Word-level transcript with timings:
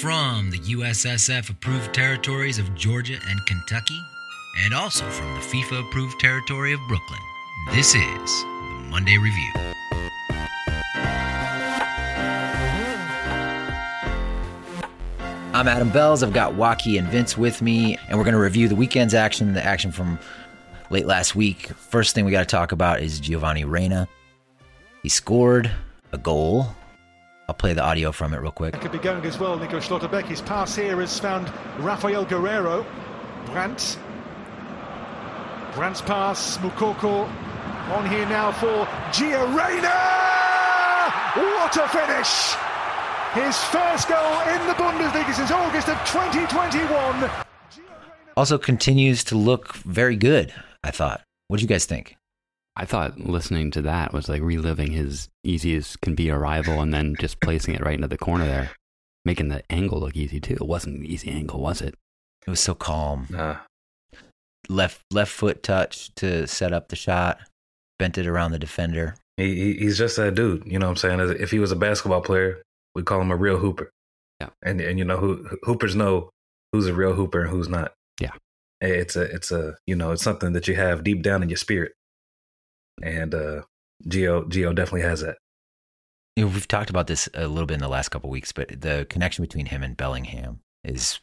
From 0.00 0.50
the 0.50 0.58
USSF 0.58 1.48
approved 1.48 1.94
territories 1.94 2.58
of 2.58 2.74
Georgia 2.74 3.16
and 3.28 3.46
Kentucky, 3.46 3.98
and 4.58 4.74
also 4.74 5.08
from 5.08 5.32
the 5.32 5.40
FIFA 5.40 5.88
approved 5.88 6.20
territory 6.20 6.74
of 6.74 6.80
Brooklyn, 6.86 7.18
this 7.72 7.94
is 7.94 8.42
the 8.42 8.86
Monday 8.90 9.16
Review. 9.16 9.52
I'm 15.54 15.66
Adam 15.66 15.88
Bells. 15.88 16.22
I've 16.22 16.34
got 16.34 16.54
Watke 16.56 16.98
and 16.98 17.08
Vince 17.08 17.38
with 17.38 17.62
me, 17.62 17.96
and 18.10 18.18
we're 18.18 18.24
going 18.24 18.34
to 18.34 18.40
review 18.40 18.68
the 18.68 18.76
weekend's 18.76 19.14
action, 19.14 19.54
the 19.54 19.64
action 19.64 19.92
from 19.92 20.18
late 20.90 21.06
last 21.06 21.34
week. 21.34 21.68
First 21.68 22.14
thing 22.14 22.26
we 22.26 22.32
got 22.32 22.40
to 22.40 22.44
talk 22.44 22.72
about 22.72 23.00
is 23.00 23.18
Giovanni 23.18 23.64
Reyna. 23.64 24.08
He 25.02 25.08
scored 25.08 25.70
a 26.12 26.18
goal. 26.18 26.66
I'll 27.48 27.54
play 27.54 27.72
the 27.72 27.82
audio 27.82 28.12
from 28.12 28.34
it 28.34 28.38
real 28.38 28.50
quick. 28.50 28.80
Could 28.80 28.92
be 28.92 28.98
going 28.98 29.24
as 29.24 29.38
well, 29.38 29.58
Nico 29.58 29.78
Schlotterbeck. 29.78 30.24
His 30.24 30.42
pass 30.42 30.74
here 30.74 31.00
has 31.00 31.18
found 31.18 31.52
Rafael 31.78 32.26
Guerreiro. 32.26 32.84
Brandt. 33.46 33.98
Brandt's 35.74 36.00
pass, 36.00 36.58
Moukoko 36.58 37.30
on 37.90 38.08
here 38.10 38.26
now 38.26 38.50
for 38.50 38.84
Gio 39.12 39.46
Reyna! 39.54 39.94
What 41.36 41.76
a 41.76 41.86
finish! 41.88 42.56
His 43.34 43.62
first 43.64 44.08
goal 44.08 44.40
in 44.48 44.66
the 44.66 44.74
Bundesliga 44.74 45.32
since 45.34 45.50
August 45.50 45.88
of 45.88 45.98
2021. 46.06 47.30
Also 48.36 48.58
continues 48.58 49.22
to 49.24 49.36
look 49.36 49.74
very 49.76 50.16
good, 50.16 50.52
I 50.82 50.90
thought. 50.90 51.22
What 51.48 51.58
do 51.58 51.62
you 51.62 51.68
guys 51.68 51.84
think? 51.84 52.15
I 52.76 52.84
thought 52.84 53.18
listening 53.18 53.70
to 53.72 53.82
that 53.82 54.12
was 54.12 54.28
like 54.28 54.42
reliving 54.42 54.92
his 54.92 55.28
easy 55.42 55.74
as 55.76 55.96
can 55.96 56.14
be 56.14 56.30
arrival 56.30 56.80
and 56.80 56.92
then 56.92 57.14
just 57.18 57.40
placing 57.40 57.74
it 57.74 57.80
right 57.80 57.94
into 57.94 58.08
the 58.08 58.18
corner 58.18 58.44
there, 58.44 58.70
making 59.24 59.48
the 59.48 59.62
angle 59.72 60.00
look 60.00 60.14
easy 60.14 60.40
too. 60.40 60.54
It 60.54 60.66
wasn't 60.66 60.98
an 60.98 61.06
easy 61.06 61.30
angle, 61.30 61.60
was 61.60 61.80
it? 61.80 61.94
It 62.46 62.50
was 62.50 62.60
so 62.60 62.74
calm. 62.74 63.28
Nah. 63.30 63.56
Left 64.68 65.00
left 65.10 65.32
foot 65.32 65.62
touch 65.62 66.14
to 66.16 66.46
set 66.46 66.72
up 66.72 66.88
the 66.88 66.96
shot, 66.96 67.38
bent 67.98 68.18
it 68.18 68.26
around 68.26 68.52
the 68.52 68.58
defender. 68.58 69.14
He, 69.38 69.54
he 69.54 69.74
he's 69.78 69.96
just 69.96 70.16
that 70.16 70.34
dude. 70.34 70.64
You 70.66 70.78
know 70.78 70.86
what 70.86 71.04
I'm 71.04 71.18
saying? 71.18 71.36
If 71.40 71.50
he 71.50 71.58
was 71.58 71.72
a 71.72 71.76
basketball 71.76 72.20
player, 72.20 72.62
we 72.94 73.02
call 73.02 73.20
him 73.20 73.30
a 73.30 73.36
real 73.36 73.58
hooper. 73.58 73.90
Yeah. 74.40 74.50
And 74.62 74.80
and 74.82 74.98
you 74.98 75.04
know 75.04 75.16
who 75.16 75.48
hoopers 75.62 75.96
know 75.96 76.30
who's 76.72 76.86
a 76.86 76.94
real 76.94 77.14
hooper 77.14 77.40
and 77.40 77.50
who's 77.50 77.68
not. 77.68 77.92
Yeah. 78.20 78.32
It's 78.82 79.16
a 79.16 79.22
it's 79.22 79.50
a 79.50 79.76
you 79.86 79.96
know 79.96 80.12
it's 80.12 80.22
something 80.22 80.52
that 80.52 80.68
you 80.68 80.74
have 80.74 81.04
deep 81.04 81.22
down 81.22 81.42
in 81.42 81.48
your 81.48 81.56
spirit. 81.56 81.92
And 83.02 83.34
uh 83.34 83.62
Geo 84.06 84.44
Gio 84.44 84.74
definitely 84.74 85.02
has 85.02 85.20
that. 85.20 85.38
You 86.36 86.44
know, 86.44 86.50
we've 86.50 86.68
talked 86.68 86.90
about 86.90 87.06
this 87.06 87.28
a 87.34 87.48
little 87.48 87.66
bit 87.66 87.74
in 87.74 87.80
the 87.80 87.88
last 87.88 88.10
couple 88.10 88.28
weeks, 88.28 88.52
but 88.52 88.80
the 88.80 89.06
connection 89.08 89.42
between 89.42 89.66
him 89.66 89.82
and 89.82 89.96
Bellingham 89.96 90.60
is 90.84 91.20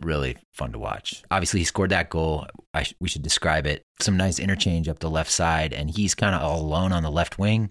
really 0.00 0.36
fun 0.52 0.72
to 0.72 0.78
watch. 0.78 1.22
Obviously, 1.30 1.60
he 1.60 1.64
scored 1.64 1.90
that 1.90 2.10
goal. 2.10 2.46
Sh- 2.82 2.94
we 3.00 3.08
should 3.08 3.22
describe 3.22 3.66
it. 3.66 3.82
Some 4.00 4.16
nice 4.16 4.38
interchange 4.38 4.88
up 4.88 4.98
the 4.98 5.10
left 5.10 5.30
side, 5.30 5.72
and 5.72 5.90
he's 5.90 6.14
kind 6.14 6.34
of 6.34 6.42
all 6.42 6.60
alone 6.60 6.92
on 6.92 7.02
the 7.02 7.10
left 7.10 7.38
wing. 7.38 7.70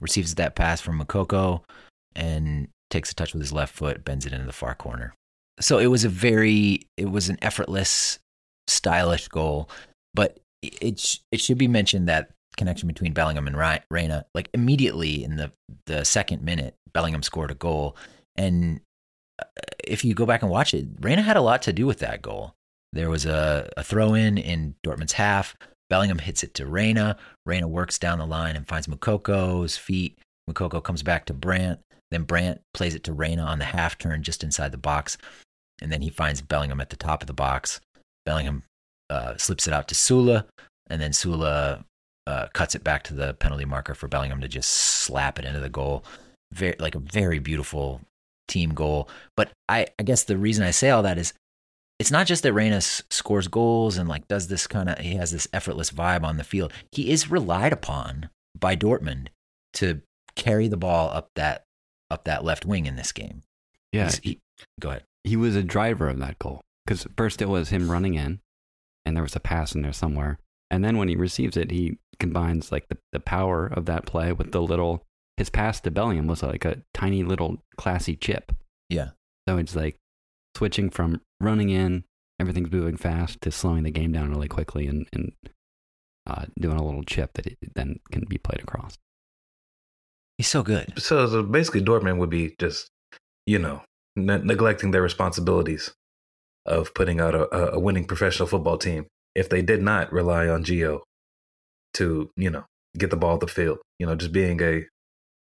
Receives 0.00 0.34
that 0.34 0.54
pass 0.54 0.80
from 0.80 1.00
Moukoko 1.00 1.62
and 2.14 2.68
takes 2.90 3.10
a 3.10 3.14
touch 3.14 3.32
with 3.32 3.40
his 3.40 3.52
left 3.52 3.74
foot, 3.74 4.04
bends 4.04 4.26
it 4.26 4.32
into 4.32 4.44
the 4.44 4.52
far 4.52 4.74
corner. 4.74 5.14
So 5.60 5.78
it 5.78 5.86
was 5.86 6.04
a 6.04 6.08
very, 6.08 6.86
it 6.96 7.10
was 7.10 7.28
an 7.28 7.38
effortless, 7.40 8.18
stylish 8.66 9.28
goal. 9.28 9.70
But 10.12 10.38
it 10.62 10.98
sh- 10.98 11.18
it 11.30 11.40
should 11.40 11.58
be 11.58 11.68
mentioned 11.68 12.08
that 12.08 12.30
connection 12.56 12.86
between 12.86 13.12
Bellingham 13.12 13.46
and 13.46 13.82
Reyna, 13.90 14.26
like 14.34 14.48
immediately 14.54 15.24
in 15.24 15.36
the 15.36 15.52
the 15.86 16.04
second 16.04 16.42
minute, 16.42 16.74
Bellingham 16.92 17.22
scored 17.22 17.50
a 17.50 17.54
goal, 17.54 17.96
and 18.36 18.80
uh, 19.40 19.44
if 19.84 20.04
you 20.04 20.14
go 20.14 20.26
back 20.26 20.42
and 20.42 20.50
watch 20.50 20.74
it, 20.74 20.86
Reyna 21.00 21.22
had 21.22 21.36
a 21.36 21.42
lot 21.42 21.62
to 21.62 21.72
do 21.72 21.86
with 21.86 21.98
that 22.00 22.22
goal. 22.22 22.54
There 22.92 23.10
was 23.10 23.24
a, 23.24 23.70
a 23.76 23.82
throw 23.82 24.14
in 24.14 24.38
in 24.38 24.74
Dortmund's 24.82 25.12
half. 25.12 25.56
Bellingham 25.88 26.18
hits 26.18 26.42
it 26.42 26.54
to 26.54 26.66
Reyna. 26.66 27.16
Reyna 27.44 27.68
works 27.68 27.98
down 27.98 28.18
the 28.18 28.26
line 28.26 28.56
and 28.56 28.66
finds 28.66 28.86
Moukoko's 28.86 29.76
feet. 29.76 30.18
Moukoko 30.48 30.82
comes 30.82 31.02
back 31.02 31.26
to 31.26 31.34
Brandt. 31.34 31.80
Then 32.10 32.24
Brandt 32.24 32.60
plays 32.74 32.94
it 32.94 33.04
to 33.04 33.12
Reyna 33.12 33.42
on 33.42 33.58
the 33.58 33.64
half 33.64 33.98
turn 33.98 34.22
just 34.22 34.44
inside 34.44 34.72
the 34.72 34.78
box. 34.78 35.16
And 35.80 35.90
then 35.90 36.02
he 36.02 36.10
finds 36.10 36.42
Bellingham 36.42 36.80
at 36.80 36.90
the 36.90 36.96
top 36.96 37.22
of 37.22 37.26
the 37.26 37.32
box. 37.32 37.80
Bellingham 38.24 38.62
uh, 39.10 39.36
slips 39.36 39.66
it 39.66 39.72
out 39.72 39.88
to 39.88 39.94
Süle. 39.94 40.44
And 40.88 41.00
then 41.00 41.12
Süle 41.12 41.84
uh, 42.26 42.46
cuts 42.52 42.74
it 42.74 42.84
back 42.84 43.02
to 43.04 43.14
the 43.14 43.34
penalty 43.34 43.64
marker 43.64 43.94
for 43.94 44.08
Bellingham 44.08 44.40
to 44.40 44.48
just 44.48 44.70
slap 44.70 45.38
it 45.38 45.44
into 45.44 45.60
the 45.60 45.68
goal. 45.68 46.04
Very, 46.52 46.76
like 46.78 46.94
a 46.94 47.00
very 47.00 47.38
beautiful 47.38 48.00
team 48.48 48.74
goal. 48.74 49.08
But 49.36 49.50
I, 49.68 49.86
I 49.98 50.02
guess 50.02 50.24
the 50.24 50.36
reason 50.36 50.64
I 50.64 50.70
say 50.70 50.90
all 50.90 51.02
that 51.02 51.18
is 51.18 51.32
it's 51.98 52.10
not 52.10 52.26
just 52.26 52.42
that 52.42 52.52
Reyna 52.52 52.80
scores 52.80 53.48
goals 53.48 53.96
and 53.96 54.08
like 54.08 54.26
does 54.28 54.48
this 54.48 54.66
kind 54.66 54.88
of 54.88 54.98
he 54.98 55.14
has 55.14 55.30
this 55.30 55.48
effortless 55.52 55.90
vibe 55.90 56.24
on 56.24 56.36
the 56.36 56.44
field. 56.44 56.72
He 56.90 57.10
is 57.10 57.30
relied 57.30 57.72
upon 57.72 58.28
by 58.58 58.76
Dortmund 58.76 59.28
to 59.74 60.02
carry 60.36 60.68
the 60.68 60.76
ball 60.76 61.10
up 61.10 61.28
that 61.36 61.64
up 62.10 62.24
that 62.24 62.44
left 62.44 62.66
wing 62.66 62.86
in 62.86 62.96
this 62.96 63.12
game. 63.12 63.42
Yeah. 63.92 64.10
He- 64.22 64.40
go 64.80 64.90
ahead. 64.90 65.04
he 65.24 65.36
was 65.36 65.56
a 65.56 65.62
driver 65.62 66.08
of 66.08 66.18
that 66.20 66.38
goal 66.38 66.60
because 66.86 67.06
first 67.16 67.42
it 67.42 67.48
was 67.48 67.70
him 67.70 67.90
running 67.90 68.14
in 68.14 68.40
and 69.04 69.16
there 69.16 69.22
was 69.22 69.34
a 69.34 69.40
pass 69.40 69.74
in 69.74 69.82
there 69.82 69.92
somewhere 69.92 70.38
and 70.70 70.84
then 70.84 70.96
when 70.98 71.08
he 71.08 71.16
receives 71.16 71.56
it 71.56 71.70
he 71.72 71.98
combines 72.18 72.70
like 72.72 72.88
the, 72.88 72.98
the 73.12 73.20
power 73.20 73.66
of 73.66 73.86
that 73.86 74.06
play 74.06 74.32
with 74.32 74.52
the 74.52 74.62
little 74.62 75.04
his 75.36 75.50
pass 75.50 75.80
to 75.80 75.90
bellingham 75.90 76.26
was 76.26 76.42
like 76.42 76.64
a 76.64 76.82
tiny 76.94 77.22
little 77.24 77.62
classy 77.76 78.14
chip 78.16 78.52
Yeah. 78.88 79.10
so 79.48 79.56
it's 79.58 79.74
like 79.74 79.96
switching 80.56 80.90
from 80.90 81.20
running 81.40 81.70
in 81.70 82.04
everything's 82.40 82.70
moving 82.70 82.96
fast 82.96 83.40
to 83.42 83.50
slowing 83.50 83.82
the 83.84 83.90
game 83.90 84.12
down 84.12 84.30
really 84.30 84.48
quickly 84.48 84.86
and, 84.86 85.06
and 85.12 85.32
uh, 86.26 86.44
doing 86.58 86.76
a 86.78 86.84
little 86.84 87.02
chip 87.02 87.32
that 87.34 87.46
it 87.46 87.58
then 87.74 87.98
can 88.10 88.24
be 88.28 88.38
played 88.38 88.60
across 88.62 88.96
He's 90.38 90.48
so 90.48 90.62
good. 90.62 90.94
So, 90.96 91.26
so 91.28 91.42
basically 91.42 91.82
Dortmund 91.82 92.16
would 92.18 92.30
be 92.30 92.54
just, 92.58 92.88
you 93.46 93.58
know, 93.58 93.82
ne- 94.16 94.38
neglecting 94.42 94.90
their 94.90 95.02
responsibilities 95.02 95.92
of 96.66 96.94
putting 96.94 97.20
out 97.20 97.34
a, 97.34 97.72
a 97.72 97.78
winning 97.78 98.06
professional 98.06 98.48
football 98.48 98.78
team 98.78 99.06
if 99.34 99.48
they 99.48 99.62
did 99.62 99.82
not 99.82 100.12
rely 100.12 100.48
on 100.48 100.64
Gio 100.64 101.00
to, 101.94 102.30
you 102.36 102.50
know, 102.50 102.64
get 102.98 103.10
the 103.10 103.16
ball 103.16 103.34
at 103.34 103.40
the 103.40 103.46
field. 103.46 103.78
You 103.98 104.06
know, 104.06 104.14
just 104.14 104.32
being 104.32 104.60
a 104.62 104.84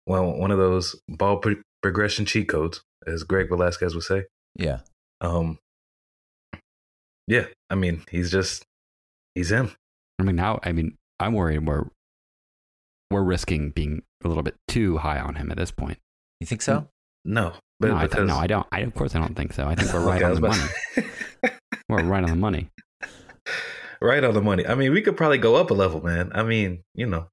well, 0.08 0.32
one 0.32 0.52
of 0.52 0.58
those 0.58 0.96
ball 1.08 1.38
pro- 1.38 1.62
progression 1.82 2.26
cheat 2.26 2.50
codes, 2.50 2.82
as 3.06 3.24
Greg 3.24 3.50
Velasquez 3.50 3.94
would 3.96 4.04
say. 4.04 4.26
Yeah. 4.56 4.80
Um, 5.22 5.60
yeah, 7.28 7.46
I 7.70 7.76
mean, 7.76 8.04
he's 8.10 8.32
just 8.32 8.64
he's 9.36 9.52
him. 9.52 9.72
i 10.20 10.24
mean 10.24 10.36
now 10.36 10.60
i 10.64 10.72
mean 10.72 10.98
i'm 11.20 11.34
worried 11.34 11.66
we're 11.68 11.86
we're 13.12 13.22
risking 13.24 13.70
being 13.70 14.02
a 14.24 14.28
little 14.28 14.42
bit 14.44 14.56
too 14.68 14.98
high 14.98 15.20
on 15.20 15.36
him 15.36 15.52
at 15.52 15.58
this 15.58 15.72
point 15.72 15.98
You 16.40 16.48
think 16.48 16.62
so? 16.64 16.88
No, 17.26 17.54
but 17.80 17.90
no, 17.90 17.98
I 17.98 18.08
th- 18.08 18.26
no, 18.26 18.36
I 18.38 18.48
don't. 18.48 18.66
I 18.72 18.80
of 18.80 18.94
course 18.96 19.14
I 19.16 19.20
don't 19.20 19.36
think 19.36 19.54
so. 19.54 19.68
I 19.68 19.76
think 19.76 19.94
we're 19.94 20.04
right 20.06 20.22
Okay, 20.24 20.26
on 20.26 20.36
the 20.36 20.48
money. 20.48 20.64
We're 21.90 22.04
right 22.04 22.24
on 22.24 22.30
the 22.30 22.36
money. 22.36 22.70
Right 24.02 24.24
on 24.24 24.34
the 24.34 24.42
money. 24.42 24.66
I 24.66 24.76
mean, 24.76 24.94
we 24.94 25.02
could 25.02 25.18
probably 25.18 25.38
go 25.40 25.56
up 25.56 25.72
a 25.72 25.74
level, 25.74 26.02
man. 26.02 26.32
I 26.34 26.44
mean, 26.44 26.84
you 26.96 27.06
know, 27.06 27.28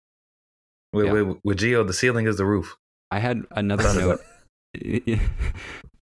with, 0.92 1.06
Yeah. 1.06 1.12
with, 1.12 1.38
with 1.44 1.58
Gio, 1.58 1.86
the 1.86 1.92
ceiling 1.92 2.26
is 2.26 2.36
the 2.38 2.44
roof. 2.44 2.76
I 3.10 3.20
had 3.20 3.44
another 3.52 3.94
note. 3.94 4.20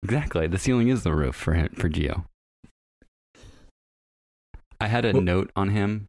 exactly, 0.03 0.47
the 0.47 0.59
ceiling 0.59 0.89
is 0.89 1.03
the 1.03 1.13
roof 1.15 1.35
for 1.35 1.53
him, 1.53 1.69
for 1.75 1.89
Gio. 1.89 2.25
I 4.79 4.87
had 4.87 5.05
a 5.05 5.13
Well- 5.13 5.21
note 5.21 5.51
on 5.55 5.69
him 5.69 6.07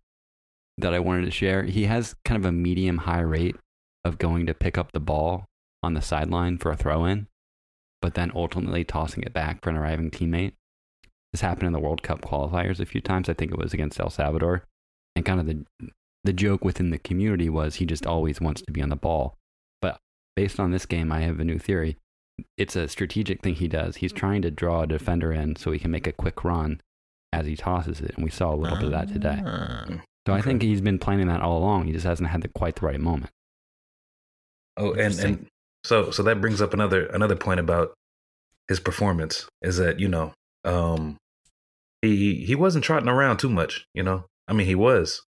that 0.76 0.92
I 0.92 0.98
wanted 0.98 1.24
to 1.24 1.30
share. 1.30 1.62
He 1.62 1.84
has 1.84 2.14
kind 2.24 2.38
of 2.42 2.44
a 2.48 2.52
medium 2.52 2.98
high 2.98 3.20
rate 3.20 3.56
of 4.04 4.18
going 4.18 4.44
to 4.46 4.54
pick 4.54 4.76
up 4.76 4.92
the 4.92 5.00
ball 5.00 5.46
on 5.82 5.94
the 5.94 6.02
sideline 6.02 6.58
for 6.58 6.70
a 6.72 6.76
throw 6.76 7.04
in, 7.06 7.28
but 8.02 8.14
then 8.14 8.32
ultimately 8.34 8.84
tossing 8.84 9.22
it 9.22 9.32
back 9.32 9.62
for 9.62 9.70
an 9.70 9.76
arriving 9.76 10.10
teammate. 10.10 10.52
This 11.34 11.40
happened 11.40 11.66
in 11.66 11.72
the 11.72 11.80
World 11.80 12.04
Cup 12.04 12.20
qualifiers 12.20 12.78
a 12.78 12.86
few 12.86 13.00
times. 13.00 13.28
I 13.28 13.34
think 13.34 13.50
it 13.50 13.58
was 13.58 13.74
against 13.74 13.98
El 13.98 14.08
Salvador. 14.08 14.62
And 15.16 15.24
kind 15.24 15.40
of 15.40 15.46
the 15.46 15.64
the 16.22 16.32
joke 16.32 16.64
within 16.64 16.90
the 16.90 16.98
community 16.98 17.48
was 17.48 17.74
he 17.74 17.86
just 17.86 18.06
always 18.06 18.40
wants 18.40 18.62
to 18.62 18.70
be 18.70 18.80
on 18.80 18.88
the 18.88 18.94
ball. 18.94 19.36
But 19.82 19.98
based 20.36 20.60
on 20.60 20.70
this 20.70 20.86
game, 20.86 21.10
I 21.10 21.22
have 21.22 21.40
a 21.40 21.44
new 21.44 21.58
theory. 21.58 21.96
It's 22.56 22.76
a 22.76 22.86
strategic 22.86 23.42
thing 23.42 23.56
he 23.56 23.66
does. 23.66 23.96
He's 23.96 24.12
trying 24.12 24.42
to 24.42 24.50
draw 24.52 24.82
a 24.82 24.86
defender 24.86 25.32
in 25.32 25.56
so 25.56 25.72
he 25.72 25.80
can 25.80 25.90
make 25.90 26.06
a 26.06 26.12
quick 26.12 26.44
run 26.44 26.80
as 27.32 27.46
he 27.46 27.56
tosses 27.56 28.00
it, 28.00 28.12
and 28.14 28.22
we 28.22 28.30
saw 28.30 28.54
a 28.54 28.56
little 28.56 28.76
bit 28.76 28.86
of 28.86 28.92
that 28.92 29.08
today. 29.08 29.42
Ah. 29.44 29.86
So 30.28 30.34
I 30.34 30.40
think 30.40 30.62
he's 30.62 30.80
been 30.80 31.00
planning 31.00 31.26
that 31.26 31.42
all 31.42 31.58
along. 31.58 31.86
He 31.86 31.92
just 31.92 32.06
hasn't 32.06 32.28
had 32.28 32.42
the, 32.42 32.48
quite 32.48 32.76
the 32.76 32.86
right 32.86 33.00
moment. 33.00 33.32
Oh, 34.76 34.92
and 34.92 35.18
and 35.18 35.46
so 35.82 36.12
so 36.12 36.22
that 36.22 36.40
brings 36.40 36.62
up 36.62 36.72
another 36.72 37.06
another 37.06 37.34
point 37.34 37.58
about 37.58 37.92
his 38.68 38.78
performance 38.78 39.48
is 39.62 39.78
that 39.78 39.98
you 39.98 40.06
know 40.06 40.32
um 40.64 41.16
he 42.10 42.44
he 42.44 42.54
wasn't 42.54 42.84
trotting 42.84 43.08
around 43.08 43.38
too 43.38 43.50
much. 43.50 43.86
You 43.94 44.02
know, 44.02 44.26
I 44.48 44.52
mean, 44.52 44.66
he 44.66 44.74
was. 44.74 45.22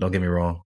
Don't 0.00 0.12
get 0.12 0.20
me 0.20 0.28
wrong. 0.28 0.62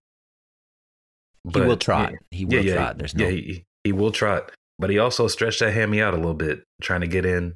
He 1.53 1.61
will 1.61 1.77
trot. 1.77 2.13
He 2.31 2.45
will 2.45 2.65
yeah, 2.65 2.75
trot. 2.75 2.99
There's 2.99 3.15
no. 3.15 3.25
yeah, 3.25 3.31
he, 3.31 3.65
he 3.85 3.93
will 3.93 4.13
trot, 4.13 4.53
but 4.79 4.91
he 4.91 4.99
also 4.99 5.29
stretched 5.29 5.61
that 5.61 5.73
hammy 5.73 6.03
out 6.03 6.15
a 6.15 6.19
little 6.19 6.35
bit, 6.35 6.65
trying 6.83 7.01
to 7.01 7.07
get 7.07 7.25
in 7.25 7.55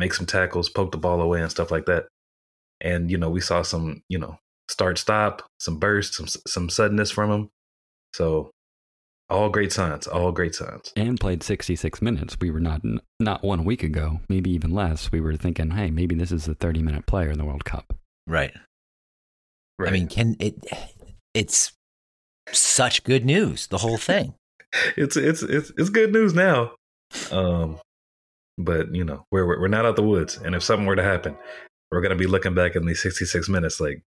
make 0.00 0.14
some 0.14 0.26
tackles, 0.26 0.68
poke 0.68 0.92
the 0.92 0.98
ball 0.98 1.20
away, 1.20 1.40
and 1.40 1.50
stuff 1.50 1.70
like 1.70 1.86
that. 1.86 2.06
And 2.80 3.10
you 3.10 3.18
know, 3.18 3.30
we 3.30 3.40
saw 3.40 3.62
some, 3.62 4.02
you 4.08 4.18
know, 4.18 4.38
start 4.68 4.98
stop, 4.98 5.42
some 5.60 5.78
burst, 5.78 6.14
some 6.14 6.26
some 6.26 6.70
suddenness 6.70 7.10
from 7.10 7.30
him. 7.30 7.50
So 8.14 8.50
all 9.30 9.48
great 9.48 9.72
signs, 9.72 10.06
all 10.06 10.32
great 10.32 10.54
signs. 10.54 10.92
And 10.96 11.18
played 11.18 11.42
66 11.42 12.02
minutes. 12.02 12.36
We 12.40 12.50
were 12.50 12.60
not 12.60 12.82
not 13.18 13.42
one 13.42 13.64
week 13.64 13.82
ago, 13.82 14.20
maybe 14.28 14.50
even 14.50 14.70
less. 14.70 15.12
We 15.12 15.20
were 15.20 15.36
thinking, 15.36 15.70
hey, 15.70 15.90
maybe 15.90 16.14
this 16.14 16.32
is 16.32 16.48
a 16.48 16.54
30 16.54 16.82
minute 16.82 17.06
player 17.06 17.30
in 17.30 17.38
the 17.38 17.44
World 17.44 17.64
Cup. 17.64 17.94
Right. 18.26 18.52
Right. 19.78 19.88
I 19.88 19.92
mean, 19.92 20.08
can 20.08 20.36
it? 20.38 20.66
It's 21.32 21.72
such 22.52 23.04
good 23.04 23.24
news. 23.24 23.66
The 23.68 23.78
whole 23.78 23.98
thing. 23.98 24.34
it's 24.96 25.16
it's 25.16 25.42
it's 25.42 25.72
it's 25.76 25.90
good 25.90 26.12
news 26.12 26.34
now. 26.34 26.72
Um, 27.30 27.78
but 28.58 28.94
you 28.94 29.04
know, 29.04 29.24
we're 29.30 29.46
we're 29.46 29.68
not 29.68 29.86
out 29.86 29.96
the 29.96 30.02
woods, 30.02 30.36
and 30.36 30.54
if 30.54 30.62
something 30.62 30.86
were 30.86 30.96
to 30.96 31.02
happen, 31.02 31.36
we're 31.90 32.02
gonna 32.02 32.16
be 32.16 32.26
looking 32.26 32.54
back 32.54 32.76
in 32.76 32.86
these 32.86 33.02
66 33.02 33.48
minutes 33.48 33.80
like, 33.80 34.02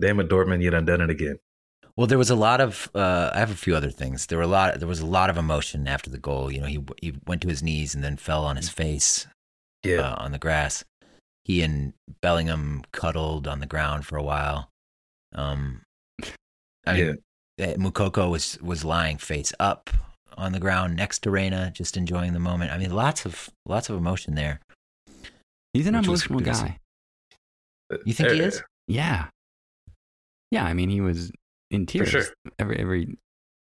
damn 0.00 0.20
it, 0.20 0.28
Dortmund, 0.28 0.62
you 0.62 0.70
done 0.70 0.86
done 0.86 1.00
it 1.00 1.10
again. 1.10 1.38
Well, 2.00 2.06
there 2.06 2.16
was 2.16 2.30
a 2.30 2.34
lot 2.34 2.62
of. 2.62 2.90
Uh, 2.94 3.30
I 3.34 3.38
have 3.40 3.50
a 3.50 3.54
few 3.54 3.76
other 3.76 3.90
things. 3.90 4.24
There 4.24 4.38
were 4.38 4.44
a 4.44 4.46
lot. 4.46 4.78
There 4.78 4.88
was 4.88 5.00
a 5.00 5.06
lot 5.06 5.28
of 5.28 5.36
emotion 5.36 5.86
after 5.86 6.08
the 6.08 6.16
goal. 6.16 6.50
You 6.50 6.62
know, 6.62 6.66
he 6.66 6.82
he 7.02 7.12
went 7.26 7.42
to 7.42 7.48
his 7.48 7.62
knees 7.62 7.94
and 7.94 8.02
then 8.02 8.16
fell 8.16 8.46
on 8.46 8.56
his 8.56 8.70
face 8.70 9.26
Yeah, 9.84 10.12
uh, 10.12 10.14
on 10.16 10.32
the 10.32 10.38
grass. 10.38 10.82
He 11.44 11.60
and 11.60 11.92
Bellingham 12.22 12.84
cuddled 12.92 13.46
on 13.46 13.60
the 13.60 13.66
ground 13.66 14.06
for 14.06 14.16
a 14.16 14.22
while. 14.22 14.70
Um, 15.34 15.82
I 16.86 16.94
mean, 16.94 17.18
uh, 17.60 17.74
Moukoko 17.76 18.30
was 18.30 18.58
was 18.62 18.82
lying 18.82 19.18
face 19.18 19.52
up 19.60 19.90
on 20.38 20.52
the 20.52 20.58
ground 20.58 20.96
next 20.96 21.18
to 21.24 21.30
Reyna, 21.30 21.70
just 21.70 21.98
enjoying 21.98 22.32
the 22.32 22.40
moment. 22.40 22.72
I 22.72 22.78
mean, 22.78 22.92
lots 22.92 23.26
of 23.26 23.50
lots 23.66 23.90
of 23.90 23.96
emotion 23.98 24.36
there. 24.36 24.60
He's 25.74 25.86
an 25.86 25.96
emotional 25.96 26.38
good 26.38 26.46
to 26.46 26.54
see. 26.54 26.62
guy. 26.64 26.78
You 28.06 28.14
think 28.14 28.30
he 28.30 28.40
Uh, 28.40 28.46
is? 28.46 28.62
Yeah. 28.88 29.26
Yeah, 30.50 30.64
I 30.64 30.72
mean, 30.72 30.88
he 30.88 31.02
was 31.02 31.30
in 31.70 31.86
tears 31.86 32.08
sure. 32.08 32.24
every 32.58 32.78
every 32.78 33.18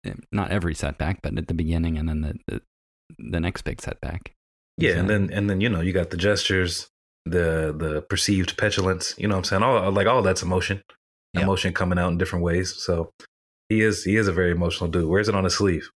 eh, 0.04 0.14
not 0.30 0.50
every 0.50 0.74
setback, 0.74 1.20
but 1.22 1.36
at 1.38 1.48
the 1.48 1.54
beginning 1.54 1.98
and 1.98 2.08
then 2.08 2.20
the 2.22 2.34
the, 2.46 2.62
the 3.18 3.40
next 3.40 3.62
big 3.62 3.80
setback. 3.80 4.34
Yeah, 4.78 4.96
and 4.96 5.08
then 5.08 5.30
and 5.32 5.48
then 5.48 5.60
you 5.60 5.68
know 5.68 5.80
you 5.80 5.92
got 5.92 6.10
the 6.10 6.16
gestures, 6.16 6.88
the 7.24 7.74
the 7.76 8.02
perceived 8.08 8.56
petulance. 8.56 9.14
You 9.18 9.28
know 9.28 9.34
what 9.34 9.52
I'm 9.52 9.60
saying? 9.60 9.62
All 9.62 9.92
like 9.92 10.06
all 10.06 10.22
that's 10.22 10.42
emotion, 10.42 10.82
Yeah. 11.34 11.42
emotion 11.42 11.72
coming 11.72 11.98
out 11.98 12.10
in 12.10 12.18
different 12.18 12.44
ways. 12.44 12.74
So 12.74 13.10
he 13.68 13.82
is 13.82 14.04
he 14.04 14.16
is 14.16 14.28
a 14.28 14.32
very 14.32 14.50
emotional 14.50 14.90
dude. 14.90 15.08
Wears 15.08 15.28
it 15.28 15.34
on 15.34 15.44
his 15.44 15.54
sleeve. 15.54 15.90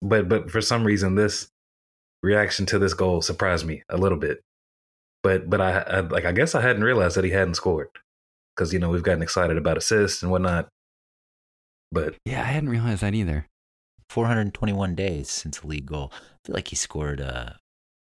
But 0.00 0.28
but 0.28 0.50
for 0.50 0.60
some 0.60 0.84
reason 0.84 1.14
this 1.14 1.48
reaction 2.22 2.66
to 2.66 2.78
this 2.78 2.94
goal 2.94 3.22
surprised 3.22 3.66
me 3.66 3.82
a 3.88 3.96
little 3.96 4.18
bit. 4.18 4.40
But 5.22 5.48
but 5.48 5.60
I, 5.60 5.78
I 5.80 6.00
like 6.00 6.24
I 6.24 6.32
guess 6.32 6.54
I 6.54 6.60
hadn't 6.62 6.84
realized 6.84 7.16
that 7.16 7.24
he 7.24 7.30
hadn't 7.30 7.54
scored 7.54 7.88
because 8.56 8.72
you 8.72 8.78
know 8.78 8.90
we've 8.90 9.02
gotten 9.02 9.22
excited 9.22 9.56
about 9.56 9.76
assists 9.76 10.22
and 10.22 10.32
whatnot. 10.32 10.68
But 11.92 12.16
yeah, 12.24 12.40
I 12.40 12.46
hadn't 12.46 12.70
realized 12.70 13.02
that 13.02 13.14
either. 13.14 13.46
421 14.08 14.94
days 14.94 15.30
since 15.30 15.60
the 15.60 15.66
league 15.66 15.86
goal. 15.86 16.10
I 16.12 16.36
feel 16.46 16.54
like 16.54 16.68
he 16.68 16.76
scored 16.76 17.20
uh, 17.20 17.50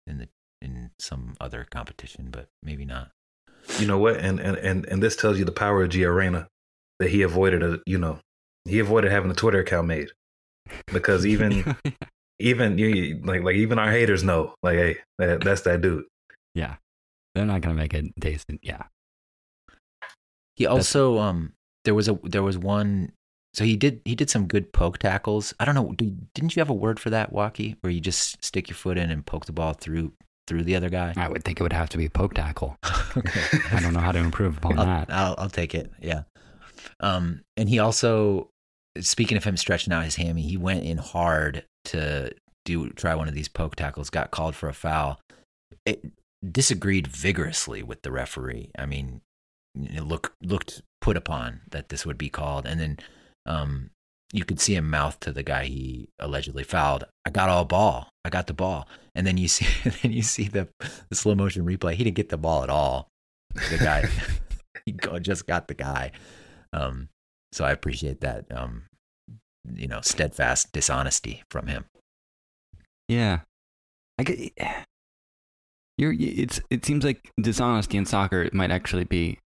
in 0.06 0.18
the 0.20 0.28
in 0.62 0.92
some 1.00 1.36
other 1.40 1.66
competition, 1.70 2.30
but 2.32 2.48
maybe 2.64 2.86
not. 2.86 3.12
you 3.80 3.88
know 3.88 3.98
what? 3.98 4.18
And 4.18 4.40
and 4.40 4.58
and 4.58 4.86
and 4.86 5.02
this 5.04 5.16
tells 5.16 5.38
you 5.40 5.46
the 5.46 5.52
power 5.52 5.84
of 5.84 5.90
Gio 5.90 6.16
Reyna 6.16 6.48
that 7.00 7.10
he 7.10 7.22
avoided 7.22 7.62
a 7.64 7.80
you 7.86 7.98
know 7.98 8.20
he 8.66 8.80
avoided 8.80 9.12
having 9.12 9.32
a 9.32 9.36
Twitter 9.36 9.60
account 9.60 9.88
made 9.88 10.10
because 10.92 11.26
even 11.34 11.76
even 12.40 12.78
you 12.78 13.20
like 13.24 13.44
like 13.44 13.56
even 13.56 13.80
our 13.80 13.92
haters 13.92 14.24
know 14.24 14.54
like 14.64 14.76
hey 14.78 14.98
that, 15.20 15.44
that's 15.44 15.62
that 15.62 15.82
dude. 15.82 16.06
yeah, 16.54 16.76
they're 17.34 17.46
not 17.46 17.62
gonna 17.62 17.76
make 17.76 17.94
it 17.94 18.06
decent. 18.20 18.60
Yeah, 18.64 18.84
He 20.56 20.66
also 20.66 21.18
um 21.20 21.54
there 21.84 21.94
was 21.96 22.08
a 22.08 22.18
there 22.24 22.44
was 22.44 22.58
one 22.58 23.12
so 23.56 23.64
he 23.64 23.78
did 23.78 24.02
he 24.04 24.16
did 24.16 24.30
some 24.30 24.48
good 24.48 24.74
poke 24.74 24.98
tackles. 24.98 25.54
I 25.62 25.66
don't 25.66 25.76
know, 25.76 25.94
do, 25.94 26.14
didn't 26.34 26.56
you 26.56 26.60
have 26.60 26.70
a 26.70 26.74
word 26.74 27.00
for 27.00 27.10
that, 27.12 27.32
Watke, 27.32 27.78
where 27.80 27.92
you 27.92 28.02
just 28.02 28.44
stick 28.44 28.68
your 28.68 28.76
foot 28.76 28.98
in 28.98 29.10
and 29.10 29.26
poke 29.26 29.46
the 29.46 29.54
ball 29.54 29.72
through 29.72 30.12
through 30.46 30.64
the 30.64 30.76
other 30.76 30.90
guy? 30.90 31.14
I 31.16 31.30
would 31.30 31.46
think 31.46 31.62
it 31.62 31.64
would 31.64 31.72
have 31.72 31.88
to 31.90 31.98
be 31.98 32.06
a 32.06 32.10
poke 32.10 32.34
tackle. 32.34 32.78
okay. 33.18 33.60
I 33.72 33.80
don't 33.80 33.94
know 33.94 34.02
how 34.02 34.12
to 34.12 34.20
improve 34.20 34.58
upon 34.58 34.78
I'll, 34.78 34.86
that. 34.86 35.08
I'll 35.10 35.36
I'll 35.38 35.50
take 35.50 35.74
it. 35.74 35.90
Yeah. 36.02 36.24
Um, 37.00 37.44
and 37.56 37.70
he 37.70 37.80
also, 37.80 38.50
speaking 39.00 39.38
of 39.38 39.46
him 39.46 39.56
stretching 39.56 39.94
out 39.94 40.04
his 40.04 40.18
hammy, 40.18 40.42
he 40.42 40.58
went 40.58 40.84
in 40.84 40.98
hard 40.98 41.64
to 41.86 42.32
do 42.66 42.90
try 42.90 43.16
one 43.16 43.30
of 43.30 43.36
these 43.36 43.48
poke 43.48 43.78
tackles. 43.78 44.10
Got 44.10 44.32
called 44.32 44.56
for 44.56 44.68
a 44.68 44.74
foul. 44.74 45.22
It 45.86 46.12
disagreed 46.46 47.08
vigorously 47.08 47.84
with 47.84 48.02
the 48.02 48.12
referee. 48.12 48.72
I 48.78 48.86
mean, 48.86 49.22
it 49.76 50.04
look 50.04 50.34
looked 50.44 50.82
put 51.00 51.16
upon 51.16 51.62
that 51.72 51.88
this 51.88 52.06
would 52.06 52.18
be 52.18 52.30
called, 52.30 52.66
and 52.66 52.82
then 52.82 52.98
um, 53.46 53.92
you 54.34 54.44
could 54.44 54.60
see 54.60 54.76
him 54.76 54.90
mouth 54.90 55.20
to 55.22 55.32
the 55.32 55.44
guy 55.44 55.66
he 55.66 56.10
allegedly 56.20 56.64
fouled. 56.64 57.06
I 57.26 57.30
got 57.30 57.50
all 57.50 57.66
ball. 57.66 58.10
I 58.24 58.30
got 58.30 58.48
the 58.48 58.54
ball, 58.54 58.88
and 59.14 59.26
then 59.26 59.38
you 59.38 59.48
see 59.50 59.68
then 60.02 60.12
you 60.12 60.22
see 60.22 60.48
the, 60.48 60.68
the 61.10 61.16
slow 61.16 61.36
motion 61.36 61.66
replay. 61.66 61.94
He 61.94 62.04
didn't 62.04 62.18
get 62.18 62.30
the 62.30 62.38
ball 62.38 62.64
at 62.64 62.70
all. 62.70 63.08
The 63.70 63.78
guy 63.78 64.10
he 64.86 64.92
go- 64.92 65.20
just 65.20 65.48
got 65.48 65.68
the 65.68 65.74
guy. 65.74 66.12
Um, 66.74 67.10
so 67.52 67.64
I 67.64 67.72
appreciate 67.72 68.22
that. 68.22 68.46
Um, 68.52 68.84
you 69.74 69.88
know, 69.88 70.02
steadfast 70.02 70.72
dishonesty 70.74 71.44
from 71.50 71.68
him. 71.68 71.86
Yeah, 73.08 73.40
I 74.20 74.24
get. 74.24 74.52
You're. 75.98 76.14
It's. 76.20 76.60
It 76.70 76.86
seems 76.86 77.06
like 77.06 77.32
dishonesty 77.40 77.98
in 77.98 78.06
soccer 78.06 78.50
might 78.52 78.72
actually 78.72 79.06
be 79.06 79.40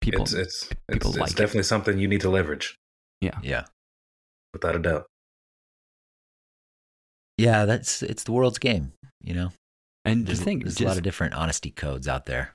people. 0.00 0.22
it's 0.22 0.32
it's 0.32 0.62
it's, 0.64 0.74
people 0.90 1.10
it's 1.10 1.18
like 1.18 1.30
it. 1.32 1.36
definitely 1.36 1.64
something 1.64 1.98
you 1.98 2.08
need 2.08 2.22
to 2.22 2.30
leverage 2.30 2.76
Yeah, 3.24 3.38
Yeah. 3.42 3.64
without 4.52 4.76
a 4.76 4.78
doubt. 4.78 5.06
yeah. 7.38 7.64
That's 7.64 8.02
it's 8.02 8.24
the 8.24 8.32
world's 8.32 8.58
game. 8.58 8.92
You 9.22 9.34
know, 9.34 9.52
and 10.04 10.26
there's, 10.26 10.38
just 10.38 10.44
think, 10.44 10.62
there's 10.64 10.74
just, 10.74 10.84
a 10.84 10.88
lot 10.88 10.96
of 10.98 11.02
different 11.02 11.34
honesty 11.34 11.70
codes 11.70 12.06
out 12.06 12.26
there. 12.26 12.54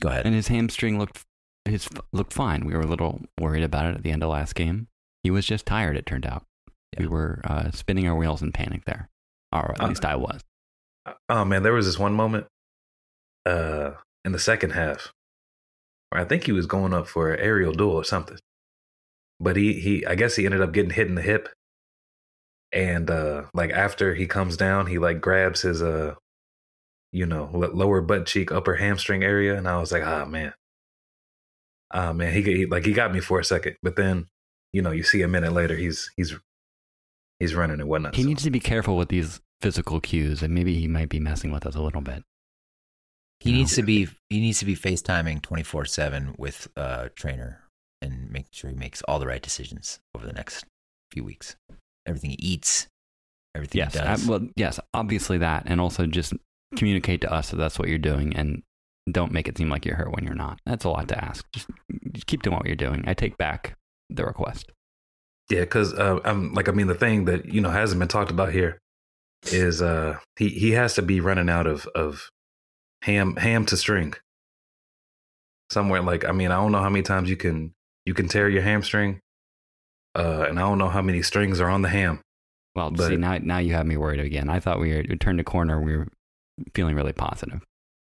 Go 0.00 0.08
ahead. 0.08 0.24
and 0.26 0.34
his 0.34 0.48
hamstring 0.48 0.98
looked 0.98 1.24
his 1.64 1.88
looked 2.12 2.32
fine. 2.32 2.64
We 2.64 2.72
were 2.74 2.80
a 2.80 2.86
little 2.86 3.20
worried 3.38 3.64
about 3.64 3.86
it 3.86 3.96
at 3.96 4.02
the 4.02 4.10
end 4.10 4.22
of 4.22 4.30
last 4.30 4.54
game. 4.54 4.88
He 5.22 5.30
was 5.30 5.44
just 5.44 5.66
tired. 5.66 5.96
It 5.96 6.06
turned 6.06 6.24
out. 6.24 6.44
We 6.96 7.06
were 7.06 7.40
uh, 7.44 7.70
spinning 7.72 8.08
our 8.08 8.14
wheels 8.16 8.40
in 8.40 8.50
panic 8.52 8.84
there, 8.86 9.08
or 9.52 9.72
at 9.72 9.80
Uh, 9.82 9.88
least 9.88 10.04
I 10.04 10.16
was. 10.16 10.40
Oh 11.28 11.44
man, 11.44 11.62
there 11.62 11.72
was 11.74 11.84
this 11.86 11.98
one 11.98 12.14
moment 12.14 12.46
uh 13.46 13.92
in 14.24 14.32
the 14.32 14.38
second 14.38 14.70
half 14.70 15.12
where 16.10 16.20
I 16.22 16.24
think 16.24 16.44
he 16.44 16.52
was 16.52 16.66
going 16.66 16.94
up 16.94 17.06
for 17.06 17.32
an 17.32 17.40
aerial 17.40 17.72
duel 17.72 17.94
or 17.96 18.04
something. 18.04 18.38
But 19.40 19.56
he 19.56 19.74
he 19.74 20.04
I 20.06 20.14
guess 20.14 20.36
he 20.36 20.44
ended 20.44 20.60
up 20.62 20.72
getting 20.72 20.90
hit 20.90 21.06
in 21.08 21.14
the 21.14 21.22
hip. 21.22 21.48
And 22.72 23.10
uh 23.10 23.44
like 23.54 23.70
after 23.70 24.14
he 24.14 24.26
comes 24.26 24.56
down, 24.56 24.86
he 24.86 24.98
like 24.98 25.20
grabs 25.20 25.62
his 25.62 25.82
uh 25.82 26.14
you 27.12 27.24
know, 27.24 27.48
lower 27.52 28.02
butt 28.02 28.26
cheek, 28.26 28.52
upper 28.52 28.76
hamstring 28.76 29.22
area 29.24 29.56
and 29.56 29.66
I 29.66 29.78
was 29.80 29.90
like, 29.92 30.02
"Ah, 30.04 30.26
man." 30.26 30.52
Ah, 31.90 32.12
man, 32.12 32.34
he, 32.34 32.42
he 32.42 32.66
like 32.66 32.84
he 32.84 32.92
got 32.92 33.12
me 33.14 33.20
for 33.20 33.40
a 33.40 33.44
second, 33.44 33.76
but 33.82 33.96
then 33.96 34.26
you 34.74 34.82
know, 34.82 34.90
you 34.90 35.02
see 35.02 35.22
a 35.22 35.28
minute 35.28 35.52
later 35.54 35.74
he's 35.74 36.10
he's 36.16 36.34
he's 37.38 37.54
running 37.54 37.80
and 37.80 37.88
whatnot. 37.88 38.14
He 38.14 38.22
so- 38.22 38.28
needs 38.28 38.42
to 38.42 38.50
be 38.50 38.60
careful 38.60 38.96
with 38.98 39.08
these 39.08 39.40
physical 39.62 39.98
cues, 40.00 40.42
and 40.42 40.54
maybe 40.54 40.78
he 40.78 40.86
might 40.86 41.08
be 41.08 41.18
messing 41.18 41.50
with 41.50 41.64
us 41.66 41.74
a 41.74 41.80
little 41.80 42.02
bit. 42.02 42.22
he 43.40 43.48
you 43.50 43.54
know. 43.54 43.58
needs 43.60 43.74
to 43.76 43.82
be 43.82 44.08
he 44.28 44.40
needs 44.40 44.58
to 44.58 44.66
be 44.66 44.76
FaceTiming 44.76 45.40
twenty 45.40 45.62
four 45.62 45.86
seven 45.86 46.34
with 46.36 46.68
a 46.76 47.08
trainer 47.16 47.62
and 48.02 48.30
make 48.30 48.46
sure 48.52 48.70
he 48.70 48.76
makes 48.76 49.02
all 49.02 49.18
the 49.18 49.26
right 49.26 49.42
decisions 49.42 49.98
over 50.14 50.26
the 50.26 50.32
next 50.32 50.64
few 51.12 51.24
weeks. 51.24 51.56
Everything 52.06 52.30
he 52.30 52.36
eats, 52.40 52.86
everything 53.54 53.78
Yes, 53.80 53.94
he 53.94 54.00
I- 54.00 54.04
does. 54.04 54.26
well, 54.26 54.46
yes, 54.56 54.80
obviously 54.94 55.38
that, 55.38 55.64
and 55.66 55.80
also 55.80 56.06
just 56.06 56.32
communicate 56.76 57.20
to 57.22 57.32
us 57.32 57.50
that 57.50 57.56
that's 57.56 57.78
what 57.78 57.88
you're 57.88 57.98
doing, 57.98 58.34
and 58.36 58.62
don't 59.10 59.32
make 59.32 59.48
it 59.48 59.56
seem 59.58 59.68
like 59.70 59.84
you're 59.86 59.96
hurt 59.96 60.12
when 60.12 60.24
you're 60.24 60.34
not. 60.34 60.60
That's 60.66 60.84
a 60.84 60.90
lot 60.90 61.08
to 61.08 61.24
ask. 61.24 61.44
Just, 61.52 61.68
just 62.12 62.26
keep 62.26 62.42
doing 62.42 62.56
what 62.56 62.66
you're 62.66 62.76
doing. 62.76 63.04
I 63.06 63.14
take 63.14 63.36
back 63.38 63.74
the 64.10 64.24
request. 64.24 64.70
Yeah, 65.50 65.60
because 65.60 65.94
uh, 65.94 66.20
I'm 66.24 66.52
like 66.52 66.68
I 66.68 66.72
mean 66.72 66.88
the 66.88 66.94
thing 66.94 67.24
that 67.24 67.46
you 67.46 67.60
know 67.62 67.70
hasn't 67.70 67.98
been 67.98 68.08
talked 68.08 68.30
about 68.30 68.52
here 68.52 68.78
is 69.50 69.80
uh 69.80 70.18
he 70.38 70.48
he 70.50 70.72
has 70.72 70.94
to 70.94 71.02
be 71.02 71.20
running 71.20 71.48
out 71.48 71.66
of 71.66 71.86
of 71.94 72.28
ham 73.02 73.36
ham 73.36 73.64
to 73.66 73.76
string 73.78 74.12
somewhere 75.70 76.02
like 76.02 76.24
I 76.24 76.32
mean 76.32 76.50
I 76.50 76.56
don't 76.56 76.72
know 76.72 76.80
how 76.82 76.90
many 76.90 77.02
times 77.02 77.30
you 77.30 77.36
can 77.36 77.72
you 78.08 78.14
can 78.14 78.26
tear 78.28 78.48
your 78.48 78.62
hamstring 78.62 79.20
uh 80.16 80.46
and 80.48 80.58
I 80.58 80.62
don't 80.62 80.78
know 80.78 80.88
how 80.88 81.02
many 81.02 81.20
strings 81.22 81.60
are 81.60 81.68
on 81.68 81.82
the 81.82 81.90
ham 81.90 82.20
Well, 82.74 82.90
But- 82.90 83.08
see 83.08 83.16
now, 83.16 83.36
now 83.38 83.58
you 83.58 83.74
have 83.74 83.86
me 83.86 83.96
worried 83.98 84.20
again. 84.20 84.48
I 84.48 84.58
thought 84.60 84.80
we 84.80 84.94
were 84.94 85.04
we 85.08 85.16
turned 85.16 85.40
a 85.40 85.44
corner. 85.44 85.80
We 85.80 85.96
were 85.96 86.08
feeling 86.74 86.96
really 86.96 87.12
positive, 87.12 87.60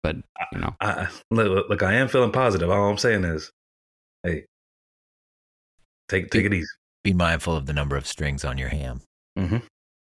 but 0.03 0.15
you 0.53 0.59
know, 0.59 0.75
I, 0.79 0.89
I- 0.91 1.09
look, 1.31 1.67
look 1.69 1.81
I 1.83 1.93
am 1.95 2.07
feeling 2.07 2.31
positive 2.31 2.69
all 2.69 2.89
I'm 2.89 2.97
saying 2.97 3.23
is 3.25 3.51
hey 4.23 4.45
take 6.07 6.29
take 6.29 6.45
it 6.45 6.53
easy 6.53 6.67
be 7.03 7.13
mindful 7.13 7.55
of 7.55 7.65
the 7.65 7.73
number 7.73 7.95
of 7.97 8.05
strings 8.05 8.43
on 8.45 8.57
your 8.57 8.69
ham. 8.69 9.01
Mm-hmm. 9.37 9.57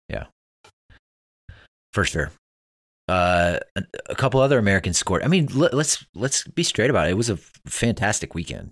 Yeah, 0.10 0.26
for 1.94 2.04
sure. 2.06 2.32
Uh, 3.08 3.58
a, 3.76 3.84
a 4.10 4.16
couple 4.16 4.40
other 4.42 4.58
Americans 4.60 4.98
scored. 4.98 5.24
I 5.24 5.28
mean, 5.28 5.48
let, 5.56 5.74
let's 5.74 6.06
let's 6.14 6.44
be 6.48 6.64
straight 6.64 6.90
about 6.90 7.08
it. 7.08 7.12
It 7.12 7.18
was 7.18 7.30
a 7.30 7.38
fantastic 7.66 8.36
weekend 8.36 8.72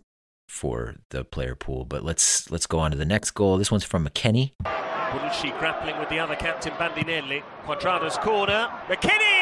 for 0.49 0.95
the 1.09 1.23
player 1.23 1.55
pool. 1.55 1.85
But 1.85 2.03
let's 2.03 2.49
let's 2.51 2.65
go 2.65 2.79
on 2.79 2.91
to 2.91 2.97
the 2.97 3.05
next 3.05 3.31
goal. 3.31 3.57
This 3.57 3.71
one's 3.71 3.83
from 3.85 4.07
McKennie. 4.07 4.51
Bonucci 4.63 5.57
grappling 5.57 5.97
with 5.99 6.09
the 6.09 6.19
other 6.19 6.35
captain 6.35 6.73
Bandinelli. 6.73 7.41
Cuadrado's 7.65 8.17
corner. 8.17 8.67
McKennie! 8.87 9.39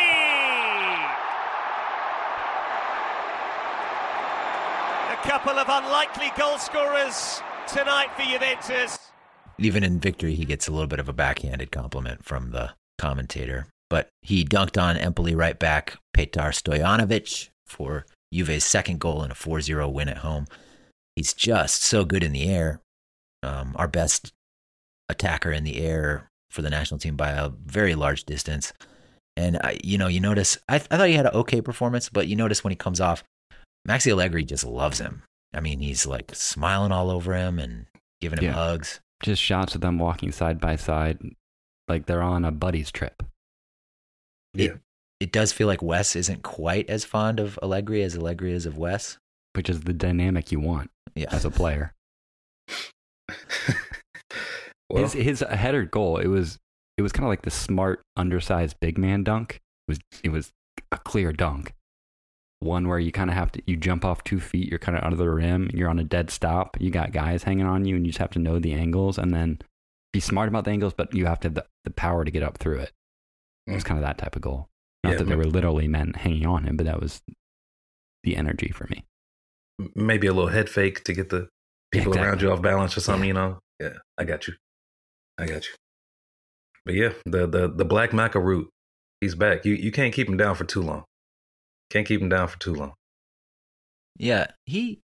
A 5.11 5.27
couple 5.27 5.53
of 5.53 5.67
unlikely 5.67 6.31
goal 6.37 6.57
scorers 6.57 7.41
tonight 7.67 8.09
for 8.15 8.23
Juventus. 8.23 8.97
Even 9.57 9.83
in 9.83 9.99
victory, 9.99 10.35
he 10.35 10.45
gets 10.45 10.67
a 10.67 10.71
little 10.71 10.87
bit 10.87 10.99
of 10.99 11.09
a 11.09 11.13
backhanded 11.13 11.71
compliment 11.71 12.23
from 12.23 12.51
the 12.51 12.71
commentator. 12.97 13.67
But 13.89 14.09
he 14.21 14.45
dunked 14.45 14.81
on 14.81 14.97
Empoli 14.97 15.35
right 15.35 15.57
back 15.57 15.97
Petar 16.13 16.51
Stojanovic 16.51 17.49
for 17.65 18.05
Juve's 18.31 18.63
second 18.63 18.99
goal 18.99 19.23
in 19.23 19.31
a 19.31 19.35
4 19.35 19.61
0 19.61 19.89
win 19.89 20.09
at 20.09 20.19
home. 20.19 20.45
He's 21.17 21.33
just 21.33 21.81
so 21.81 22.05
good 22.05 22.23
in 22.23 22.31
the 22.31 22.47
air. 22.47 22.79
Um, 23.41 23.73
our 23.75 23.87
best 23.87 24.33
attacker 25.09 25.51
in 25.51 25.63
the 25.63 25.81
air 25.81 26.29
for 26.51 26.61
the 26.61 26.69
national 26.69 26.99
team 26.99 27.15
by 27.15 27.31
a 27.31 27.49
very 27.49 27.95
large 27.95 28.23
distance. 28.25 28.71
And 29.35 29.57
I, 29.57 29.79
you 29.83 29.97
know, 29.97 30.05
you 30.07 30.19
notice 30.19 30.59
I, 30.69 30.75
I 30.75 30.79
thought 30.79 31.07
he 31.07 31.15
had 31.15 31.25
an 31.25 31.33
okay 31.33 31.59
performance, 31.59 32.07
but 32.07 32.27
you 32.27 32.35
notice 32.35 32.63
when 32.63 32.69
he 32.69 32.75
comes 32.75 33.01
off, 33.01 33.23
Maxi 33.89 34.11
Allegri 34.11 34.43
just 34.43 34.63
loves 34.63 34.99
him. 34.99 35.23
I 35.55 35.59
mean, 35.59 35.79
he's 35.79 36.05
like 36.05 36.35
smiling 36.35 36.91
all 36.91 37.09
over 37.09 37.33
him 37.33 37.57
and 37.57 37.87
giving 38.21 38.37
him 38.37 38.45
Yeah. 38.45 38.51
hugs. 38.53 38.99
Just 39.23 39.41
shots 39.41 39.73
of 39.73 39.81
them 39.81 39.97
walking 39.97 40.31
side 40.31 40.59
by 40.61 40.75
side, 40.75 41.19
like 41.87 42.05
they're 42.05 42.21
on 42.21 42.45
a 42.45 42.51
buddy's 42.51 42.91
trip. 42.91 43.23
Yeah. 44.53 44.75
It 45.19 45.31
does 45.31 45.51
feel 45.51 45.65
like 45.65 45.81
Wes 45.81 46.15
isn't 46.15 46.43
quite 46.43 46.87
as 46.91 47.05
fond 47.05 47.39
of 47.39 47.57
Allegri 47.63 48.03
as 48.03 48.15
Allegri 48.15 48.51
is 48.53 48.67
of 48.67 48.77
Wes. 48.77 49.17
which 49.55 49.67
is 49.71 49.81
the 49.81 49.93
dynamic 49.93 50.51
you 50.51 50.59
want 50.59 50.91
Yeah. 51.17 51.27
as 51.31 51.45
a 51.45 51.51
player. 51.51 51.93
well, 54.89 55.03
his 55.03 55.13
his 55.13 55.39
header 55.41 55.85
goal, 55.85 56.17
it 56.17 56.27
was 56.27 56.57
it 56.97 57.01
was 57.01 57.11
kind 57.11 57.25
of 57.25 57.29
like 57.29 57.41
the 57.43 57.51
smart 57.51 58.01
undersized 58.15 58.77
big 58.79 58.97
man 58.97 59.23
dunk. 59.23 59.59
It 59.87 59.91
was 59.91 59.99
it 60.23 60.29
was 60.29 60.51
a 60.91 60.97
clear 60.97 61.31
dunk. 61.33 61.73
One 62.59 62.87
where 62.87 62.97
you 62.99 63.11
kind 63.11 63.29
of 63.29 63.35
have 63.35 63.51
to 63.53 63.61
you 63.67 63.77
jump 63.77 64.03
off 64.03 64.23
two 64.23 64.39
feet, 64.39 64.69
you're 64.69 64.79
kind 64.79 64.97
of 64.97 65.03
under 65.03 65.15
the 65.17 65.29
rim, 65.29 65.69
you're 65.73 65.89
on 65.89 65.99
a 65.99 66.03
dead 66.03 66.29
stop, 66.31 66.75
you 66.79 66.89
got 66.89 67.11
guys 67.11 67.43
hanging 67.43 67.65
on 67.67 67.85
you, 67.85 67.95
and 67.95 68.05
you 68.05 68.11
just 68.11 68.19
have 68.19 68.31
to 68.31 68.39
know 68.39 68.57
the 68.59 68.73
angles 68.73 69.17
and 69.17 69.33
then 69.33 69.59
be 70.13 70.19
smart 70.19 70.47
about 70.49 70.63
the 70.65 70.71
angles, 70.71 70.93
but 70.93 71.13
you 71.13 71.25
have 71.27 71.39
to 71.41 71.47
have 71.49 71.53
the, 71.55 71.65
the 71.83 71.91
power 71.91 72.25
to 72.25 72.31
get 72.31 72.41
up 72.41 72.57
through 72.57 72.79
it. 72.79 72.91
It 73.67 73.73
was 73.73 73.83
Mm. 73.83 73.87
kind 73.87 73.99
of 73.99 74.05
that 74.05 74.17
type 74.17 74.35
of 74.35 74.41
goal. 74.41 74.69
Not 75.03 75.11
Yeah, 75.11 75.17
that 75.19 75.27
there 75.27 75.37
were 75.37 75.43
literally 75.45 75.87
men 75.87 76.13
hanging 76.13 76.47
on 76.47 76.63
him, 76.63 76.77
but 76.77 76.85
that 76.87 76.99
was 76.99 77.21
the 78.23 78.35
energy 78.35 78.69
for 78.71 78.87
me. 78.89 79.03
Maybe 79.95 80.27
a 80.27 80.33
little 80.33 80.49
head 80.49 80.69
fake 80.69 81.03
to 81.05 81.13
get 81.13 81.29
the 81.29 81.47
people 81.91 82.13
around 82.13 82.25
Exactly. 82.25 82.47
you 82.47 82.53
off 82.53 82.61
balance 82.61 82.97
or 82.97 83.01
something, 83.01 83.27
you 83.27 83.33
know? 83.33 83.59
Yeah, 83.79 83.93
I 84.17 84.23
got 84.23 84.47
you. 84.47 84.55
I 85.37 85.45
got 85.45 85.65
you. 85.67 85.73
But 86.85 86.95
yeah, 86.95 87.13
the 87.25 87.45
the 87.47 87.67
the 87.67 87.85
black 87.85 88.11
maca 88.11 88.41
root, 88.43 88.69
he's 89.21 89.35
back. 89.35 89.65
You 89.65 89.73
you 89.73 89.91
can't 89.91 90.13
keep 90.13 90.27
him 90.27 90.37
down 90.37 90.55
for 90.55 90.63
too 90.63 90.81
long. 90.81 91.03
Can't 91.89 92.07
keep 92.07 92.21
him 92.21 92.29
down 92.29 92.47
for 92.47 92.57
too 92.59 92.73
long. 92.73 92.93
Yeah, 94.17 94.47
he 94.65 94.99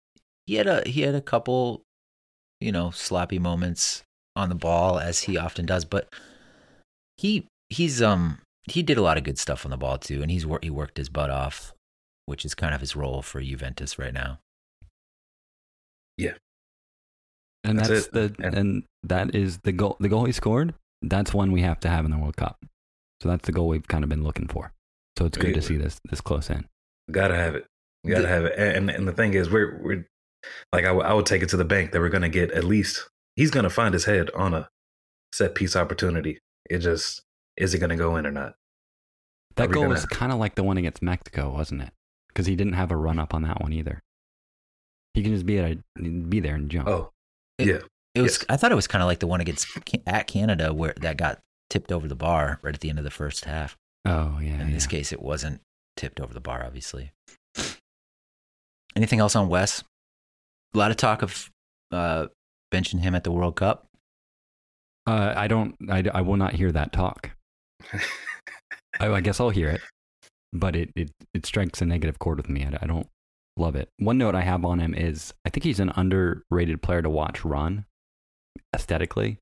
he 0.48 0.56
had 0.56 0.68
a 0.68 0.82
he 0.88 1.01
had 1.01 1.13
a 1.13 1.22
couple, 1.22 1.84
you 2.60 2.72
know, 2.72 2.89
sloppy 2.92 3.38
moments 3.38 4.01
on 4.36 4.50
the 4.50 4.56
ball 4.56 4.98
as 5.00 5.22
he 5.24 5.38
often 5.38 5.65
does, 5.65 5.86
but 5.86 6.08
he 7.18 7.48
he's 7.70 8.01
um 8.01 8.39
he 8.70 8.82
did 8.82 8.98
a 8.98 9.01
lot 9.01 9.18
of 9.18 9.24
good 9.24 9.38
stuff 9.38 9.65
on 9.65 9.72
the 9.72 9.77
ball 9.77 9.98
too, 9.98 10.22
and 10.22 10.32
he's 10.32 10.46
wor- 10.46 10.60
he 10.63 10.70
worked 10.70 10.98
his 10.98 11.10
butt 11.10 11.30
off, 11.30 11.74
which 12.25 12.44
is 12.46 12.56
kind 12.56 12.74
of 12.74 12.82
his 12.82 12.96
role 12.96 13.22
for 13.22 13.42
Juventus 13.42 14.00
right 14.00 14.13
now. 14.13 14.39
And 17.65 17.80
That's 17.80 17.89
that's, 17.89 18.08
the 18.08 18.36
And- 18.39 18.56
and, 18.58 18.84
that 19.03 19.34
is 19.36 19.60
the 19.63 19.72
goal. 19.72 19.96
The 20.00 20.10
goal 20.10 20.25
he 20.25 20.32
scored. 20.34 20.74
That's 21.01 21.34
one 21.34 21.51
we 21.51 21.62
have 21.62 21.80
to 21.82 21.89
have 21.89 22.03
in 22.06 22.12
the 22.12 22.18
World 22.18 22.36
Cup. 22.38 22.58
So 23.22 23.30
that's 23.30 23.46
the 23.46 23.51
goal 23.53 23.68
we've 23.70 23.88
kind 23.88 24.03
of 24.03 24.10
been 24.10 24.24
looking 24.24 24.48
for. 24.48 24.72
So 25.18 25.25
it's 25.25 25.38
good 25.38 25.53
to 25.53 25.62
see 25.62 25.77
this 25.77 26.00
this 26.10 26.20
close 26.22 26.50
in. 26.50 26.65
Gotta 27.12 27.36
have 27.36 27.56
it. 27.56 27.65
Gotta 28.08 28.24
The- 28.24 28.27
have 28.27 28.46
it. 28.46 28.53
And 28.58 28.89
and 28.89 29.08
the 29.08 29.13
thing 29.13 29.34
is, 29.34 29.50
we're 29.50 29.77
we're 29.82 30.06
like 30.74 30.84
I, 30.84 30.89
w- 30.89 31.06
I 31.06 31.13
would 31.13 31.25
take 31.25 31.42
it 31.42 31.50
to 31.50 31.58
the 31.58 31.63
bank 31.65 31.92
that 31.92 32.00
we're 32.01 32.10
gonna 32.10 32.27
get 32.30 32.51
at 32.51 32.63
least 32.65 33.08
he's 33.38 33.51
gonna 33.51 33.70
find 33.70 33.94
his 33.94 34.06
head 34.06 34.30
on 34.32 34.53
a 34.53 34.70
set 35.34 35.56
piece 35.56 35.75
opportunity. 35.75 36.39
It 36.70 36.80
just 36.80 37.22
is 37.58 37.74
it 37.74 37.80
gonna 37.80 37.96
go 37.98 38.15
in 38.18 38.25
or 38.25 38.32
not? 38.32 38.56
That 39.56 39.72
goal 39.72 39.84
gonna- 39.84 39.94
was 39.96 40.06
kind 40.06 40.32
of 40.34 40.39
like 40.39 40.56
the 40.56 40.63
one 40.63 40.77
against 40.77 41.01
Mexico, 41.01 41.51
wasn't 41.53 41.82
it? 41.84 41.92
Because 42.30 42.46
he 42.48 42.56
didn't 42.56 42.74
have 42.74 42.92
a 42.92 42.98
run 42.98 43.20
up 43.20 43.34
on 43.34 43.44
that 43.44 43.62
one 43.62 43.72
either. 43.74 44.01
He 45.13 45.22
can 45.24 45.34
just 45.34 45.46
be 45.46 45.60
at 45.60 45.77
a, 46.00 46.01
be 46.03 46.39
there 46.39 46.55
and 46.55 46.70
jump. 46.70 46.88
Oh, 46.88 47.12
It- 47.58 47.67
yeah. 47.67 47.79
It 48.15 48.22
was 48.22 48.38
Yes. 48.38 48.46
I 48.48 48.58
thought 48.58 48.72
it 48.72 48.75
was 48.75 48.86
kind 48.86 49.01
of 49.01 49.08
like 49.08 49.20
the 49.20 49.27
one 49.27 49.41
against 49.41 49.67
at 50.05 50.27
Canada 50.27 50.72
where 50.72 50.93
that 51.01 51.17
got 51.17 51.39
tipped 51.72 51.91
over 51.91 52.08
the 52.08 52.15
bar 52.15 52.60
right 52.62 52.75
at 52.75 52.79
the 52.82 52.89
end 52.91 53.00
of 53.00 53.03
the 53.05 53.10
first 53.12 53.46
half. 53.46 53.75
Oh 54.05 54.38
yeah. 54.39 54.62
In 54.62 54.72
this 54.72 54.86
case, 54.86 55.12
it 55.12 55.20
wasn't 55.22 55.62
tipped 55.98 56.20
over 56.20 56.32
the 56.32 56.39
bar, 56.39 56.63
obviously. 56.63 57.12
Anything 58.96 59.20
else 59.20 59.36
on 59.36 59.50
Wes? 59.50 59.84
A 60.75 60.77
lot 60.77 60.91
of 60.91 60.98
talk 60.98 61.24
of 61.24 61.50
uh, 61.91 62.27
benching 62.72 63.00
him 63.00 63.15
at 63.15 63.24
the 63.24 63.32
World 63.32 63.55
Cup. 63.55 63.88
Uh, 65.08 65.34
I 65.36 65.48
don't. 65.48 65.75
I, 65.89 66.03
I 66.13 66.22
will 66.22 66.38
not 66.38 66.53
hear 66.53 66.72
that 66.72 66.93
talk. 66.93 67.32
I, 69.00 69.08
I 69.10 69.22
guess 69.22 69.39
I'll 69.39 69.50
hear 69.50 69.70
it, 69.70 69.82
but 70.53 70.75
it, 70.75 70.91
it, 70.96 71.10
it 71.34 71.46
strikes 71.48 71.82
a 71.82 71.86
negative 71.86 72.20
chord 72.20 72.38
with 72.38 72.48
me. 72.50 72.63
I, 72.63 72.77
I 72.84 72.86
don't 72.86 73.08
love 73.58 73.76
it. 73.76 73.90
One 73.98 74.18
note 74.18 74.36
I 74.36 74.42
have 74.42 74.66
on 74.66 74.80
him 74.80 74.94
is 74.94 75.34
I 75.46 75.50
think 75.50 75.64
he's 75.64 75.80
an 75.80 75.92
underrated 75.96 76.82
player 76.82 77.02
to 77.02 77.10
watch 77.10 77.44
run 77.46 77.86
aesthetically. 78.74 79.40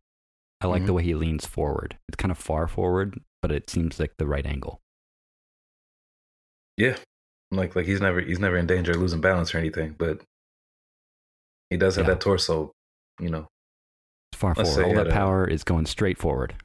I 0.62 0.68
like 0.68 0.82
the 0.82 0.88
mm-hmm. 0.88 0.96
way 0.96 1.03
he 1.03 1.15
leans 1.15 1.46
forward. 1.46 1.98
It's 2.08 2.18
kind 2.18 2.32
of 2.32 2.38
far 2.38 2.68
forward, 2.68 3.20
but 3.41 3.51
it 3.51 3.70
seems 3.70 4.00
like 4.00 4.13
the 4.18 4.27
right 4.27 4.46
angle. 4.46 4.80
Yeah, 6.77 6.98
like 7.51 7.75
like 7.75 7.86
he's 7.86 8.01
never 8.01 8.22
he's 8.22 8.39
never 8.39 8.58
in 8.58 8.68
danger 8.68 8.91
of 8.91 8.98
losing 8.98 9.22
balance 9.22 9.53
or 9.53 9.58
anything, 9.58 9.96
but 9.98 10.22
he 11.70 11.77
does 11.77 11.96
have 11.96 12.06
Yeah. 12.06 12.13
that 12.13 12.22
torso, 12.22 12.72
you 13.20 13.30
know, 13.30 13.48
It's 14.32 14.39
far 14.39 14.53
Let's 14.56 14.75
forward. 14.75 14.88
All 14.88 15.03
that 15.03 15.08
a- 15.08 15.13
power 15.13 15.48
is 15.48 15.63
going 15.63 15.86
straight 15.86 16.18
forward. 16.18 16.56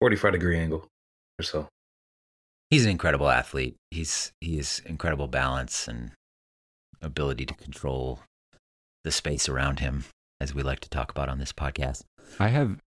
forty 0.00 0.16
five 0.16 0.32
degree 0.32 0.58
angle 0.58 0.86
or 1.38 1.42
so. 1.42 1.68
He's 2.70 2.84
an 2.84 2.90
incredible 2.90 3.28
athlete. 3.28 3.76
He's 3.90 4.32
he 4.40 4.56
has 4.58 4.80
incredible 4.84 5.28
balance 5.28 5.88
and 5.88 6.12
ability 7.02 7.46
to 7.46 7.54
control 7.54 8.20
the 9.04 9.10
space 9.12 9.48
around 9.48 9.80
him, 9.80 10.04
as 10.40 10.54
we 10.54 10.62
like 10.62 10.80
to 10.80 10.90
talk 10.90 11.10
about 11.10 11.28
on 11.28 11.38
this 11.38 11.52
podcast. 11.52 12.04
I 12.38 12.48
have 12.48 12.78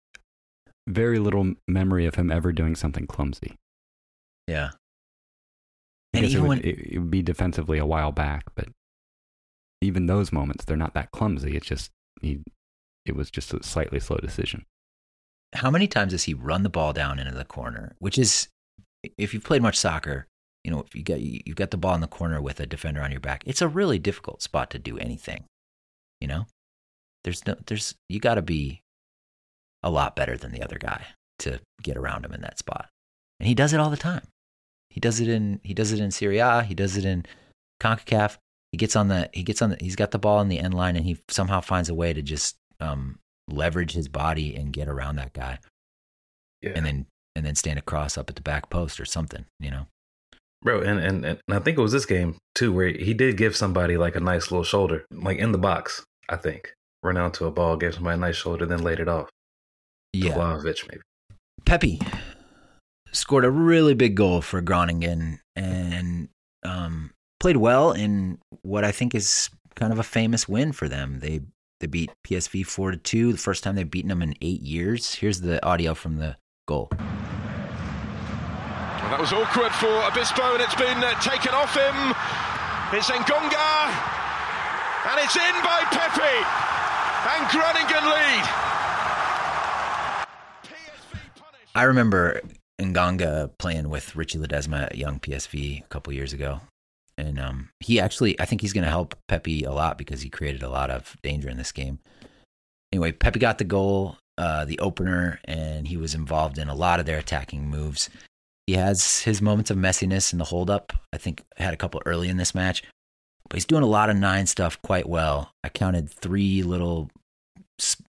very 0.88 1.18
little 1.18 1.54
memory 1.68 2.06
of 2.06 2.16
him 2.16 2.30
ever 2.30 2.52
doing 2.52 2.74
something 2.74 3.06
clumsy. 3.06 3.54
Yeah. 4.46 4.70
And 6.12 6.24
guess 6.24 6.34
it 6.34 6.40
would, 6.40 6.48
when- 6.48 6.64
it, 6.64 6.98
would 6.98 7.10
be 7.10 7.22
defensively 7.22 7.78
a 7.78 7.86
while 7.86 8.10
back, 8.12 8.44
but 8.56 8.68
even 9.80 10.06
those 10.06 10.32
moments, 10.32 10.64
they're 10.64 10.76
not 10.76 10.94
that 10.94 11.12
clumsy. 11.12 11.56
It's 11.56 11.66
just 11.66 11.90
he, 12.20 12.40
it 13.06 13.14
was 13.16 13.30
just 13.30 13.54
a 13.54 13.62
slightly 13.62 14.00
slow 14.00 14.18
decision. 14.18 14.64
how 15.54 15.70
many 15.70 15.86
times 15.86 16.12
does 16.12 16.24
he 16.24 16.34
run 16.34 16.64
the 16.64 16.68
ball 16.68 16.92
down 16.92 17.18
into 17.18 17.32
the 17.34 17.44
corner? 17.44 17.94
Which 17.98 18.18
is, 18.18 18.48
if 19.16 19.32
you've 19.32 19.44
played 19.44 19.62
much 19.62 19.78
soccer, 19.78 20.26
you 20.64 20.70
know, 20.70 20.80
if 20.80 20.94
you 20.94 21.02
get 21.02 21.20
you've 21.20 21.56
got 21.56 21.70
the 21.70 21.76
ball 21.76 21.94
in 21.94 22.00
the 22.00 22.06
corner 22.06 22.40
with 22.40 22.60
a 22.60 22.66
defender 22.66 23.02
on 23.02 23.10
your 23.10 23.20
back, 23.20 23.42
it's 23.46 23.62
a 23.62 23.68
really 23.68 23.98
difficult 23.98 24.42
spot 24.42 24.70
to 24.70 24.78
do 24.78 24.98
anything. 24.98 25.44
You 26.20 26.28
know, 26.28 26.46
there's 27.24 27.46
no, 27.46 27.56
there's 27.66 27.94
you 28.08 28.20
got 28.20 28.34
to 28.34 28.42
be 28.42 28.82
a 29.82 29.90
lot 29.90 30.16
better 30.16 30.36
than 30.36 30.52
the 30.52 30.62
other 30.62 30.78
guy 30.78 31.06
to 31.40 31.60
get 31.82 31.96
around 31.96 32.24
him 32.24 32.32
in 32.32 32.42
that 32.42 32.58
spot, 32.58 32.88
and 33.38 33.46
he 33.46 33.54
does 33.54 33.72
it 33.72 33.80
all 33.80 33.90
the 33.90 33.96
time. 33.96 34.26
He 34.90 35.00
does 35.00 35.20
it 35.20 35.28
in 35.28 35.60
he 35.62 35.72
does 35.72 35.92
it 35.92 36.00
in 36.00 36.10
Serie 36.10 36.38
A. 36.38 36.62
He 36.62 36.74
does 36.74 36.96
it 36.96 37.04
in 37.04 37.24
Concacaf. 37.80 38.36
He 38.72 38.78
gets 38.78 38.96
on 38.96 39.08
the 39.08 39.30
he 39.32 39.42
gets 39.42 39.62
on 39.62 39.70
the 39.70 39.76
he's 39.80 39.96
got 39.96 40.10
the 40.10 40.18
ball 40.18 40.40
in 40.40 40.48
the 40.48 40.58
end 40.58 40.74
line, 40.74 40.96
and 40.96 41.04
he 41.04 41.18
somehow 41.28 41.60
finds 41.60 41.88
a 41.88 41.94
way 41.94 42.12
to 42.12 42.22
just 42.22 42.56
um, 42.80 43.18
leverage 43.48 43.92
his 43.92 44.08
body 44.08 44.54
and 44.54 44.72
get 44.72 44.88
around 44.88 45.16
that 45.16 45.32
guy 45.32 45.58
Yeah, 46.60 46.72
and 46.74 46.84
then 46.84 47.06
and 47.34 47.46
then 47.46 47.54
stand 47.54 47.78
across 47.78 48.18
up 48.18 48.28
at 48.28 48.36
the 48.36 48.42
back 48.42 48.68
post 48.68 49.00
or 49.00 49.04
something, 49.04 49.46
you 49.58 49.70
know. 49.70 49.86
Bro, 50.62 50.82
and, 50.82 51.00
and 51.00 51.24
and 51.24 51.38
I 51.48 51.58
think 51.58 51.78
it 51.78 51.82
was 51.82 51.92
this 51.92 52.06
game 52.06 52.36
too 52.54 52.72
where 52.72 52.88
he 52.88 53.14
did 53.14 53.36
give 53.36 53.56
somebody 53.56 53.96
like 53.96 54.16
a 54.16 54.20
nice 54.20 54.50
little 54.50 54.64
shoulder, 54.64 55.06
like 55.10 55.38
in 55.38 55.52
the 55.52 55.58
box. 55.58 56.04
I 56.28 56.36
think 56.36 56.74
run 57.02 57.16
out 57.16 57.34
to 57.34 57.46
a 57.46 57.50
ball, 57.50 57.76
gave 57.76 57.94
somebody 57.94 58.14
a 58.14 58.18
nice 58.18 58.36
shoulder, 58.36 58.66
then 58.66 58.82
laid 58.82 59.00
it 59.00 59.08
off. 59.08 59.30
Yeah. 60.12 60.58
Maybe. 60.62 61.02
Pepi 61.64 62.00
scored 63.12 63.44
a 63.44 63.50
really 63.50 63.94
big 63.94 64.14
goal 64.14 64.42
for 64.42 64.60
Groningen 64.60 65.40
and 65.56 66.28
um, 66.62 67.12
played 67.38 67.56
well 67.56 67.92
in 67.92 68.38
what 68.62 68.84
I 68.84 68.92
think 68.92 69.14
is 69.14 69.50
kind 69.76 69.92
of 69.92 69.98
a 69.98 70.04
famous 70.04 70.48
win 70.48 70.72
for 70.72 70.88
them. 70.88 71.20
They 71.20 71.40
they 71.80 71.86
beat 71.86 72.10
PSV 72.26 72.66
four 72.66 72.90
to 72.90 72.98
two, 72.98 73.32
the 73.32 73.38
first 73.38 73.64
time 73.64 73.74
they've 73.74 73.90
beaten 73.90 74.10
them 74.10 74.22
in 74.22 74.34
eight 74.42 74.60
years. 74.60 75.14
Here's 75.14 75.40
the 75.40 75.64
audio 75.64 75.94
from 75.94 76.18
the 76.18 76.36
goal. 76.66 76.90
That 79.10 79.18
was 79.18 79.32
awkward 79.32 79.72
for 79.74 79.90
Obispo, 80.06 80.54
and 80.54 80.62
it's 80.62 80.76
been 80.76 81.02
uh, 81.02 81.18
taken 81.18 81.50
off 81.50 81.74
him. 81.74 82.14
It's 82.94 83.10
Ngonge, 83.10 83.58
and 85.10 85.18
it's 85.18 85.34
in 85.34 85.56
by 85.66 85.82
Pepi, 85.90 86.36
and 87.26 87.42
Groningen 87.50 88.06
lead. 88.06 88.44
I 91.74 91.82
remember 91.82 92.40
Ngonge 92.80 93.50
playing 93.58 93.88
with 93.90 94.14
Richie 94.14 94.38
Ledezma 94.38 94.84
at 94.84 94.96
Jong 94.96 95.18
PSV 95.18 95.82
a 95.84 95.88
couple 95.88 96.12
years 96.12 96.32
ago. 96.32 96.60
And 97.18 97.40
um, 97.40 97.70
he 97.80 97.98
actually, 97.98 98.40
I 98.40 98.44
think 98.44 98.60
he's 98.60 98.72
going 98.72 98.84
to 98.84 98.90
help 98.90 99.16
Pepi 99.26 99.64
a 99.64 99.72
lot 99.72 99.98
because 99.98 100.22
he 100.22 100.30
created 100.30 100.62
a 100.62 100.70
lot 100.70 100.88
of 100.88 101.16
danger 101.22 101.48
in 101.48 101.56
this 101.56 101.72
game. 101.72 101.98
Anyway, 102.92 103.10
Pepi 103.10 103.40
got 103.40 103.58
the 103.58 103.64
goal, 103.64 104.18
uh, 104.38 104.64
the 104.64 104.78
opener, 104.78 105.40
and 105.44 105.88
he 105.88 105.96
was 105.96 106.14
involved 106.14 106.58
in 106.58 106.68
a 106.68 106.74
lot 106.74 107.00
of 107.00 107.06
their 107.06 107.18
attacking 107.18 107.68
moves. 107.68 108.08
He 108.70 108.76
has 108.76 109.22
his 109.22 109.42
moments 109.42 109.72
of 109.72 109.78
messiness 109.78 110.32
in 110.32 110.38
the 110.38 110.44
holdup. 110.44 110.92
I 111.12 111.18
think 111.18 111.42
had 111.56 111.74
a 111.74 111.76
couple 111.76 112.00
early 112.06 112.28
in 112.28 112.36
this 112.36 112.54
match, 112.54 112.84
but 113.48 113.56
he's 113.56 113.64
doing 113.64 113.82
a 113.82 113.86
lot 113.86 114.10
of 114.10 114.16
nine 114.16 114.46
stuff 114.46 114.80
quite 114.80 115.08
well. 115.08 115.50
I 115.64 115.70
counted 115.70 116.08
three 116.08 116.62
little 116.62 117.10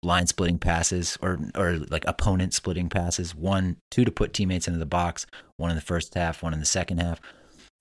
line 0.02 0.28
splitting 0.28 0.58
passes 0.58 1.18
or 1.22 1.40
or 1.56 1.80
like 1.90 2.06
opponent 2.08 2.54
splitting 2.54 2.88
passes. 2.88 3.36
One, 3.36 3.76
two 3.92 4.06
to 4.06 4.12
put 4.12 4.32
teammates 4.32 4.66
into 4.66 4.80
the 4.80 4.86
box. 4.86 5.26
One 5.58 5.72
in 5.72 5.76
the 5.76 5.82
first 5.82 6.14
half, 6.14 6.42
one 6.42 6.54
in 6.54 6.62
the 6.62 6.66
second 6.66 7.02
half. 7.02 7.20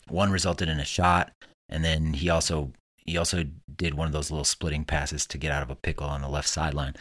One 0.09 0.33
resulted 0.33 0.69
in 0.69 0.81
a 0.81 0.85
shot, 0.85 1.31
and 1.69 1.85
then 1.85 2.15
he 2.15 2.29
also 2.29 2.73
he 3.07 3.17
also 3.17 3.45
did 3.77 3.95
one 3.95 4.09
of 4.09 4.13
those 4.13 4.33
little 4.33 4.43
splitting 4.43 4.85
passes 4.85 5.29
to 5.29 5.39
get 5.39 5.53
out 5.53 5.63
of 5.63 5.71
a 5.71 5.77
pickle 5.77 6.09
on 6.09 6.23
the 6.23 6.29
left 6.29 6.49
sideline. 6.49 6.97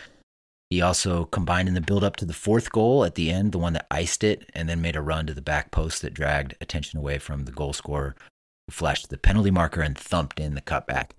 He 0.73 0.81
also 0.81 1.25
combined 1.25 1.67
in 1.67 1.75
the 1.75 1.81
build 1.81 2.03
up 2.03 2.15
to 2.15 2.25
the 2.25 2.33
fourth 2.33 2.71
goal 2.71 3.05
at 3.05 3.13
the 3.13 3.29
end, 3.29 3.51
the 3.51 3.59
one 3.59 3.73
that 3.73 3.85
iced 3.91 4.23
it, 4.23 4.49
and 4.55 4.67
then 4.67 4.81
made 4.81 4.95
a 4.95 5.01
run 5.01 5.27
to 5.27 5.33
the 5.35 5.39
back 5.39 5.69
post 5.69 6.01
that 6.01 6.15
dragged 6.15 6.55
attention 6.61 6.97
away 6.97 7.19
from 7.19 7.45
the 7.45 7.51
goal 7.51 7.73
scorer, 7.73 8.15
who 8.65 8.71
flashed 8.71 9.11
the 9.11 9.19
penalty 9.19 9.51
marker 9.51 9.81
and 9.81 9.95
thumped 9.95 10.39
in 10.39 10.55
the 10.55 10.61
cutback. 10.61 11.11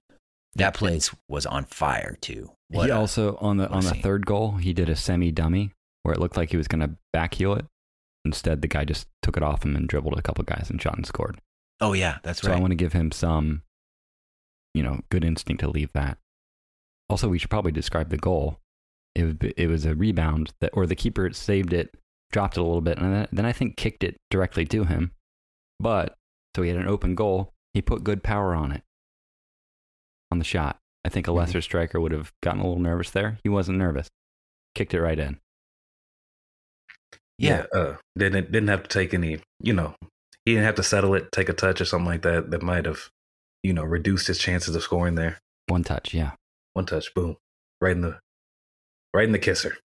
That 0.57 0.75
place 0.75 1.15
was 1.29 1.47
on 1.47 1.67
fire 1.67 2.19
too. 2.21 2.51
What 2.71 2.87
he 2.87 2.91
a, 2.91 2.97
also 2.97 3.37
on 3.37 3.59
the 3.59 3.69
on 3.69 3.85
the 3.85 3.91
scene. 3.91 4.03
third 4.03 4.27
goal, 4.27 4.57
he 4.57 4.73
did 4.73 4.89
a 4.89 4.97
semi 4.97 5.31
dummy 5.31 5.71
where 6.03 6.15
it 6.15 6.19
looked 6.19 6.37
like 6.37 6.51
he 6.51 6.57
was 6.57 6.67
going 6.67 6.81
to 6.81 6.97
backheel 7.15 7.57
it. 7.57 7.67
Instead, 8.25 8.61
the 8.61 8.67
guy 8.67 8.85
just 8.85 9.07
took 9.23 9.37
it 9.37 9.45
off 9.45 9.65
him 9.65 9.77
and 9.77 9.87
dribbled 9.87 10.19
a 10.19 10.23
couple 10.23 10.43
guys 10.43 10.67
and 10.69 10.83
shot 10.83 10.97
and 10.97 11.07
scored. 11.07 11.41
Oh 11.81 11.93
yeah, 11.93 12.19
that's 12.25 12.41
so 12.41 12.49
right. 12.49 12.55
So 12.55 12.59
I 12.59 12.61
want 12.61 12.73
to 12.73 12.77
give 12.77 12.93
him 12.93 13.13
some, 13.13 13.63
you 14.75 14.83
know, 14.83 15.03
good 15.13 15.25
instinct 15.25 15.61
to 15.61 15.71
leave 15.71 15.93
that. 15.93 16.19
Also, 17.09 17.29
we 17.29 17.39
should 17.39 17.51
probably 17.51 17.71
describe 17.71 18.09
the 18.09 18.17
goal. 18.17 18.59
It 19.15 19.25
was 19.25 19.35
it 19.57 19.69
was 19.69 19.85
a 19.85 19.95
rebound 19.95 20.53
that, 20.61 20.71
or 20.73 20.87
the 20.87 20.97
keeper 20.97 21.33
saved 21.33 21.73
it, 21.73 21.95
dropped 22.33 22.57
it 22.57 22.61
a 22.61 22.65
little 22.65 22.81
bit, 22.81 22.99
and 22.99 23.29
then 23.31 23.47
I 23.47 23.53
think 23.53 23.77
kicked 23.77 24.03
it 24.03 24.17
directly 24.31 24.65
to 24.67 24.85
him. 24.85 25.13
But 25.79 26.17
so 26.55 26.63
he 26.63 26.69
had 26.69 26.79
an 26.79 26.89
open 26.89 27.15
goal. 27.15 27.53
He 27.73 27.83
put 27.83 28.05
good 28.05 28.23
power 28.23 28.55
on 28.55 28.73
it 28.73 28.83
on 30.31 30.39
the 30.39 30.45
shot. 30.45 30.79
I 31.05 31.09
think 31.09 31.27
a 31.27 31.31
mm-hmm. 31.31 31.39
lesser 31.39 31.61
striker 31.61 32.01
would 32.01 32.13
have 32.13 32.33
gotten 32.43 32.61
a 32.61 32.65
little 32.65 32.83
nervous 32.83 33.11
there. 33.11 33.39
He 33.43 33.49
wasn't 33.49 33.79
nervous. 33.79 34.09
Kicked 34.75 34.95
it 34.95 35.01
right 35.01 35.19
in. 35.19 35.39
Yeah, 37.39 37.67
yeah 37.75 37.81
uh, 37.81 37.97
didn't 38.17 38.53
didn't 38.53 38.69
have 38.69 38.85
to 38.85 38.89
take 38.89 39.15
any. 39.15 39.41
You 39.61 39.73
know, 39.75 39.95
he 40.45 40.53
didn't 40.53 40.67
have 40.67 40.77
to 40.77 40.83
settle 40.83 41.15
it, 41.15 41.31
take 41.33 41.49
a 41.49 41.53
touch 41.53 41.81
or 41.81 41.85
something 41.85 42.07
like 42.07 42.23
that. 42.23 42.51
That 42.51 42.63
might 42.63 42.85
have, 42.85 43.11
you 43.63 43.73
know, 43.73 43.85
reduced 43.85 44.27
his 44.27 44.39
chances 44.39 44.75
of 44.75 44.83
scoring 44.83 45.15
there. 45.15 45.39
One 45.69 45.85
touch, 45.85 46.13
yeah. 46.13 46.33
One 46.75 46.87
touch, 46.87 47.15
boom, 47.15 47.37
right 47.81 47.93
in 47.93 48.03
the, 48.03 48.19
right 49.15 49.25
in 49.25 49.33
the 49.33 49.39
kisser. 49.39 49.77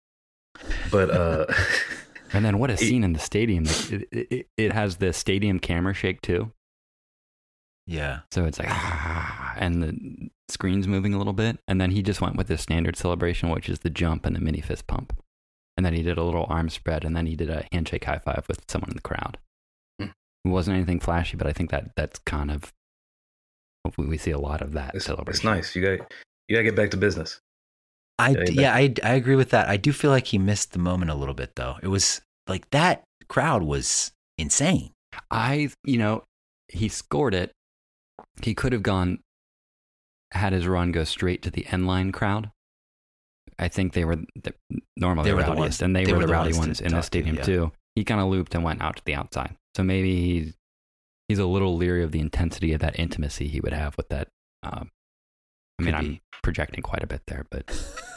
But 0.91 1.11
uh, 1.11 1.45
and 2.33 2.43
then 2.43 2.57
what 2.57 2.69
a 2.69 2.77
scene 2.77 3.03
in 3.03 3.13
the 3.13 3.19
stadium! 3.19 3.65
It, 3.67 4.07
it, 4.11 4.47
it 4.57 4.73
has 4.73 4.97
the 4.97 5.13
stadium 5.13 5.59
camera 5.59 5.93
shake 5.93 6.21
too. 6.21 6.51
Yeah. 7.89 8.19
So 8.31 8.45
it's 8.45 8.59
like, 8.59 8.67
ah, 8.69 9.55
and 9.57 9.81
the 9.81 10.29
screen's 10.47 10.87
moving 10.87 11.15
a 11.15 11.17
little 11.17 11.33
bit. 11.33 11.59
And 11.67 11.81
then 11.81 11.89
he 11.89 12.03
just 12.03 12.21
went 12.21 12.35
with 12.35 12.47
the 12.47 12.57
standard 12.57 12.95
celebration, 12.95 13.49
which 13.49 13.67
is 13.67 13.79
the 13.79 13.89
jump 13.89 14.27
and 14.27 14.35
the 14.35 14.39
mini 14.39 14.61
fist 14.61 14.85
pump. 14.85 15.19
And 15.75 15.83
then 15.83 15.95
he 15.95 16.03
did 16.03 16.19
a 16.19 16.23
little 16.23 16.45
arm 16.49 16.69
spread, 16.69 17.03
and 17.03 17.15
then 17.15 17.25
he 17.25 17.35
did 17.35 17.49
a 17.49 17.65
handshake 17.71 18.05
high 18.05 18.19
five 18.19 18.45
with 18.47 18.63
someone 18.67 18.91
in 18.91 18.95
the 18.95 19.01
crowd. 19.01 19.39
Mm. 19.99 20.11
It 20.45 20.49
wasn't 20.49 20.75
anything 20.75 20.99
flashy, 20.99 21.35
but 21.35 21.47
I 21.47 21.53
think 21.53 21.71
that 21.71 21.95
that's 21.95 22.19
kind 22.19 22.51
of 22.51 22.73
we 23.97 24.17
see 24.17 24.31
a 24.31 24.37
lot 24.37 24.61
of 24.61 24.73
that 24.73 24.93
it's, 24.93 25.05
celebration. 25.05 25.37
It's 25.37 25.43
nice. 25.43 25.75
You 25.75 25.81
got 25.81 26.11
you 26.47 26.55
got 26.55 26.59
to 26.59 26.63
get 26.63 26.75
back 26.75 26.91
to 26.91 26.97
business. 26.97 27.39
I 28.19 28.35
yeah, 28.49 28.73
I 28.73 28.93
I 29.03 29.13
agree 29.13 29.35
with 29.35 29.51
that. 29.51 29.67
I 29.67 29.77
do 29.77 29.93
feel 29.93 30.11
like 30.11 30.27
he 30.27 30.37
missed 30.37 30.73
the 30.73 30.79
moment 30.79 31.11
a 31.11 31.15
little 31.15 31.33
bit 31.33 31.55
though. 31.55 31.77
It 31.81 31.87
was 31.87 32.21
like 32.47 32.69
that 32.71 33.03
crowd 33.27 33.63
was 33.63 34.11
insane. 34.37 34.91
I 35.31 35.69
you 35.83 35.97
know 35.97 36.23
he 36.67 36.87
scored 36.89 37.33
it 37.33 37.51
he 38.41 38.53
could 38.53 38.73
have 38.73 38.83
gone, 38.83 39.19
had 40.31 40.53
his 40.53 40.67
run 40.67 40.91
go 40.91 41.03
straight 41.03 41.41
to 41.43 41.51
the 41.51 41.65
end 41.67 41.87
line 41.87 42.11
crowd. 42.11 42.51
I 43.57 43.67
think 43.67 43.93
they 43.93 44.05
were 44.05 44.15
the, 44.15 44.53
normally 44.95 45.29
they 45.31 45.37
the 45.37 45.43
rowdiest, 45.43 45.79
the 45.79 45.85
and 45.85 45.95
they, 45.95 46.05
they 46.05 46.13
were, 46.13 46.19
were, 46.19 46.27
the 46.27 46.33
rowdy 46.33 46.57
ones 46.57 46.79
in 46.79 46.93
the 46.93 47.01
stadium 47.01 47.35
to, 47.35 47.41
yeah. 47.41 47.45
too. 47.45 47.71
He 47.95 48.05
kind 48.05 48.21
of 48.21 48.27
looped 48.27 48.55
and 48.55 48.63
went 48.63 48.81
out 48.81 48.95
to 48.97 49.03
the 49.03 49.15
outside. 49.15 49.55
So 49.75 49.83
maybe 49.83 50.15
he's 50.15 50.53
he's 51.27 51.39
a 51.39 51.45
little 51.45 51.75
leery 51.75 52.03
of 52.03 52.11
the 52.11 52.19
intensity 52.19 52.73
of 52.73 52.79
that 52.81 52.97
intimacy 52.97 53.47
he 53.47 53.59
would 53.59 53.73
have 53.73 53.97
with 53.97 54.09
that. 54.09 54.29
Um, 54.63 54.91
I 55.79 55.83
mean, 55.83 55.95
I'm 55.95 56.19
projecting 56.41 56.81
quite 56.81 57.03
a 57.03 57.07
bit 57.07 57.21
there, 57.27 57.45
but 57.49 57.65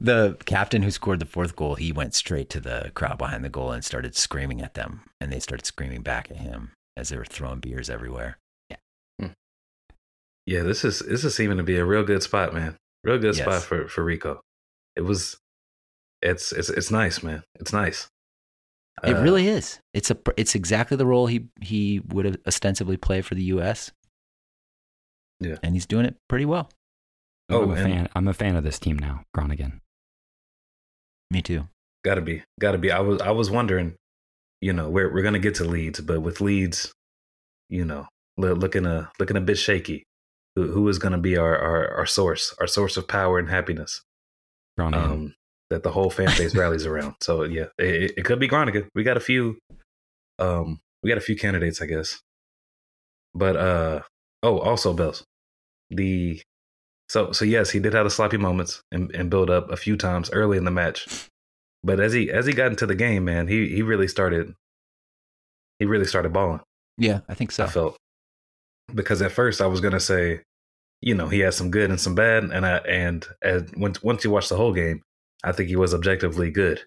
the 0.00 0.36
captain 0.44 0.82
who 0.82 0.90
scored 0.90 1.20
the 1.20 1.26
fourth 1.26 1.56
goal, 1.56 1.74
he 1.74 1.92
went 1.92 2.14
straight 2.14 2.50
to 2.50 2.60
the 2.60 2.90
crowd 2.94 3.18
behind 3.18 3.44
the 3.44 3.48
goal 3.48 3.72
and 3.72 3.84
started 3.84 4.16
screaming 4.16 4.60
at 4.60 4.74
them, 4.74 5.02
and 5.20 5.32
they 5.32 5.40
started 5.40 5.66
screaming 5.66 6.02
back 6.02 6.30
at 6.30 6.38
him 6.38 6.72
as 6.96 7.08
they 7.08 7.16
were 7.16 7.24
throwing 7.24 7.60
beers 7.60 7.90
everywhere. 7.90 8.38
Yeah. 8.70 8.76
Hmm. 9.20 9.32
Yeah, 10.46 10.62
this 10.62 10.84
is 10.84 11.00
this 11.00 11.24
is 11.24 11.34
seeming 11.34 11.58
to 11.58 11.62
be 11.62 11.76
a 11.76 11.84
real 11.84 12.04
good 12.04 12.22
spot, 12.22 12.54
man. 12.54 12.76
Real 13.04 13.18
good 13.18 13.36
yes. 13.36 13.44
spot 13.44 13.62
for 13.62 13.88
for 13.88 14.02
Rico. 14.02 14.40
It 14.96 15.02
was 15.02 15.38
it's 16.22 16.52
it's 16.52 16.70
it's 16.70 16.90
nice, 16.90 17.22
man. 17.22 17.44
It's 17.60 17.72
nice. 17.72 18.08
It 19.04 19.14
uh, 19.14 19.22
really 19.22 19.46
is. 19.46 19.78
It's 19.94 20.10
a 20.10 20.18
it's 20.36 20.54
exactly 20.54 20.96
the 20.96 21.06
role 21.06 21.26
he 21.26 21.48
he 21.60 22.00
would 22.00 22.24
have 22.24 22.36
ostensibly 22.46 22.96
play 22.96 23.20
for 23.20 23.34
the 23.34 23.44
US. 23.44 23.92
Yeah. 25.40 25.56
And 25.62 25.74
he's 25.74 25.86
doing 25.86 26.04
it 26.04 26.16
pretty 26.28 26.44
well. 26.44 26.68
Oh, 27.50 27.62
I'm 27.62 27.70
a 27.70 27.76
fan. 27.76 28.08
I'm 28.14 28.28
a 28.28 28.34
fan 28.34 28.56
of 28.56 28.64
this 28.64 28.78
team 28.78 28.98
now, 28.98 29.24
Groningen. 29.34 29.80
Me 31.30 31.42
too. 31.42 31.68
Gotta 32.04 32.20
be. 32.20 32.42
Gotta 32.60 32.78
be. 32.78 32.90
I 32.90 33.00
was 33.00 33.20
I 33.20 33.30
was 33.30 33.50
wondering 33.50 33.94
you 34.60 34.72
know, 34.72 34.88
we're 34.88 35.12
we're 35.12 35.22
gonna 35.22 35.38
get 35.38 35.56
to 35.56 35.64
Leeds, 35.64 36.00
but 36.00 36.20
with 36.20 36.40
Leeds, 36.40 36.92
you 37.68 37.84
know, 37.84 38.08
looking 38.36 38.86
a 38.86 39.10
looking 39.18 39.36
a 39.36 39.40
bit 39.40 39.58
shaky. 39.58 40.04
Who, 40.56 40.72
who 40.72 40.88
is 40.88 40.98
going 40.98 41.12
to 41.12 41.18
be 41.18 41.36
our, 41.36 41.56
our 41.56 41.94
our 41.98 42.06
source, 42.06 42.52
our 42.58 42.66
source 42.66 42.96
of 42.96 43.06
power 43.06 43.38
and 43.38 43.48
happiness? 43.48 44.02
Um, 44.76 45.34
that 45.70 45.84
the 45.84 45.90
whole 45.92 46.10
fan 46.10 46.32
base 46.36 46.54
rallies 46.56 46.86
around. 46.86 47.14
So 47.20 47.44
yeah, 47.44 47.66
it, 47.78 48.14
it 48.16 48.24
could 48.24 48.40
be 48.40 48.48
Groningen. 48.48 48.88
We 48.94 49.04
got 49.04 49.16
a 49.16 49.20
few, 49.20 49.58
um, 50.40 50.80
we 51.02 51.10
got 51.10 51.18
a 51.18 51.22
few 51.22 51.36
candidates, 51.36 51.80
I 51.80 51.86
guess. 51.86 52.20
But 53.34 53.56
uh, 53.56 54.00
oh, 54.42 54.58
also 54.58 54.94
Bells, 54.94 55.22
the 55.90 56.42
so 57.08 57.32
so 57.32 57.44
yes, 57.44 57.70
he 57.70 57.80
did 57.80 57.94
have 57.94 58.04
the 58.04 58.10
sloppy 58.10 58.36
moments 58.36 58.82
and, 58.92 59.10
and 59.14 59.30
build 59.30 59.50
up 59.50 59.70
a 59.70 59.76
few 59.76 59.96
times 59.96 60.30
early 60.30 60.58
in 60.58 60.64
the 60.64 60.70
match. 60.70 61.28
But 61.82 62.00
as 62.00 62.12
he 62.12 62.30
as 62.30 62.46
he 62.46 62.52
got 62.52 62.70
into 62.70 62.86
the 62.86 62.94
game, 62.94 63.24
man, 63.24 63.48
he 63.48 63.68
he 63.68 63.82
really 63.82 64.08
started 64.08 64.54
he 65.78 65.86
really 65.86 66.04
started 66.04 66.32
balling. 66.32 66.60
Yeah, 66.98 67.20
I 67.28 67.34
think 67.34 67.52
so. 67.52 67.64
I 67.64 67.68
felt 67.68 67.96
because 68.94 69.22
at 69.22 69.32
first 69.32 69.60
I 69.60 69.66
was 69.66 69.80
gonna 69.80 70.00
say, 70.00 70.42
you 71.00 71.14
know, 71.14 71.28
he 71.28 71.40
had 71.40 71.54
some 71.54 71.70
good 71.70 71.90
and 71.90 72.00
some 72.00 72.14
bad, 72.14 72.44
and 72.44 72.66
I 72.66 72.76
and 72.78 73.26
as 73.42 73.64
once 73.76 74.02
once 74.02 74.24
you 74.24 74.30
watch 74.30 74.48
the 74.48 74.56
whole 74.56 74.74
game, 74.74 75.02
I 75.42 75.52
think 75.52 75.68
he 75.68 75.76
was 75.76 75.94
objectively 75.94 76.50
good 76.50 76.82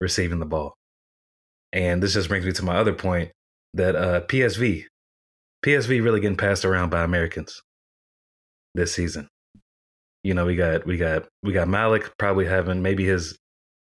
receiving 0.00 0.38
the 0.38 0.46
ball. 0.46 0.74
And 1.72 2.02
this 2.02 2.14
just 2.14 2.28
brings 2.28 2.44
me 2.44 2.52
to 2.52 2.64
my 2.64 2.76
other 2.76 2.92
point 2.92 3.32
that 3.72 3.96
uh, 3.96 4.20
PSV, 4.26 4.84
PSV 5.64 6.04
really 6.04 6.20
getting 6.20 6.36
passed 6.36 6.64
around 6.64 6.90
by 6.90 7.02
Americans 7.02 7.62
this 8.74 8.94
season. 8.94 9.28
You 10.22 10.34
know, 10.34 10.46
we 10.46 10.56
got 10.56 10.86
we 10.86 10.96
got 10.96 11.26
we 11.42 11.52
got 11.52 11.68
Malik 11.68 12.10
probably 12.18 12.46
having 12.46 12.82
maybe 12.82 13.04
his 13.04 13.36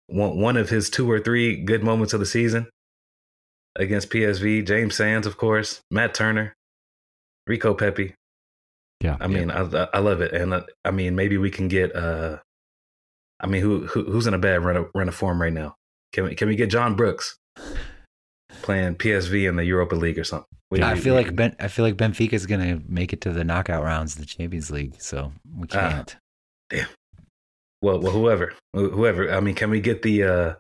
one 0.08 0.40
one 0.40 0.58
of 0.58 0.70
his 0.70 0.90
two 0.90 1.10
or 1.10 1.20
three 1.20 1.58
good 1.58 1.84
moments 1.84 2.14
of 2.14 2.20
the 2.20 2.26
season 2.26 2.68
against 3.76 4.10
PSV. 4.10 4.66
James 4.66 4.96
Sands, 4.96 5.26
of 5.26 5.38
course, 5.38 5.82
Matt 5.90 6.14
Turner, 6.14 6.54
Rico 7.48 7.74
Pepi. 7.74 8.14
Yeah, 9.02 9.18
I 9.20 9.28
mean, 9.28 9.50
yeah. 9.50 9.88
I 9.94 9.98
I 9.98 10.00
love 10.00 10.22
it, 10.22 10.32
and 10.34 10.54
uh, 10.54 10.64
I 10.86 10.92
mean, 10.92 11.16
maybe 11.16 11.38
we 11.38 11.52
can 11.52 11.68
get. 11.68 11.96
uh 11.96 12.38
I 13.40 13.46
mean, 13.46 13.62
who, 13.62 13.86
who 13.86 14.04
who's 14.06 14.26
in 14.26 14.34
a 14.34 14.40
bad 14.40 14.64
run 14.66 14.78
of, 14.78 14.90
run 14.96 15.08
of 15.08 15.16
form 15.16 15.40
right 15.40 15.54
now? 15.54 15.76
Can 16.12 16.26
we 16.26 16.36
can 16.36 16.48
we 16.48 16.56
get 16.56 16.72
John 16.72 16.96
Brooks 16.96 17.38
playing 18.62 18.96
PSV 18.96 19.48
in 19.48 19.56
the 19.56 19.66
Europa 19.66 19.96
League 19.96 20.20
or 20.20 20.24
something? 20.24 20.48
We, 20.70 20.84
I 20.84 20.96
feel 20.96 21.14
like 21.14 21.36
Ben. 21.36 21.56
I 21.60 21.70
feel 21.70 21.86
like 21.86 21.96
Benfica 21.96 22.34
is 22.34 22.46
going 22.46 22.62
to 22.62 22.84
make 22.90 23.14
it 23.14 23.22
to 23.22 23.32
the 23.32 23.44
knockout 23.44 23.84
rounds 23.84 24.16
of 24.16 24.20
the 24.20 24.26
Champions 24.26 24.70
League, 24.70 25.02
so 25.02 25.32
we 25.56 25.68
ah, 25.72 25.90
can't. 25.90 26.16
Uh, 26.16 26.20
damn 26.70 26.88
well, 27.82 28.00
well, 28.00 28.12
whoever, 28.12 28.54
whoever. 28.74 29.32
I 29.32 29.40
mean, 29.40 29.56
can 29.56 29.70
we 29.70 29.80
get 29.80 30.02
the 30.02 30.24
uh, 30.24 30.54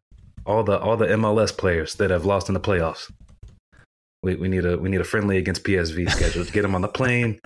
all 0.45 0.63
the 0.63 0.79
all 0.79 0.97
the 0.97 1.07
MLS 1.07 1.55
players 1.55 1.95
that 1.95 2.09
have 2.09 2.25
lost 2.25 2.47
in 2.47 2.53
the 2.53 2.59
playoffs. 2.59 3.11
We 4.23 4.35
we 4.35 4.47
need 4.47 4.65
a 4.65 4.77
we 4.77 4.89
need 4.89 5.01
a 5.01 5.05
friendly 5.05 5.37
against 5.37 5.63
PSV 5.63 6.09
schedule. 6.11 6.43
Get 6.45 6.61
them 6.61 6.75
on 6.75 6.81
the 6.81 6.87
plane. 6.87 7.39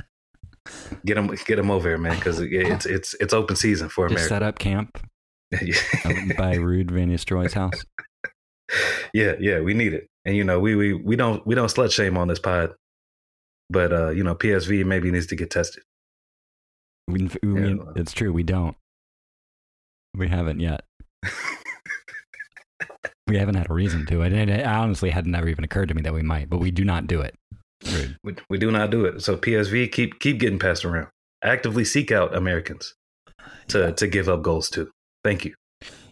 Get 1.05 1.15
them 1.15 1.27
get 1.45 1.55
them 1.55 1.71
over 1.71 1.89
here, 1.89 1.97
man, 1.97 2.15
because 2.15 2.39
it's 2.39 2.85
it's 2.85 3.15
it's 3.15 3.33
open 3.33 3.55
season 3.55 3.89
for 3.89 4.07
Just 4.07 4.29
America. 4.29 4.29
set 4.29 4.43
up 4.43 4.59
camp 4.59 4.99
by 5.51 6.57
Ruud 6.57 6.91
Van 6.91 7.09
Nistelrooy's 7.09 7.53
house. 7.53 7.83
yeah, 9.13 9.33
yeah, 9.39 9.59
we 9.59 9.73
need 9.73 9.93
it. 9.93 10.07
And 10.25 10.35
you 10.35 10.43
know, 10.43 10.59
we 10.59 10.75
we 10.75 10.93
we 10.93 11.15
don't 11.15 11.45
we 11.45 11.55
don't 11.55 11.67
slut 11.67 11.91
shame 11.91 12.17
on 12.17 12.27
this 12.27 12.39
pod, 12.39 12.73
but 13.69 13.91
uh, 13.91 14.09
you 14.09 14.23
know, 14.23 14.35
PSV 14.35 14.85
maybe 14.85 15.11
needs 15.11 15.27
to 15.27 15.35
get 15.35 15.49
tested. 15.49 15.83
We, 17.07 17.29
we, 17.43 17.69
Yeah. 17.69 17.83
It's 17.95 18.13
true. 18.13 18.31
We 18.31 18.43
don't. 18.43 18.75
We 20.15 20.27
haven't 20.27 20.59
yet. 20.59 20.81
we 23.27 23.37
haven't 23.37 23.55
had 23.55 23.69
a 23.69 23.73
reason 23.73 24.05
to. 24.07 24.21
It, 24.21 24.33
it 24.33 24.65
honestly 24.65 25.09
had 25.09 25.25
never 25.25 25.47
even 25.47 25.63
occurred 25.63 25.87
to 25.89 25.95
me 25.95 26.01
that 26.03 26.13
we 26.13 26.21
might, 26.21 26.49
but 26.49 26.59
we 26.59 26.71
do 26.71 26.83
not 26.83 27.07
do 27.07 27.21
it. 27.21 27.35
We, 28.23 28.35
we 28.49 28.57
do 28.57 28.71
not 28.71 28.91
do 28.91 29.05
it. 29.05 29.21
So 29.21 29.37
PSV 29.37 29.91
keep 29.91 30.19
keep 30.19 30.39
getting 30.39 30.59
passed 30.59 30.85
around. 30.85 31.07
Actively 31.43 31.83
seek 31.83 32.11
out 32.11 32.35
Americans 32.35 32.93
to 33.69 33.91
to 33.93 34.07
give 34.07 34.29
up 34.29 34.43
goals 34.43 34.69
to. 34.71 34.91
Thank 35.23 35.45
you. 35.45 35.55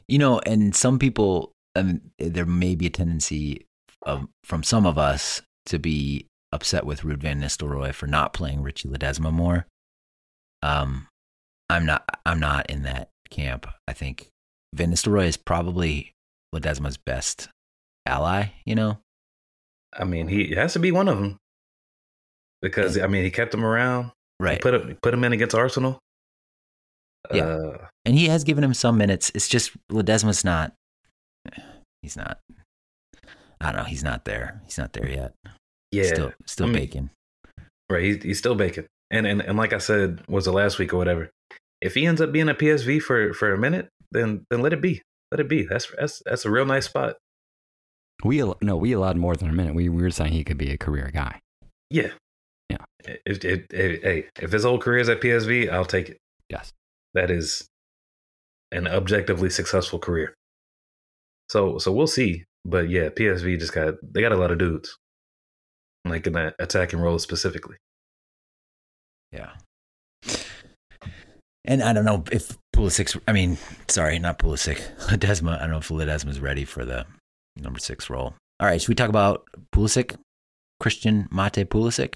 You 0.08 0.18
know, 0.18 0.40
and 0.40 0.76
some 0.76 0.98
people, 0.98 1.52
I 1.76 1.84
mean, 1.84 2.12
there 2.18 2.46
may 2.46 2.76
be 2.76 2.88
a 2.88 2.92
tendency 2.92 3.66
of, 4.04 4.28
from 4.44 4.64
some 4.64 4.86
of 4.86 4.98
us 4.98 5.42
to 5.68 5.80
be 5.80 6.26
upset 6.52 6.86
with 6.86 7.02
Ruud 7.02 7.20
van 7.20 7.42
Nistelrooy 7.42 7.94
for 7.94 8.08
not 8.08 8.34
playing 8.34 8.62
Richie 8.62 8.90
Ledezma 8.90 9.32
more. 9.32 9.68
Um, 10.62 11.08
I'm 11.70 11.86
not. 11.86 12.04
I'm 12.26 12.40
not 12.40 12.70
in 12.70 12.84
that 12.84 13.10
camp. 13.30 13.68
I 13.88 13.94
think 13.94 14.30
Van 14.74 14.92
Nistelrooy 14.92 15.28
is 15.28 15.38
probably 15.38 16.14
Ledezma's 16.54 16.98
best 16.98 17.50
ally. 18.06 18.48
You 18.66 18.76
know, 18.76 18.98
I 19.98 20.04
mean, 20.04 20.28
he 20.28 20.56
has 20.56 20.74
to 20.74 20.80
be 20.80 20.92
one 20.92 21.08
of 21.08 21.20
them 21.20 21.38
because 22.62 22.98
I 22.98 23.08
mean, 23.08 23.24
he 23.24 23.32
kept 23.32 23.54
him 23.54 23.64
around. 23.64 24.12
He 24.40 24.46
right? 24.46 24.62
Put 24.62 24.74
him 24.74 24.98
put 25.02 25.14
him 25.14 25.24
in 25.24 25.34
against 25.34 25.56
Arsenal. 25.56 26.00
Yeah. 27.34 27.46
Uh, 27.46 27.88
and 28.06 28.16
he 28.16 28.28
has 28.28 28.44
given 28.44 28.64
him 28.64 28.74
some 28.74 28.98
minutes. 28.98 29.32
It's 29.36 29.48
just 29.48 29.72
Ledezma's 29.90 30.44
not. 30.44 30.74
He's 32.02 32.16
not. 32.18 32.40
I 33.62 33.72
don't 33.72 33.82
know. 33.82 33.84
He's 33.84 34.04
not 34.04 34.26
there. 34.26 34.62
He's 34.66 34.78
not 34.78 34.94
there 34.94 35.10
yet. 35.10 35.34
yeah. 35.92 36.04
Still, 36.04 36.32
still 36.46 36.68
I 36.68 36.70
mean, 36.70 36.78
baking. 36.82 37.10
Right. 37.90 38.04
He's, 38.04 38.24
he's 38.24 38.38
still 38.38 38.56
baking. 38.56 38.86
And, 39.12 39.26
and 39.26 39.42
and 39.42 39.58
like 39.58 39.74
I 39.74 39.80
said, 39.80 40.22
was 40.28 40.48
it 40.48 40.52
last 40.52 40.78
week 40.80 40.94
or 40.94 40.98
whatever? 40.98 41.30
If 41.82 41.96
he 41.96 42.06
ends 42.06 42.22
up 42.22 42.32
being 42.32 42.50
a 42.50 42.54
PSV 42.54 43.02
for 43.02 43.34
for 43.34 43.54
a 43.54 43.58
minute, 43.58 43.90
then 44.12 44.46
then 44.50 44.62
let 44.62 44.74
it 44.74 44.82
be. 44.82 45.02
Let 45.32 45.40
it 45.40 45.50
be. 45.50 45.64
That's 45.64 45.88
that's 45.98 46.22
that's 46.26 46.46
a 46.46 46.52
real 46.52 46.66
nice 46.66 46.86
spot. 46.86 47.18
We 48.24 48.42
al- 48.42 48.58
no, 48.62 48.76
we 48.76 48.92
allowed 48.92 49.18
more 49.18 49.36
than 49.36 49.50
a 49.50 49.54
minute. 49.54 49.74
We, 49.76 49.90
we 49.90 50.02
were 50.02 50.12
saying 50.12 50.34
he 50.34 50.44
could 50.44 50.58
be 50.58 50.72
a 50.72 50.78
career 50.78 51.10
guy. 51.14 51.40
Yeah. 51.90 52.12
Yeah. 52.70 52.84
If, 53.26 53.44
if, 53.46 53.66
if, 53.72 54.04
hey, 54.04 54.26
if 54.42 54.52
his 54.52 54.64
whole 54.64 54.78
career 54.78 55.00
is 55.00 55.10
at 55.10 55.22
PSV, 55.22 55.72
I'll 55.72 55.86
take 55.86 56.10
it. 56.10 56.18
Yes. 56.50 56.74
That 57.14 57.32
is 57.32 57.66
an 58.72 58.88
objectively 58.88 59.50
successful 59.50 60.00
career. 60.00 60.34
So 61.50 61.78
so 61.78 61.92
we'll 61.92 62.08
see. 62.08 62.46
But 62.66 62.90
yeah, 62.90 63.10
PSV 63.10 63.60
just 63.60 63.74
got 63.74 63.96
they 64.04 64.22
got 64.22 64.32
a 64.32 64.38
lot 64.38 64.52
of 64.52 64.58
dudes. 64.58 64.98
Like 66.06 66.28
in 66.28 66.34
that 66.34 66.56
attacking 66.60 67.00
role 67.00 67.20
specifically. 67.20 67.76
Yeah. 69.32 69.52
And 71.66 71.84
I 71.84 71.94
don't 71.94 72.06
know 72.06 72.24
if 72.32 72.58
Pulisic. 72.76 73.20
I 73.28 73.34
mean, 73.34 73.58
sorry, 73.88 74.18
not 74.20 74.40
Pulisic. 74.40 74.80
Ledezma. 75.08 75.58
I 75.58 75.62
don't 75.62 75.72
know 75.72 75.78
if 75.78 75.90
Ledezma's 75.90 76.40
ready 76.40 76.66
for 76.66 76.86
the 76.86 77.06
number 77.58 77.80
six 77.80 78.10
role. 78.10 78.34
All 78.60 78.68
right, 78.68 78.82
should 78.82 78.90
we 78.90 78.96
talk 78.96 79.10
about 79.10 79.48
Pulisic? 79.74 80.16
Christian 80.80 81.28
Mate 81.32 81.70
Pulisic. 81.70 82.16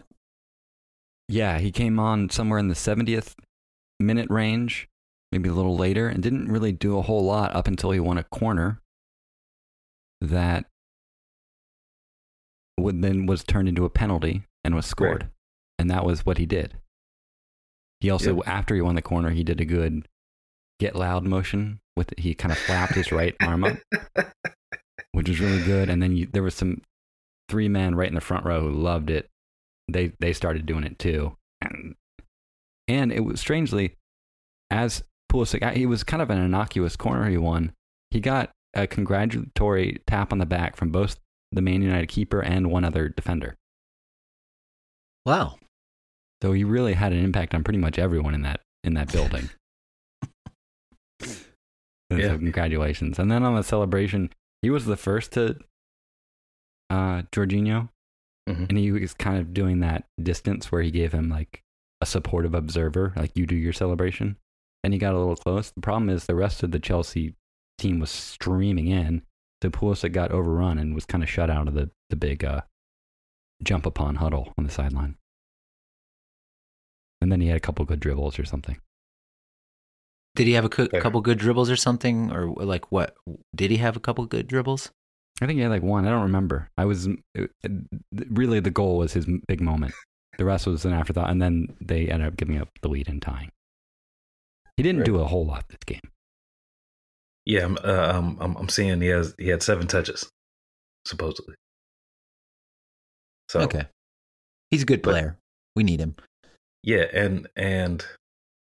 Yeah, 1.28 1.60
he 1.60 1.72
came 1.72 2.00
on 2.00 2.30
somewhere 2.30 2.60
in 2.60 2.68
the 2.68 2.76
70th 2.76 3.36
minute 4.00 4.30
range, 4.30 4.88
maybe 5.32 5.50
a 5.50 5.54
little 5.54 5.76
later, 5.76 6.08
and 6.08 6.24
didn't 6.24 6.50
really 6.50 6.72
do 6.72 6.98
a 6.98 7.02
whole 7.02 7.24
lot 7.24 7.56
up 7.56 7.68
until 7.68 7.92
he 7.92 8.00
won 8.00 8.18
a 8.18 8.24
corner 8.24 8.80
that 10.24 10.66
would 12.80 13.02
then 13.02 13.26
was 13.26 13.44
turned 13.44 13.68
into 13.68 13.86
a 13.86 13.90
penalty 13.90 14.44
and 14.64 14.76
was 14.76 14.86
scored. 14.86 15.30
And 15.78 15.90
that 15.90 16.06
was 16.06 16.26
what 16.26 16.38
he 16.38 16.46
did. 16.46 16.76
He 18.00 18.10
also, 18.10 18.36
Yep. 18.36 18.48
after 18.48 18.76
he 18.76 18.82
won 18.82 18.96
the 18.96 19.02
corner, 19.02 19.30
he 19.30 19.44
did 19.44 19.62
a 19.62 19.66
good 19.66 20.08
get 20.80 20.96
loud 20.96 21.24
motion 21.24 21.80
with 21.96 22.14
he 22.18 22.34
kind 22.34 22.52
of 22.52 22.58
flapped 22.58 22.96
his 22.96 23.12
right 23.12 23.36
arm 23.42 23.64
up, 23.64 23.78
which 25.12 25.30
was 25.30 25.40
really 25.40 25.64
good. 25.64 25.90
And 25.90 26.02
then 26.02 26.16
you, 26.16 26.28
there 26.32 26.44
was 26.44 26.56
some 26.56 26.82
three 27.50 27.70
men 27.70 27.96
right 27.96 28.08
in 28.10 28.16
the 28.16 28.22
front 28.22 28.46
row 28.46 28.62
who 28.62 28.72
loved 28.72 29.10
it. 29.10 29.30
They 29.88 30.14
they 30.20 30.34
started 30.34 30.66
doing 30.66 30.84
it 30.84 30.98
too, 30.98 31.38
and 31.62 31.96
and 32.88 33.12
it 33.12 33.22
was 33.22 33.40
strangely 33.40 33.96
as 34.70 35.04
Pulisic, 35.32 35.74
he 35.74 35.86
was 35.86 36.04
kind 36.04 36.22
of 36.22 36.30
an 36.30 36.40
innocuous 36.42 36.96
corner 36.96 37.30
he 37.30 37.38
won. 37.38 37.74
He 38.12 38.20
got 38.20 38.52
a 38.74 38.88
congratulatory 38.88 40.02
tap 40.08 40.32
on 40.32 40.40
the 40.40 40.46
back 40.46 40.76
from 40.76 40.92
both 40.92 41.20
the 41.52 41.62
Man 41.62 41.82
United 41.82 42.08
keeper 42.10 42.42
and 42.42 42.72
one 42.72 42.84
other 42.84 43.10
defender. 43.10 43.56
Wow. 45.26 45.58
So 46.42 46.52
he 46.54 46.64
really 46.64 46.94
had 46.94 47.14
an 47.14 47.24
impact 47.24 47.54
on 47.56 47.64
pretty 47.64 47.80
much 47.80 47.98
everyone 47.98 48.34
in 48.34 48.42
that 48.42 48.62
in 48.84 48.94
that 48.96 49.12
building. 49.12 49.50
Yeah. 52.12 52.28
So 52.28 52.38
congratulations. 52.38 53.18
And 53.18 53.32
then 53.32 53.44
on 53.44 53.56
the 53.56 53.64
celebration, 53.64 54.30
he 54.62 54.70
was 54.70 54.86
the 54.86 54.98
first 54.98 55.32
to 55.32 55.58
uh 56.92 57.24
Jorginho. 57.32 57.90
Mhm. 58.48 58.70
And 58.70 58.78
he 58.78 58.92
was 58.92 59.14
kind 59.16 59.40
of 59.40 59.54
doing 59.54 59.80
that 59.80 60.06
distance 60.22 60.72
where 60.72 60.84
he 60.84 60.92
gave 60.92 61.12
him 61.12 61.30
like 61.30 61.64
a 62.02 62.06
supportive 62.06 62.54
observer, 62.54 63.14
like 63.16 63.32
you 63.36 63.48
do 63.48 63.56
your 63.56 63.74
celebration. 63.74 64.38
And 64.84 64.94
he 64.94 65.00
got 65.00 65.16
a 65.16 65.18
little 65.18 65.38
close. 65.38 65.72
The 65.72 65.82
problem 65.82 66.10
is 66.10 66.26
the 66.26 66.36
rest 66.36 66.62
of 66.62 66.70
the 66.72 66.80
Chelsea 66.80 67.34
team 67.78 68.00
was 68.00 68.10
streaming 68.10 68.88
in. 68.88 69.24
So 69.62 69.70
Pulisic 69.70 70.12
got 70.12 70.32
overrun 70.32 70.78
and 70.78 70.94
was 70.94 71.06
kind 71.06 71.24
of 71.24 71.30
shut 71.30 71.50
out 71.50 71.68
of 71.68 71.74
the, 71.74 71.90
the 72.10 72.16
big 72.16 72.44
uh, 72.44 72.62
jump 73.64 73.86
upon 73.86 74.16
huddle 74.16 74.54
on 74.58 74.66
the 74.66 74.72
sideline. 74.72 75.16
And 77.22 77.32
then 77.32 77.40
he 77.42 77.48
had 77.48 77.58
a 77.58 77.62
couple 77.62 77.86
good 77.86 78.00
dribbles 78.02 78.38
or 78.38 78.46
something. 78.46 78.78
Did 80.36 80.48
he 80.48 80.54
have 80.54 80.66
a 80.66 80.70
cou- 80.70 80.88
Fair. 80.90 81.00
couple 81.00 81.22
good 81.22 81.38
dribbles 81.38 81.70
or 81.70 81.76
something, 81.76 82.32
or 82.32 82.48
like 82.54 82.92
what? 82.92 83.16
Did 83.56 83.72
he 83.72 83.78
have 83.78 83.96
a 83.96 84.00
couple 84.00 84.26
good 84.26 84.48
dribbles? 84.48 84.92
I 85.42 85.46
think 85.46 85.58
he 85.58 85.62
had 85.62 85.70
like 85.72 85.84
one. 85.84 86.06
I 86.06 86.10
don't 86.10 86.24
remember. 86.24 86.70
I 86.78 86.86
was 86.86 87.08
it, 87.36 87.52
really 88.30 88.60
the 88.60 88.72
goal 88.72 88.98
was 88.98 89.14
his 89.14 89.28
big 89.48 89.62
moment. 89.62 89.94
The 90.38 90.46
rest 90.46 90.66
was 90.68 90.84
an 90.86 90.94
afterthought, 90.94 91.30
and 91.30 91.42
then 91.42 91.68
they 91.80 92.08
ended 92.10 92.28
up 92.28 92.36
giving 92.36 92.58
up 92.58 92.70
the 92.82 92.88
lead 92.90 93.08
and 93.08 93.22
tying. 93.22 93.52
He 94.76 94.84
didn't 94.84 95.02
Right. 95.02 95.06
do 95.06 95.20
a 95.20 95.26
whole 95.26 95.46
lot 95.46 95.70
this 95.70 95.78
game. 95.86 96.02
Yeah, 97.46 97.66
I'm, 97.66 97.78
uh, 97.84 98.12
um, 98.14 98.38
I'm 98.40 98.56
I'm 98.56 98.70
seeing 98.70 99.02
he 99.02 99.08
has 99.08 99.36
he 99.38 99.50
had 99.50 99.62
seven 99.64 99.88
touches, 99.88 100.30
supposedly. 101.06 101.56
So 103.50 103.62
Okay, 103.62 103.86
he's 104.72 104.84
a 104.84 104.86
good 104.86 105.02
But- 105.02 105.12
player. 105.12 105.38
we 105.76 105.84
need 105.84 106.00
him. 106.00 106.16
yeah, 106.84 107.06
and 107.14 107.48
and 107.56 108.06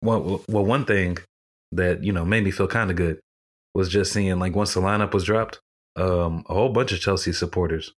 well, 0.02 0.44
well, 0.48 0.64
one 0.64 0.84
thing 0.84 1.18
that 1.72 2.02
you 2.04 2.12
know 2.12 2.24
made 2.24 2.44
me 2.44 2.50
feel 2.50 2.66
kind 2.68 2.90
of 2.90 2.96
good 2.96 3.20
was 3.74 3.88
just 3.88 4.12
seeing 4.12 4.38
like 4.38 4.54
once 4.56 4.74
the 4.74 4.80
lineup 4.80 5.14
was 5.14 5.24
dropped, 5.24 5.60
um, 5.96 6.44
a 6.48 6.54
whole 6.54 6.70
bunch 6.70 6.92
of 6.92 7.00
Chelsea 7.00 7.32
supporters. 7.32 7.92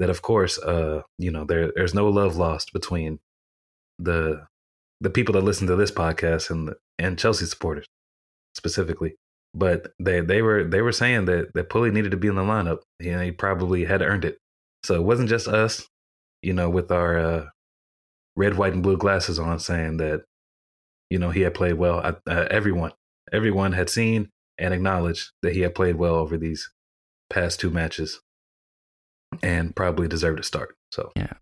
That 0.00 0.10
of 0.10 0.22
course, 0.22 0.58
uh, 0.58 1.02
you 1.18 1.30
know, 1.30 1.44
there 1.44 1.72
there's 1.74 1.94
no 1.94 2.08
love 2.08 2.36
lost 2.36 2.72
between 2.72 3.20
the 3.98 4.46
the 5.00 5.10
people 5.10 5.32
that 5.34 5.42
listen 5.44 5.66
to 5.68 5.76
this 5.76 5.90
podcast 5.92 6.50
and 6.50 6.74
and 6.98 7.18
Chelsea 7.18 7.46
supporters 7.46 7.86
specifically. 8.56 9.14
But 9.54 9.92
they 9.98 10.20
they 10.20 10.42
were 10.42 10.64
they 10.64 10.82
were 10.82 10.92
saying 10.92 11.24
that 11.26 11.54
that 11.54 11.70
Pulley 11.70 11.90
needed 11.90 12.10
to 12.10 12.16
be 12.16 12.28
in 12.28 12.34
the 12.34 12.42
lineup. 12.42 12.80
You 13.00 13.12
know, 13.12 13.20
he 13.22 13.32
probably 13.32 13.84
had 13.84 14.02
earned 14.02 14.24
it. 14.24 14.38
So 14.84 14.94
it 14.94 15.02
wasn't 15.02 15.28
just 15.28 15.48
us, 15.48 15.88
you 16.42 16.52
know, 16.52 16.70
with 16.70 16.92
our 16.92 17.18
uh, 17.18 17.46
red, 18.36 18.56
white, 18.56 18.74
and 18.74 18.82
blue 18.82 18.96
glasses 18.96 19.38
on, 19.38 19.58
saying 19.58 19.96
that 19.96 20.24
you 21.10 21.18
know 21.18 21.30
he 21.30 21.40
had 21.40 21.54
played 21.54 21.74
well. 21.74 22.00
I, 22.00 22.30
uh, 22.30 22.46
everyone 22.50 22.92
everyone 23.32 23.72
had 23.72 23.90
seen 23.90 24.28
and 24.58 24.74
acknowledged 24.74 25.30
that 25.42 25.54
he 25.54 25.60
had 25.60 25.74
played 25.74 25.96
well 25.96 26.14
over 26.14 26.36
these 26.36 26.70
past 27.30 27.58
two 27.60 27.70
matches, 27.70 28.20
and 29.42 29.74
probably 29.74 30.08
deserved 30.08 30.40
a 30.40 30.42
start. 30.42 30.76
So 30.92 31.10
Yeah. 31.16 31.32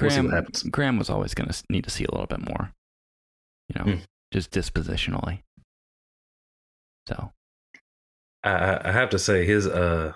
We'll 0.00 0.10
Graham, 0.10 0.30
happens. 0.30 0.62
Graham 0.62 0.96
was 0.98 1.10
always 1.10 1.34
going 1.34 1.50
to 1.50 1.62
need 1.70 1.82
to 1.82 1.90
see 1.90 2.04
a 2.04 2.10
little 2.12 2.28
bit 2.28 2.48
more, 2.48 2.72
you 3.68 3.74
know, 3.84 3.92
Hmm. 3.96 4.00
just 4.32 4.52
dispositionally. 4.52 5.42
So, 7.08 7.32
I, 8.52 8.88
I 8.88 8.92
have 8.92 9.10
to 9.10 9.18
say 9.18 9.44
his 9.44 9.66
uh 9.66 10.12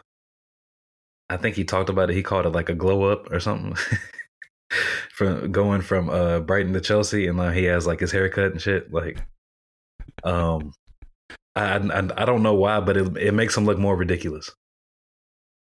I 1.31 1.37
think 1.39 1.57
he 1.57 1.65
talked 1.65 1.89
about 1.89 2.11
it. 2.11 2.17
He 2.17 2.23
called 2.23 2.47
it 2.47 2.51
like 2.51 2.69
a 2.69 2.75
glow 2.75 3.05
up 3.05 3.33
or 3.33 3.41
something. 3.41 3.77
from 5.11 5.53
going 5.53 5.83
from 5.83 6.09
uh 6.11 6.41
Brighton 6.41 6.73
to 6.75 6.81
Chelsea 6.81 7.27
and 7.27 7.39
like 7.39 7.55
he 7.55 7.65
has 7.65 7.87
like 7.87 8.01
his 8.01 8.13
haircut 8.13 8.53
and 8.53 8.61
shit. 8.63 8.93
Like 8.93 9.19
um 10.25 10.73
I 11.55 11.77
I, 11.77 12.23
I 12.23 12.25
don't 12.25 12.43
know 12.43 12.55
why, 12.55 12.81
but 12.81 12.97
it 12.97 13.17
it 13.17 13.33
makes 13.35 13.57
him 13.57 13.65
look 13.65 13.79
more 13.79 13.97
ridiculous. 13.97 14.51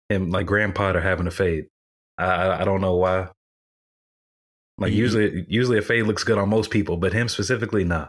him 0.09 0.31
like 0.31 0.47
Graham 0.47 0.73
Potter 0.73 1.01
having 1.01 1.27
a 1.27 1.31
fade. 1.31 1.67
I 2.19 2.63
I, 2.63 2.65
don't 2.65 2.81
know 2.81 2.97
why. 2.97 3.29
Like 4.79 4.93
usually 4.93 5.47
usually 5.49 5.79
a 5.79 5.83
fade 5.83 6.07
looks 6.07 6.25
good 6.25 6.39
on 6.39 6.49
most 6.49 6.71
people, 6.71 6.97
but 6.97 7.13
him 7.13 7.29
specifically, 7.29 7.85
nah. 7.85 8.09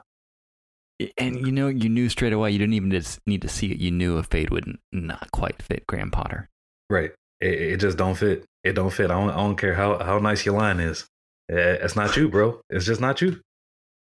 And 1.17 1.45
you 1.45 1.51
know, 1.51 1.67
you 1.67 1.89
knew 1.89 2.09
straight 2.09 2.33
away. 2.33 2.51
You 2.51 2.59
didn't 2.59 2.73
even 2.75 2.91
just 2.91 3.19
need 3.25 3.41
to 3.43 3.47
see 3.49 3.71
it. 3.71 3.77
You 3.77 3.91
knew 3.91 4.17
a 4.17 4.23
fade 4.23 4.49
would 4.49 4.67
n- 4.67 4.77
not 4.91 5.31
quite 5.31 5.61
fit 5.61 5.85
Graham 5.87 6.11
Potter. 6.11 6.49
Right. 6.89 7.11
It, 7.39 7.53
it 7.53 7.77
just 7.79 7.97
don't 7.97 8.15
fit. 8.15 8.45
It 8.63 8.73
don't 8.73 8.91
fit. 8.91 9.09
I 9.11 9.19
don't, 9.19 9.29
I 9.31 9.37
don't 9.37 9.55
care 9.57 9.73
how, 9.73 9.97
how 10.03 10.19
nice 10.19 10.45
your 10.45 10.55
line 10.57 10.79
is. 10.79 11.05
Eh, 11.49 11.55
It's 11.81 11.95
not 11.95 12.15
you, 12.17 12.29
bro. 12.29 12.61
It's 12.69 12.85
just 12.85 13.01
not 13.01 13.21
you. 13.21 13.39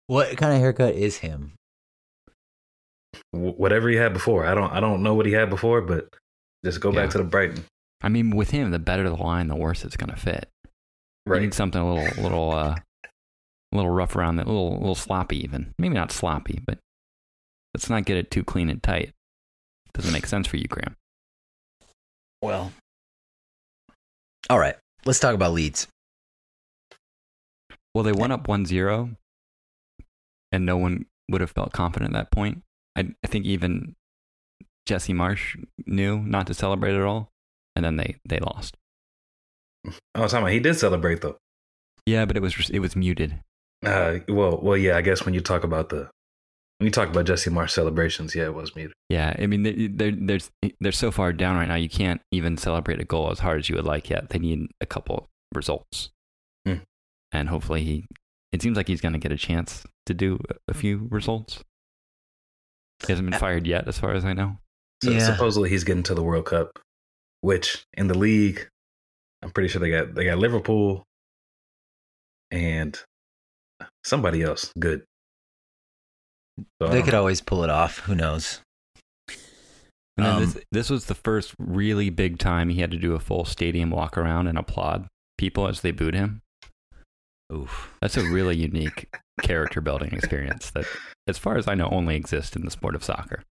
What 0.08 0.38
kind 0.38 0.54
of 0.54 0.60
haircut 0.60 0.96
is 0.96 1.18
him? 1.18 1.54
Whatever 3.32 3.90
he 3.90 3.96
had 3.96 4.14
before. 4.14 4.46
I 4.46 4.54
don't 4.56 4.72
I 4.72 4.80
don't 4.80 5.04
know 5.04 5.14
what 5.14 5.26
he 5.26 5.32
had 5.34 5.50
before, 5.50 5.82
but 5.82 6.08
just 6.64 6.80
go 6.80 6.92
Yeah. 6.92 7.02
back 7.02 7.10
to 7.12 7.18
the 7.18 7.24
Brighton. 7.24 7.64
I 8.02 8.10
mean, 8.10 8.36
with 8.36 8.52
him, 8.52 8.72
the 8.72 8.80
better 8.80 9.04
the 9.10 9.16
line, 9.16 9.48
the 9.48 9.56
worse 9.56 9.84
it's 9.84 9.98
going 9.98 10.10
to 10.12 10.16
fit. 10.16 10.50
Right. 10.66 10.72
You 11.26 11.34
Right. 11.34 11.42
need 11.42 11.54
something 11.54 11.82
a 11.82 11.94
little, 11.94 12.24
little, 12.24 12.52
uh, 12.52 12.76
a 13.72 13.76
little 13.76 13.90
rough 13.92 14.16
around 14.16 14.36
that, 14.38 14.46
a 14.46 14.50
little, 14.50 14.74
little 14.78 14.96
sloppy 14.96 15.38
even. 15.44 15.74
Maybe 15.80 15.96
not 15.96 16.12
sloppy, 16.12 16.60
but 16.66 16.78
let's 17.76 17.90
not 17.90 18.06
get 18.06 18.16
it 18.16 18.32
too 18.32 18.42
clean 18.42 18.70
and 18.70 18.82
tight. 18.82 19.12
Doesn't 19.94 20.14
make 20.14 20.28
sense 20.28 20.48
for 20.48 20.56
you, 20.56 20.64
Graham. 20.64 20.96
Well, 22.42 22.72
all 24.50 24.60
right. 24.60 24.76
Let's 25.04 25.20
talk 25.20 25.36
about 25.36 25.52
Leeds. 25.52 25.86
Well, 27.94 28.06
they 28.06 28.14
went 28.14 28.32
up 28.32 28.48
1-0, 28.48 29.18
and 30.54 30.66
no 30.66 30.78
one 30.78 31.06
would 31.30 31.42
have 31.42 31.52
felt 31.52 31.74
confident 31.74 32.16
at 32.16 32.18
that 32.18 32.32
point. 32.32 32.62
I, 32.96 33.10
I 33.22 33.28
think 33.28 33.46
even 33.46 33.96
Jesse 34.86 35.12
Marsh 35.12 35.58
knew 35.86 36.20
not 36.20 36.48
to 36.48 36.54
celebrate 36.54 36.96
at 36.96 37.02
all, 37.02 37.30
and 37.76 37.84
then 37.84 37.98
they, 37.98 38.16
they 38.26 38.40
lost. 38.40 38.78
Oh, 39.86 40.28
talking 40.28 40.38
about 40.38 40.52
he 40.52 40.62
did 40.62 40.76
celebrate 40.76 41.22
though. 41.22 41.36
Yeah, 42.06 42.24
but 42.24 42.38
it 42.38 42.42
was 42.42 42.70
it 42.70 42.80
was 42.80 42.96
muted. 42.96 43.40
Uh, 43.86 44.20
well, 44.30 44.60
well, 44.62 44.78
yeah. 44.78 44.96
I 44.96 45.02
guess 45.02 45.26
when 45.26 45.34
you 45.34 45.42
talk 45.42 45.64
about 45.64 45.90
the 45.90 46.10
when 46.78 46.86
you 46.86 46.92
talk 46.92 47.10
about 47.10 47.26
Jesse 47.26 47.50
Marsh 47.50 47.74
celebrations, 47.74 48.36
yeah, 48.36 48.44
it 48.46 48.54
was 48.54 48.76
muted. 48.76 48.94
Yeah, 49.10 49.36
I 49.38 49.46
mean 49.48 49.64
they- 49.64 49.88
they're 49.88 50.12
they're 50.12 50.40
they're 50.82 50.92
so 50.92 51.12
far 51.12 51.32
down 51.34 51.56
right 51.58 51.68
now. 51.68 51.76
You 51.76 51.90
can't 51.90 52.22
even 52.32 52.58
celebrate 52.58 53.00
a 53.00 53.06
goal 53.06 53.32
as 53.32 53.40
hard 53.40 53.60
as 53.60 53.70
you 53.70 53.76
would 53.76 53.86
like 53.86 54.10
yet. 54.10 54.30
They 54.30 54.40
need 54.40 54.68
a 54.82 54.86
couple 54.86 55.28
results, 55.54 56.10
Hmm. 56.66 56.78
and 57.32 57.50
hopefully 57.50 57.84
he. 57.84 58.06
It 58.52 58.62
seems 58.62 58.78
like 58.78 58.88
he's 58.88 59.02
going 59.02 59.14
to 59.14 59.20
get 59.20 59.32
a 59.34 59.38
chance 59.38 59.86
to 60.06 60.14
do 60.14 60.40
a 60.70 60.74
few 60.74 61.08
results. 61.12 61.62
He 63.06 63.12
hasn't 63.12 63.30
been 63.30 63.40
fired 63.40 63.68
yet, 63.68 63.88
as 63.88 64.00
far 64.00 64.14
as 64.14 64.24
I 64.24 64.32
know. 64.34 64.58
So 65.04 65.12
Yeah. 65.12 65.20
supposedly 65.20 65.70
he's 65.70 65.84
getting 65.84 66.04
to 66.04 66.14
the 66.16 66.24
World 66.24 66.46
Cup, 66.46 66.80
which 67.42 67.84
in 67.94 68.08
the 68.08 68.18
league, 68.18 68.70
I'm 69.42 69.52
pretty 69.52 69.68
sure 69.70 69.80
they 69.82 69.90
got 69.92 70.16
they 70.16 70.26
got 70.26 70.38
Liverpool 70.38 71.04
and 72.52 73.00
somebody 74.04 74.42
else 74.42 74.72
good. 74.80 75.04
So 76.82 76.88
They 76.88 77.02
could 77.02 77.14
know. 77.14 77.20
always 77.20 77.42
pull 77.42 77.64
it 77.64 77.70
off. 77.70 78.00
Who 78.00 78.16
knows? 78.16 78.62
And 80.18 80.26
then 80.26 80.34
Um, 80.36 80.40
this 80.46 80.58
this 80.72 80.90
was 80.90 81.06
the 81.06 81.16
first 81.16 81.54
really 81.60 82.10
big 82.10 82.40
time 82.40 82.70
he 82.70 82.80
had 82.80 82.92
to 82.92 82.98
do 82.98 83.14
a 83.16 83.20
full 83.20 83.44
stadium 83.44 83.90
walk 83.90 84.18
around 84.18 84.48
and 84.48 84.58
applaud 84.58 85.08
people 85.38 85.68
as 85.68 85.82
they 85.82 85.92
booed 85.92 86.14
him. 86.14 86.42
Oof. 87.54 87.92
That's 88.02 88.16
a 88.18 88.24
really 88.24 88.56
unique 88.70 89.08
character 89.42 89.82
building 89.82 90.14
experience 90.14 90.72
that, 90.72 90.86
as 91.28 91.38
far 91.38 91.58
as 91.58 91.68
I 91.68 91.76
know, 91.76 91.90
only 91.90 92.16
exists 92.16 92.56
in 92.56 92.64
the 92.64 92.72
sport 92.72 92.96
of 92.96 93.04
soccer. 93.04 93.44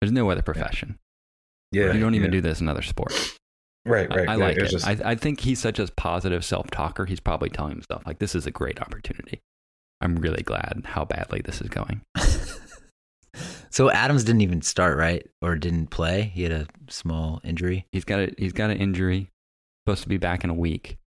There's 0.00 0.12
no 0.12 0.30
other 0.30 0.42
profession. 0.42 0.96
yeah, 1.72 1.92
you 1.92 2.00
don't 2.00 2.14
even 2.14 2.26
yeah. 2.26 2.32
do 2.36 2.40
this 2.42 2.60
in 2.60 2.68
other 2.68 2.82
sports. 2.82 3.36
right, 3.86 4.10
I- 4.10 4.14
right. 4.16 4.28
I, 4.28 4.32
right. 4.32 4.38
like 4.38 4.56
It's 4.58 4.68
it. 4.68 4.76
just- 4.76 4.86
I, 4.86 5.10
I 5.12 5.14
think 5.14 5.40
he's 5.40 5.58
such 5.58 5.78
a 5.78 5.86
positive 5.96 6.44
self 6.44 6.70
talker. 6.70 7.06
He's 7.06 7.20
probably 7.20 7.48
telling 7.50 7.72
himself, 7.72 8.06
like, 8.06 8.18
this 8.18 8.34
is 8.34 8.46
a 8.46 8.50
great 8.50 8.80
opportunity. 8.80 9.40
I'm 10.00 10.16
really 10.16 10.42
glad 10.42 10.82
how 10.84 11.04
badly 11.04 11.40
this 11.44 11.60
is 11.60 11.68
going. 11.68 12.02
so 13.70 13.90
Adams 13.90 14.24
didn't 14.24 14.42
even 14.42 14.62
start, 14.62 14.96
right? 14.96 15.26
Or 15.42 15.56
didn't 15.56 15.88
play. 15.88 16.30
He 16.34 16.42
had 16.44 16.52
a 16.52 16.66
small 16.88 17.40
injury. 17.44 17.86
He's 17.92 18.04
got 18.04 18.20
a 18.20 18.34
he's 18.38 18.52
got 18.52 18.70
an 18.70 18.78
injury, 18.78 19.30
supposed 19.86 20.02
to 20.02 20.08
be 20.08 20.18
back 20.18 20.44
in 20.44 20.50
a 20.50 20.54
week. 20.54 20.98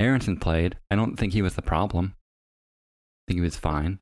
Aaronson 0.00 0.38
played. 0.38 0.76
I 0.90 0.96
don't 0.96 1.16
think 1.16 1.32
he 1.32 1.42
was 1.42 1.54
the 1.54 1.62
problem. 1.62 2.14
I 2.16 3.32
think 3.32 3.38
he 3.38 3.44
was 3.44 3.56
fine. 3.56 4.00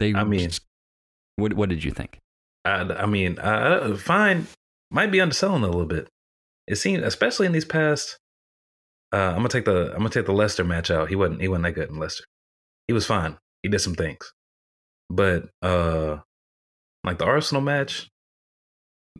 They 0.00 0.14
I 0.14 0.24
mean- 0.24 0.50
what 1.36 1.54
what 1.54 1.68
did 1.68 1.84
you 1.84 1.90
think? 1.90 2.18
I, 2.64 2.80
I 2.80 3.06
mean, 3.06 3.38
uh, 3.38 3.96
fine. 3.96 4.46
Might 4.90 5.10
be 5.10 5.20
underselling 5.20 5.62
a 5.62 5.66
little 5.66 5.86
bit. 5.86 6.08
It 6.66 6.76
seemed, 6.76 7.02
especially 7.04 7.46
in 7.46 7.52
these 7.52 7.64
past. 7.64 8.18
Uh, 9.12 9.16
I'm 9.30 9.36
gonna 9.36 9.48
take 9.48 9.64
the 9.64 9.92
I'm 9.92 9.98
gonna 9.98 10.10
take 10.10 10.26
the 10.26 10.32
Leicester 10.32 10.64
match 10.64 10.90
out. 10.90 11.08
He 11.08 11.16
wasn't 11.16 11.40
he 11.40 11.48
wasn't 11.48 11.64
that 11.64 11.72
good 11.72 11.88
in 11.88 11.98
Leicester. 11.98 12.24
He 12.88 12.94
was 12.94 13.06
fine. 13.06 13.38
He 13.62 13.68
did 13.68 13.80
some 13.80 13.94
things, 13.94 14.32
but 15.10 15.50
uh, 15.62 16.18
like 17.04 17.18
the 17.18 17.24
Arsenal 17.26 17.62
match, 17.62 18.10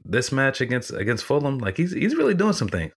this 0.05 0.33
match 0.33 0.61
against 0.61 0.91
against 0.93 1.25
Fulham, 1.25 1.59
like 1.59 1.77
he's 1.77 1.93
he's 1.93 2.17
really 2.17 2.35
doing 2.35 2.53
some 2.53 2.69
things. 2.69 2.95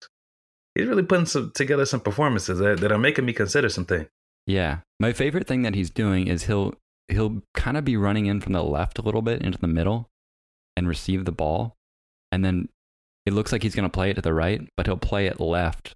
He's 0.76 0.88
really 0.88 1.04
putting 1.04 1.26
some 1.26 1.52
together 1.54 1.86
some 1.86 2.00
performances 2.00 2.60
that, 2.60 2.80
that 2.80 2.92
are 2.92 2.98
making 2.98 3.26
me 3.26 3.34
consider 3.34 3.70
some 3.70 3.86
things. 3.86 4.08
Yeah, 4.48 4.80
my 5.00 5.14
favorite 5.14 5.48
thing 5.48 5.62
that 5.64 5.76
he's 5.76 5.90
doing 5.90 6.28
is 6.28 6.44
he'll 6.44 6.74
he'll 7.08 7.42
kind 7.54 7.78
of 7.78 7.86
be 7.86 7.98
running 7.98 8.26
in 8.26 8.42
from 8.42 8.54
the 8.54 8.64
left 8.64 8.98
a 8.98 9.02
little 9.02 9.22
bit 9.22 9.42
into 9.42 9.58
the 9.60 9.68
middle 9.68 10.10
and 10.78 10.88
receive 10.88 11.26
the 11.26 11.32
ball, 11.32 11.76
and 12.32 12.44
then 12.46 12.70
it 13.26 13.34
looks 13.34 13.52
like 13.52 13.64
he's 13.64 13.76
going 13.76 13.90
to 13.90 13.90
play 13.90 14.10
it 14.10 14.16
to 14.16 14.22
the 14.22 14.34
right, 14.34 14.68
but 14.76 14.88
he'll 14.88 14.98
play 14.98 15.28
it 15.28 15.40
left 15.40 15.96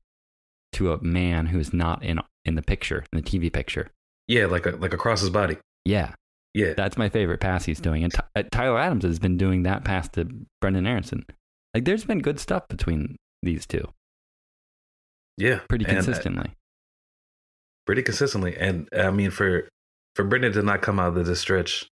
to 0.74 0.92
a 0.92 1.02
man 1.02 1.48
who's 1.48 1.74
not 1.74 2.04
in 2.04 2.20
in 2.44 2.56
the 2.56 2.62
picture 2.62 3.06
in 3.12 3.22
the 3.22 3.24
TV 3.24 3.52
picture. 3.52 3.92
Yeah, 4.28 4.46
like 4.48 4.66
a, 4.66 4.72
like 4.72 4.94
across 4.94 5.22
his 5.22 5.30
body. 5.30 5.58
Yeah, 5.86 6.14
Yeah, 6.54 6.74
That's 6.74 6.98
my 6.98 7.10
favorite 7.10 7.40
pass 7.40 7.66
he's 7.66 7.80
doing. 7.80 8.04
And 8.04 8.14
Ty- 8.14 8.24
uh, 8.36 8.44
Tyler 8.52 8.80
Adams 8.80 9.04
has 9.04 9.20
been 9.20 9.38
doing 9.38 9.64
that 9.64 9.84
pass 9.84 10.10
to 10.10 10.28
Brenden 10.64 10.88
Aaronson. 10.88 11.26
Like, 11.74 11.86
there's 11.86 12.06
been 12.06 12.20
good 12.20 12.40
stuff 12.40 12.68
between 12.68 13.18
these 13.44 13.66
two 13.66 13.88
yeah, 15.38 15.60
pretty 15.70 15.86
uh, 15.86 15.90
consistently. 15.90 16.54
pretty 17.86 18.02
consistently. 18.04 18.56
And 18.58 18.88
I 18.96 19.12
mean, 19.12 19.32
for 19.32 19.68
for 20.16 20.26
Brenden 20.26 20.54
to 20.54 20.64
not 20.64 20.82
come 20.82 21.00
out 21.00 21.18
of 21.18 21.26
this 21.26 21.42
stretch, 21.42 21.88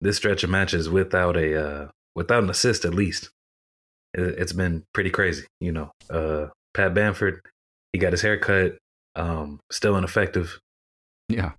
this 0.00 0.16
stretch 0.16 0.44
of 0.44 0.50
matches 0.50 0.88
without 0.88 1.36
a 1.36 1.60
uh, 1.60 1.88
without 2.14 2.42
an 2.42 2.50
assist 2.50 2.84
at 2.84 2.94
least, 2.94 3.30
it, 4.14 4.22
it's 4.22 4.52
been 4.52 4.84
pretty 4.92 5.10
crazy. 5.10 5.46
You 5.60 5.72
know, 5.72 5.90
uh, 6.10 6.46
Pat 6.72 6.94
Bamford, 6.94 7.40
he 7.92 7.98
got 7.98 8.12
his 8.12 8.22
hair 8.22 8.38
cut, 8.38 8.78
um, 9.16 9.60
still 9.70 9.96
ineffective. 9.96 10.58
Yeah. 11.28 11.52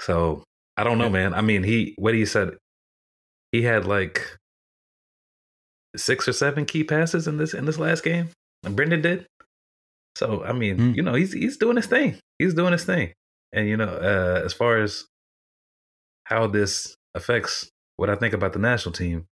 So 0.00 0.42
I 0.76 0.84
don't 0.84 0.98
know, 0.98 1.10
man. 1.10 1.34
I 1.34 1.40
mean, 1.40 1.62
he 1.62 1.94
what 1.98 2.14
he 2.14 2.24
said, 2.26 2.56
he 3.52 3.62
had 3.62 3.84
like 3.86 4.36
six 5.96 6.28
or 6.28 6.32
seven 6.32 6.64
key 6.66 6.84
passes 6.84 7.26
in 7.26 7.36
this 7.38 7.54
in 7.54 7.64
this 7.64 7.78
last 7.78 8.04
game, 8.04 8.28
and 8.64 8.76
Brenden 8.76 9.02
did. 9.02 9.26
So 10.16 10.44
I 10.44 10.52
mean, 10.52 10.76
Hmm. 10.76 10.92
you 10.94 11.02
know, 11.02 11.14
he's 11.14 11.32
he's 11.32 11.56
doing 11.56 11.76
his 11.76 11.86
thing. 11.86 12.18
He's 12.38 12.54
doing 12.54 12.72
his 12.72 12.84
thing, 12.84 13.12
and 13.52 13.68
you 13.68 13.76
know, 13.76 13.88
uh, 13.88 14.42
as 14.44 14.52
far 14.52 14.78
as 14.78 15.06
how 16.24 16.46
this 16.46 16.94
affects 17.14 17.68
what 17.96 18.10
I 18.10 18.14
think 18.14 18.34
about 18.34 18.52
the 18.52 18.58
national 18.58 18.92
team, 18.92 19.26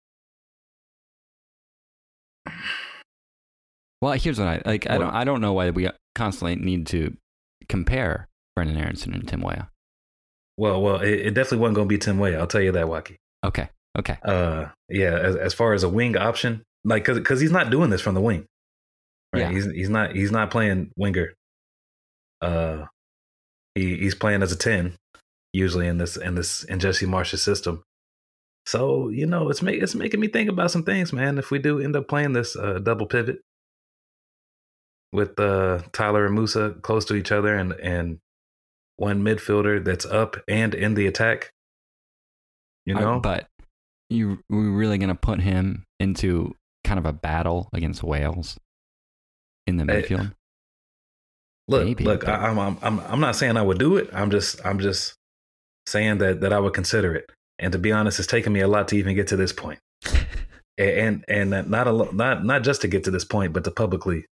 Well, 4.00 4.12
here's 4.12 4.38
what 4.38 4.48
I 4.48 4.62
like. 4.66 4.88
I 4.90 4.98
don't. 4.98 5.10
I 5.14 5.24
don't 5.24 5.40
know 5.40 5.52
why 5.54 5.70
we 5.70 5.88
constantly 6.14 6.56
need 6.56 6.86
to 6.88 7.16
compare 7.68 8.28
Brenden 8.58 8.78
Aaronson 8.78 9.14
and 9.14 9.26
Tim 9.26 9.40
Weah. 9.40 9.68
well, 10.56 10.80
well, 10.80 11.00
it, 11.00 11.12
it 11.12 11.34
definitely 11.34 11.58
wasn't 11.58 11.76
going 11.76 11.88
to 11.88 11.92
be 11.94 11.98
Tim 11.98 12.18
Weah. 12.18 12.38
I'll 12.38 12.46
tell 12.46 12.60
you 12.60 12.72
that, 12.72 12.88
Watke. 12.88 13.16
Okay. 13.44 13.68
Okay. 13.98 14.16
Uh, 14.24 14.66
yeah, 14.88 15.16
as, 15.16 15.36
as 15.36 15.54
far 15.54 15.72
as 15.72 15.82
a 15.82 15.88
wing 15.88 16.16
option, 16.16 16.62
like 16.84 17.04
because 17.04 17.18
because 17.18 17.40
he's 17.40 17.52
not 17.52 17.70
doing 17.70 17.90
this 17.90 18.00
from 18.00 18.14
the 18.14 18.20
wing, 18.20 18.46
right? 19.32 19.40
Yeah. 19.40 19.50
He's 19.50 19.70
he's 19.70 19.88
not 19.88 20.14
he's 20.14 20.32
not 20.32 20.50
playing 20.50 20.90
winger. 20.96 21.34
Uh, 22.40 22.86
he 23.74 23.96
he's 23.96 24.14
playing 24.14 24.42
as 24.42 24.52
a 24.52 24.56
ten 24.56 24.96
usually 25.52 25.86
in 25.86 25.98
this 25.98 26.16
in 26.16 26.34
this 26.34 26.64
in 26.64 26.80
Jesse 26.80 27.06
Marsh's 27.06 27.42
system. 27.42 27.84
So 28.66 29.08
you 29.08 29.26
know, 29.26 29.48
it's 29.48 29.62
make 29.62 29.80
it's 29.80 29.94
making 29.94 30.20
me 30.20 30.28
think 30.28 30.50
about 30.50 30.70
some 30.70 30.82
things, 30.82 31.12
man. 31.12 31.38
If 31.38 31.50
we 31.50 31.58
do 31.58 31.78
end 31.78 31.96
up 31.96 32.08
playing 32.08 32.32
this 32.32 32.56
uh, 32.56 32.80
double 32.80 33.06
pivot 33.06 33.40
with 35.12 35.38
uh, 35.38 35.82
Tyler 35.92 36.26
and 36.26 36.36
Musah 36.36 36.82
close 36.82 37.04
to 37.06 37.14
each 37.14 37.30
other, 37.30 37.56
and 37.56 37.72
and 37.74 38.18
one 38.96 39.22
midfielder 39.22 39.84
that's 39.84 40.06
up 40.06 40.36
and 40.48 40.74
in 40.74 40.94
the 40.94 41.06
attack, 41.06 41.50
you 42.86 42.94
know, 42.94 43.20
but 43.20 43.46
you 44.10 44.38
we're 44.48 44.70
really 44.70 44.98
gonna 44.98 45.14
put 45.14 45.40
him 45.40 45.84
into 45.98 46.54
kind 46.84 46.98
of 46.98 47.06
a 47.06 47.12
battle 47.12 47.68
against 47.72 48.02
Wales 48.02 48.56
in 49.66 49.76
the 49.76 49.84
Hey, 49.84 50.02
midfield. 50.02 50.32
Look, 51.66 51.84
Maybe, 51.86 52.04
look, 52.04 52.20
but- 52.20 52.28
I, 52.28 52.48
I'm, 52.48 52.58
I'm, 52.58 52.78
I'm, 52.82 53.00
I'm 53.00 53.20
not 53.20 53.36
saying 53.36 53.56
I 53.56 53.62
would 53.62 53.78
do 53.78 53.96
it. 53.96 54.10
I'm 54.12 54.30
just, 54.30 54.64
I'm 54.66 54.78
just 54.78 55.14
saying 55.86 56.18
that 56.18 56.40
that 56.42 56.52
I 56.52 56.58
would 56.58 56.74
consider 56.74 57.14
it. 57.14 57.30
And 57.58 57.72
to 57.72 57.78
be 57.78 57.90
honest, 57.92 58.18
it's 58.18 58.28
taken 58.28 58.52
me 58.52 58.60
a 58.60 58.68
lot 58.68 58.88
to 58.88 58.96
even 58.96 59.14
get 59.14 59.28
to 59.28 59.36
this 59.36 59.52
point. 59.52 59.78
and 60.78 61.24
and 61.28 61.50
not 61.70 61.88
a 61.88 62.14
not 62.14 62.44
not 62.44 62.62
just 62.62 62.82
to 62.82 62.88
get 62.88 63.04
to 63.04 63.10
this 63.10 63.24
point, 63.24 63.52
but 63.52 63.64
to 63.64 63.70
publicly 63.70 64.26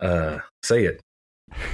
uh, 0.00 0.38
say 0.64 0.84
it. 0.84 1.00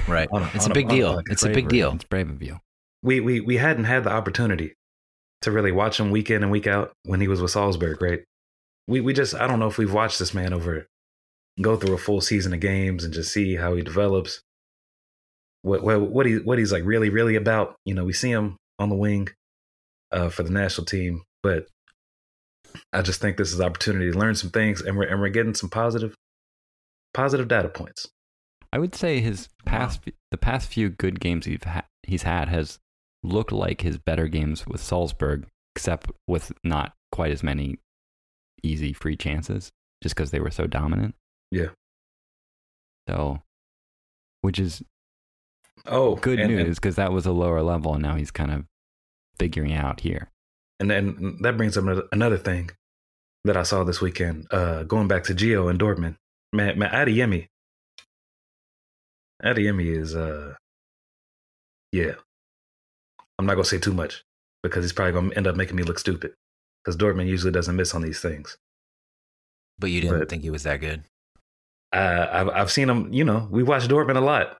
Right. 0.07 0.29
A- 0.31 0.49
it's 0.53 0.67
a 0.67 0.71
a- 0.71 0.73
big 0.73 0.87
a 0.87 0.89
deal. 0.89 1.15
podcast. 1.15 1.23
It's 1.31 1.43
a 1.43 1.49
big 1.49 1.69
deal. 1.69 1.93
It's 1.93 2.03
brave 2.03 2.29
of 2.29 2.41
you. 2.41 2.59
We 3.03 3.19
we 3.19 3.39
we 3.39 3.57
hadn't 3.57 3.85
had 3.85 4.03
the 4.03 4.11
opportunity 4.11 4.73
to 5.41 5.51
really 5.51 5.71
watch 5.71 5.99
him 5.99 6.11
week 6.11 6.29
in 6.29 6.43
and 6.43 6.51
week 6.51 6.67
out 6.67 6.91
when 7.03 7.21
he 7.21 7.27
was 7.27 7.41
with 7.41 7.51
Salzburg, 7.51 8.01
right? 8.01 8.23
We 8.87 9.01
we 9.01 9.13
just 9.13 9.35
I 9.35 9.47
don't 9.47 9.59
know 9.59 9.67
if 9.67 9.77
we've 9.77 9.93
watched 9.93 10.19
this 10.19 10.33
man 10.33 10.53
over 10.53 10.85
go 11.61 11.75
through 11.75 11.93
a 11.93 11.97
full 11.97 12.21
season 12.21 12.53
of 12.53 12.59
games 12.59 13.03
and 13.03 13.13
just 13.13 13.31
see 13.33 13.55
how 13.55 13.75
he 13.75 13.81
develops. 13.81 14.41
What 15.61 15.83
what 15.83 16.01
what 16.01 16.25
he 16.25 16.37
what 16.37 16.57
he's 16.57 16.71
like 16.71 16.83
really 16.85 17.09
really 17.09 17.35
about. 17.35 17.75
You 17.85 17.93
know, 17.93 18.05
we 18.05 18.13
see 18.13 18.31
him 18.31 18.57
on 18.79 18.89
the 18.89 18.95
wing 18.95 19.29
uh, 20.11 20.29
for 20.29 20.43
the 20.43 20.51
national 20.51 20.85
team, 20.85 21.21
but 21.43 21.67
I 22.93 23.01
just 23.01 23.19
think 23.21 23.37
this 23.37 23.51
is 23.51 23.59
an 23.59 23.65
opportunity 23.65 24.11
to 24.11 24.17
learn 24.17 24.35
some 24.35 24.49
things, 24.51 24.81
and 24.81 24.97
we're 24.97 25.05
and 25.07 25.19
we're 25.19 25.29
getting 25.29 25.53
some 25.53 25.69
positive 25.69 26.15
positive 27.13 27.47
data 27.47 27.69
points. 27.69 28.07
I 28.71 28.77
would 28.79 28.93
say 28.95 29.19
his 29.19 29.49
past 29.65 30.01
the 30.31 30.37
past 30.37 30.67
few 30.69 30.89
good 30.89 31.19
games 31.19 31.45
he's 31.45 31.63
ha- 31.63 31.87
he's 32.03 32.23
had 32.23 32.49
has 32.49 32.79
looked 33.23 33.51
like 33.51 33.81
his 33.81 33.97
better 33.97 34.27
games 34.27 34.65
with 34.67 34.81
Salzburg, 34.81 35.47
except 35.75 36.11
with 36.27 36.51
not 36.63 36.93
quite 37.11 37.31
as 37.31 37.43
many 37.43 37.77
easy 38.63 38.93
free 38.93 39.15
chances, 39.15 39.71
just 40.03 40.15
because 40.15 40.31
they 40.31 40.39
were 40.39 40.51
so 40.51 40.67
dominant. 40.67 41.15
Yeah. 41.51 41.69
So, 43.07 43.41
which 44.41 44.59
is 44.59 44.83
Oh, 45.85 46.15
good 46.17 46.39
and, 46.39 46.53
news 46.53 46.75
because 46.77 46.95
that 46.97 47.11
was 47.13 47.25
a 47.25 47.31
lower 47.31 47.61
level, 47.61 47.93
and 47.93 48.03
now 48.03 48.15
he's 48.15 48.31
kind 48.31 48.51
of 48.51 48.65
figuring 49.39 49.73
out 49.73 50.01
here. 50.01 50.29
And 50.79 50.89
then 50.91 51.37
that 51.41 51.57
brings 51.57 51.77
up 51.77 51.83
another- 51.85 52.07
another 52.11 52.37
thing 52.37 52.69
that 53.45 53.57
I 53.57 53.63
saw 53.63 53.83
this 53.83 54.01
weekend. 54.01 54.47
Uh, 54.51 54.83
going 54.83 55.07
back 55.07 55.23
to 55.25 55.33
Gio 55.33 55.69
and 55.69 55.79
Dortmund, 55.79 56.17
man, 56.53 56.77
man, 56.77 56.91
Adeyemi, 56.91 57.47
Adeyemi 59.43 59.95
is, 59.97 60.15
uh, 60.15 60.55
yeah. 61.91 62.13
I'm 63.37 63.45
not 63.45 63.53
gonna 63.55 63.65
say 63.65 63.79
too 63.79 63.93
much 63.93 64.23
because 64.63 64.83
he's 64.83 64.93
probably 64.93 65.13
gonna 65.13 65.33
end 65.35 65.47
up 65.47 65.55
making 65.55 65.75
me 65.77 65.83
look 65.83 65.97
stupid 65.99 66.33
because 66.83 66.97
Dortmund 66.97 67.27
usually 67.27 67.51
doesn't 67.53 67.75
miss 67.75 67.95
on 67.95 68.01
these 68.01 68.19
things. 68.19 68.57
But 69.77 69.91
you 69.91 70.01
didn't 70.01 70.19
But- 70.19 70.29
think 70.29 70.43
he 70.43 70.49
was 70.49 70.63
that 70.63 70.77
good. 70.81 71.03
Uh, 71.93 72.27
I've 72.31 72.49
I've 72.49 72.71
seen 72.71 72.89
him. 72.89 73.11
You 73.13 73.23
know, 73.23 73.47
we 73.49 73.63
watch 73.63 73.87
Dortmund 73.87 74.17
a 74.17 74.21
lot, 74.21 74.57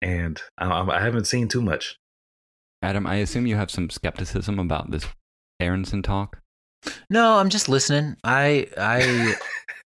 and 0.00 0.40
I, 0.56 0.66
I 0.68 0.96
I 0.98 1.00
haven't 1.02 1.26
seen 1.26 1.48
too 1.48 1.60
much. 1.60 1.96
Adam, 2.82 3.06
I 3.06 3.16
assume 3.16 3.46
you 3.46 3.56
have 3.56 3.70
some 3.70 3.90
skepticism 3.90 4.58
about 4.58 4.90
this 4.90 5.04
Aaronson 5.60 6.02
talk. 6.02 6.38
No, 7.10 7.36
I'm 7.36 7.50
just 7.50 7.68
listening. 7.68 8.16
I 8.24 8.68
I 8.78 9.34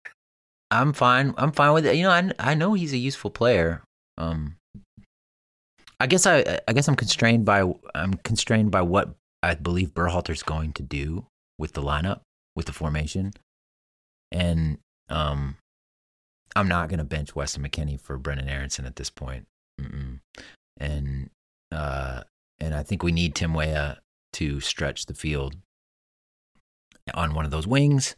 I'm 0.72 0.92
fine. 0.92 1.34
I'm 1.36 1.52
fine 1.52 1.72
with 1.74 1.86
it. 1.86 1.94
You 1.96 2.04
know, 2.04 2.10
I 2.10 2.30
I 2.40 2.54
know 2.54 2.72
he's 2.74 2.92
a 2.92 2.98
useful 2.98 3.30
player. 3.30 3.84
Um 4.20 4.56
I 5.98 6.06
guess 6.06 6.26
I 6.26 6.60
I 6.68 6.72
guess 6.72 6.88
I'm 6.88 6.96
constrained 6.96 7.44
by 7.44 7.64
I'm 7.94 8.14
constrained 8.14 8.70
by 8.70 8.82
what 8.82 9.14
I 9.42 9.54
believe 9.54 9.94
Berhalter's 9.94 10.42
going 10.42 10.72
to 10.74 10.82
do 10.82 11.26
with 11.58 11.72
the 11.72 11.82
lineup, 11.82 12.20
with 12.54 12.66
the 12.66 12.72
formation. 12.72 13.32
And 14.30 14.78
um 15.08 15.56
I'm 16.56 16.68
not 16.68 16.88
going 16.88 16.98
to 16.98 17.04
bench 17.04 17.36
Weston 17.36 17.62
McKennie 17.62 18.00
for 18.00 18.18
Brenden 18.18 18.50
Aaronson 18.50 18.84
at 18.84 18.96
this 18.96 19.08
point. 19.10 19.46
Mm-mm. 19.80 20.20
And 20.78 21.30
uh 21.72 22.22
and 22.60 22.74
I 22.74 22.82
think 22.82 23.02
we 23.02 23.12
need 23.12 23.34
Tim 23.34 23.54
Weah 23.54 23.98
to 24.34 24.60
stretch 24.60 25.06
the 25.06 25.14
field 25.14 25.56
on 27.14 27.34
one 27.34 27.44
of 27.44 27.50
those 27.50 27.66
wings. 27.66 28.16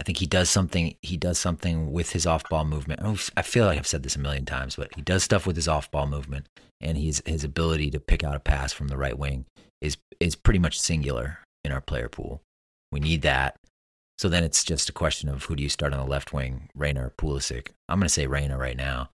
I 0.00 0.04
think 0.04 0.18
he 0.18 0.26
does 0.26 0.50
something. 0.50 0.96
He 1.02 1.16
does 1.16 1.38
something 1.38 1.92
with 1.92 2.12
his 2.12 2.26
off-ball 2.26 2.64
movement. 2.64 3.00
Oh, 3.02 3.18
I 3.36 3.42
feel 3.42 3.66
like 3.66 3.78
I've 3.78 3.86
said 3.86 4.02
this 4.02 4.16
a 4.16 4.20
million 4.20 4.44
times, 4.44 4.76
but 4.76 4.94
he 4.94 5.02
does 5.02 5.22
stuff 5.22 5.46
with 5.46 5.56
his 5.56 5.68
off-ball 5.68 6.06
movement, 6.06 6.46
and 6.80 6.98
his 6.98 7.22
his 7.26 7.44
ability 7.44 7.90
to 7.90 8.00
pick 8.00 8.24
out 8.24 8.34
a 8.34 8.40
pass 8.40 8.72
from 8.72 8.88
the 8.88 8.96
right 8.96 9.18
wing 9.18 9.44
is 9.80 9.96
is 10.18 10.34
pretty 10.34 10.58
much 10.58 10.80
singular 10.80 11.38
in 11.64 11.72
our 11.72 11.80
player 11.80 12.08
pool. 12.08 12.40
We 12.90 13.00
need 13.00 13.22
that. 13.22 13.56
So 14.18 14.28
then 14.28 14.44
it's 14.44 14.64
just 14.64 14.88
a 14.88 14.92
question 14.92 15.28
of 15.28 15.44
who 15.44 15.56
do 15.56 15.62
you 15.62 15.68
start 15.68 15.92
on 15.92 15.98
the 15.98 16.10
left 16.10 16.32
wing, 16.32 16.68
Reyna 16.74 17.06
or 17.06 17.10
Pulisic. 17.10 17.68
I'm 17.88 17.98
going 17.98 18.06
to 18.06 18.12
say 18.12 18.26
Reyna 18.26 18.56
right 18.56 18.76
now, 18.76 19.10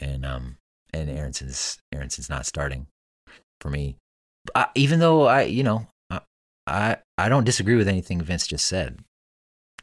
and 0.00 0.24
um 0.26 0.56
and 0.92 1.08
Aaronson's 1.08 1.78
Aaronson's 1.92 2.30
not 2.30 2.46
starting 2.46 2.86
for 3.60 3.70
me. 3.70 3.96
I, 4.54 4.68
even 4.74 4.98
though 4.98 5.26
I, 5.26 5.42
you 5.42 5.62
know, 5.62 5.86
I, 6.10 6.20
I 6.66 6.96
I 7.18 7.28
don't 7.28 7.44
disagree 7.44 7.76
with 7.76 7.88
anything 7.88 8.20
Vince 8.20 8.46
just 8.46 8.66
said, 8.66 8.98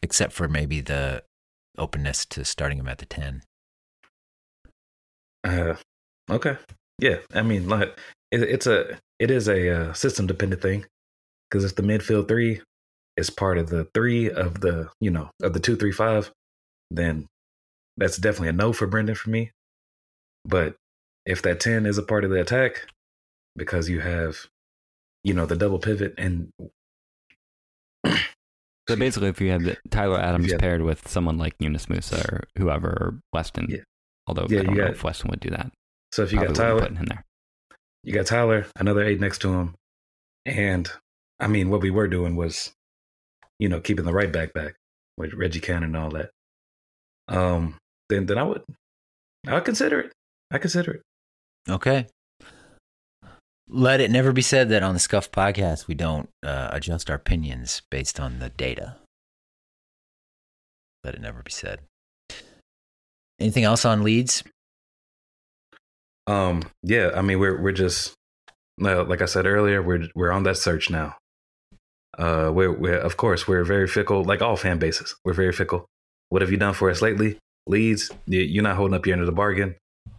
except 0.02 0.34
for 0.34 0.48
maybe 0.48 0.82
the 0.82 1.24
openness 1.78 2.26
to 2.26 2.46
starting 2.46 2.80
him 2.80 2.88
at 2.88 2.98
the 3.00 3.06
ten. 3.06 3.42
Uh, 5.44 5.76
okay. 6.30 6.58
Yeah. 7.00 7.18
I 7.34 7.42
mean, 7.42 7.70
like 7.70 7.98
it, 8.32 8.44
it's 8.44 8.68
a 8.68 9.00
it 9.20 9.32
is 9.32 9.48
a 9.48 9.70
uh, 9.70 9.94
system 9.94 10.28
dependent 10.28 10.62
thing 10.62 10.86
because 11.50 11.64
if 11.64 11.76
the 11.76 11.84
midfield 11.84 12.28
three 12.28 12.62
is 13.18 13.30
part 13.30 13.58
of 13.58 13.70
the 13.70 13.88
three 13.94 14.30
of 14.30 14.62
the 14.62 14.90
you 15.00 15.12
know 15.12 15.30
of 15.42 15.54
the 15.54 15.60
two 15.60 15.76
three 15.76 15.92
five, 15.92 16.32
then 16.92 17.28
that's 17.98 18.18
definitely 18.18 18.50
a 18.50 18.54
no 18.54 18.74
for 18.74 18.88
Brendan 18.88 19.16
for 19.16 19.30
me. 19.30 19.52
But 20.46 20.76
if 21.26 21.42
that 21.42 21.60
ten 21.60 21.86
is 21.86 21.98
a 21.98 22.04
part 22.04 22.24
of 22.24 22.32
the 22.32 22.42
attack, 22.42 22.88
because 23.56 23.90
you 23.90 24.00
have 24.00 24.48
you 25.24 25.34
know 25.34 25.46
the 25.46 25.56
double 25.56 25.80
pivot 25.80 26.14
and 26.18 26.50
So 28.90 28.96
basically, 28.96 29.30
if 29.30 29.40
you 29.42 29.52
had 29.52 29.78
Tyler 29.92 30.20
Adams 30.20 30.48
Yeah. 30.52 30.58
paired 30.58 30.82
with 30.82 31.08
someone 31.08 31.38
like 31.38 31.56
Yunus 31.60 31.86
Musah 31.88 32.32
or 32.32 32.44
whoever, 32.58 32.90
or 32.90 33.20
Weston, 33.34 33.68
Yeah. 33.70 33.78
although 34.28 34.48
Yeah, 34.50 34.60
I 34.60 34.64
don't 34.64 34.76
know 34.76 34.84
got- 34.86 34.92
if 34.94 35.04
Weston 35.04 35.30
would 35.30 35.40
do 35.40 35.50
that. 35.52 35.72
so 36.12 36.24
if 36.24 36.32
you 36.32 36.38
got 36.40 36.56
Probably 36.56 36.64
wouldn't 36.64 36.78
Tyler, 36.78 36.80
put 36.82 36.92
him 36.92 36.98
in 37.04 37.06
there. 37.10 37.26
you 38.04 38.14
got 38.14 38.26
Tyler, 38.26 38.66
another 38.76 39.04
eight 39.04 39.20
next 39.20 39.40
to 39.40 39.54
him, 39.54 39.76
and 40.46 40.92
I 41.40 41.48
mean, 41.48 41.70
what 41.70 41.82
we 41.82 41.90
were 41.92 42.08
doing 42.08 42.36
was, 42.36 42.74
you 43.60 43.70
know, 43.70 43.80
keeping 43.80 44.06
the 44.06 44.14
right 44.14 44.32
back 44.32 44.54
back 44.54 44.76
with 45.18 45.34
Reggie 45.34 45.60
Cannon 45.62 45.96
and 45.96 45.98
all 45.98 46.10
that. 46.12 46.32
Um, 47.28 47.78
then 48.10 48.26
then 48.26 48.38
I 48.38 48.44
would, 48.44 48.64
I 49.48 49.54
would 49.56 49.66
consider 49.66 50.00
it. 50.00 50.14
I 50.52 50.58
consider 50.58 50.92
it. 50.96 51.02
Okay. 51.70 52.08
Let 53.72 54.02
it 54.02 54.10
never 54.10 54.32
be 54.32 54.42
said 54.42 54.70
that 54.70 54.82
on 54.82 54.94
the 54.96 55.00
Scuff 55.00 55.32
podcast 55.32 55.88
we 55.88 55.94
don't 55.94 56.30
uh, 56.44 56.70
adjust 56.72 57.10
our 57.10 57.16
opinions 57.16 57.82
based 57.92 58.20
on 58.20 58.40
the 58.40 58.50
data. 58.50 58.96
Let 61.04 61.14
it 61.16 61.22
never 61.22 61.44
be 61.44 61.52
said. 61.52 61.82
Anything 63.40 63.64
else 63.64 63.86
on 63.86 64.04
Leeds? 64.04 64.44
Um, 66.28 66.64
yeah, 66.84 67.12
I 67.16 67.22
mean, 67.22 67.40
we're 67.40 67.60
we're 67.62 67.72
just, 67.72 68.14
like 68.78 69.22
I 69.22 69.26
said 69.26 69.46
earlier, 69.46 69.82
we're 69.82 70.08
we're 70.16 70.32
on 70.32 70.44
that 70.44 70.58
search 70.58 70.90
now. 70.90 71.16
Uh, 72.18 72.52
we're 72.54 72.72
we're 72.72 72.98
of 73.00 73.18
course 73.18 73.48
we're 73.48 73.64
very 73.64 73.88
fickle, 73.88 74.24
like 74.24 74.42
all 74.42 74.56
fan 74.58 74.78
bases. 74.80 75.16
We're 75.24 75.34
very 75.34 75.54
fickle. 75.54 75.86
What 76.30 76.42
have 76.42 76.52
you 76.52 76.58
done 76.58 76.74
for 76.74 76.90
us 76.90 77.02
lately? 77.02 77.38
Leeds, 77.68 78.12
you- 78.26 78.42
you're 78.42 78.64
not 78.64 78.76
holding 78.76 78.96
up 78.96 79.06
your 79.06 79.14
end 79.14 79.22
of 79.22 79.26
the 79.28 79.32
bargain. 79.32 79.76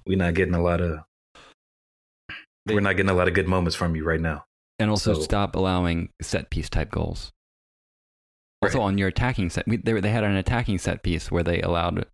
We're 0.06 0.18
not 0.18 0.34
getting 0.34 0.54
a 0.54 0.62
lot 0.62 0.80
of. 0.80 1.00
We're 2.74 2.80
not 2.80 2.96
getting 2.96 3.10
a 3.10 3.14
lot 3.14 3.28
of 3.28 3.34
good 3.34 3.48
moments 3.48 3.74
from 3.76 3.94
you 3.96 4.04
right 4.04 4.20
now. 4.20 4.44
And 4.78 4.90
also 4.90 5.14
So- 5.14 5.20
stop 5.20 5.56
allowing 5.56 6.10
set 6.22 6.50
piece 6.50 6.68
type 6.70 6.90
goals. 6.90 7.30
Also, 8.62 8.80
on 8.82 8.98
your 8.98 9.08
attacking 9.08 9.48
set, 9.48 9.66
we, 9.66 9.78
they, 9.78 9.98
they 10.00 10.10
had 10.10 10.22
an 10.22 10.36
attacking 10.36 10.76
set 10.78 11.02
piece 11.02 11.30
where 11.30 11.42
they 11.42 11.62
allowed 11.62 12.04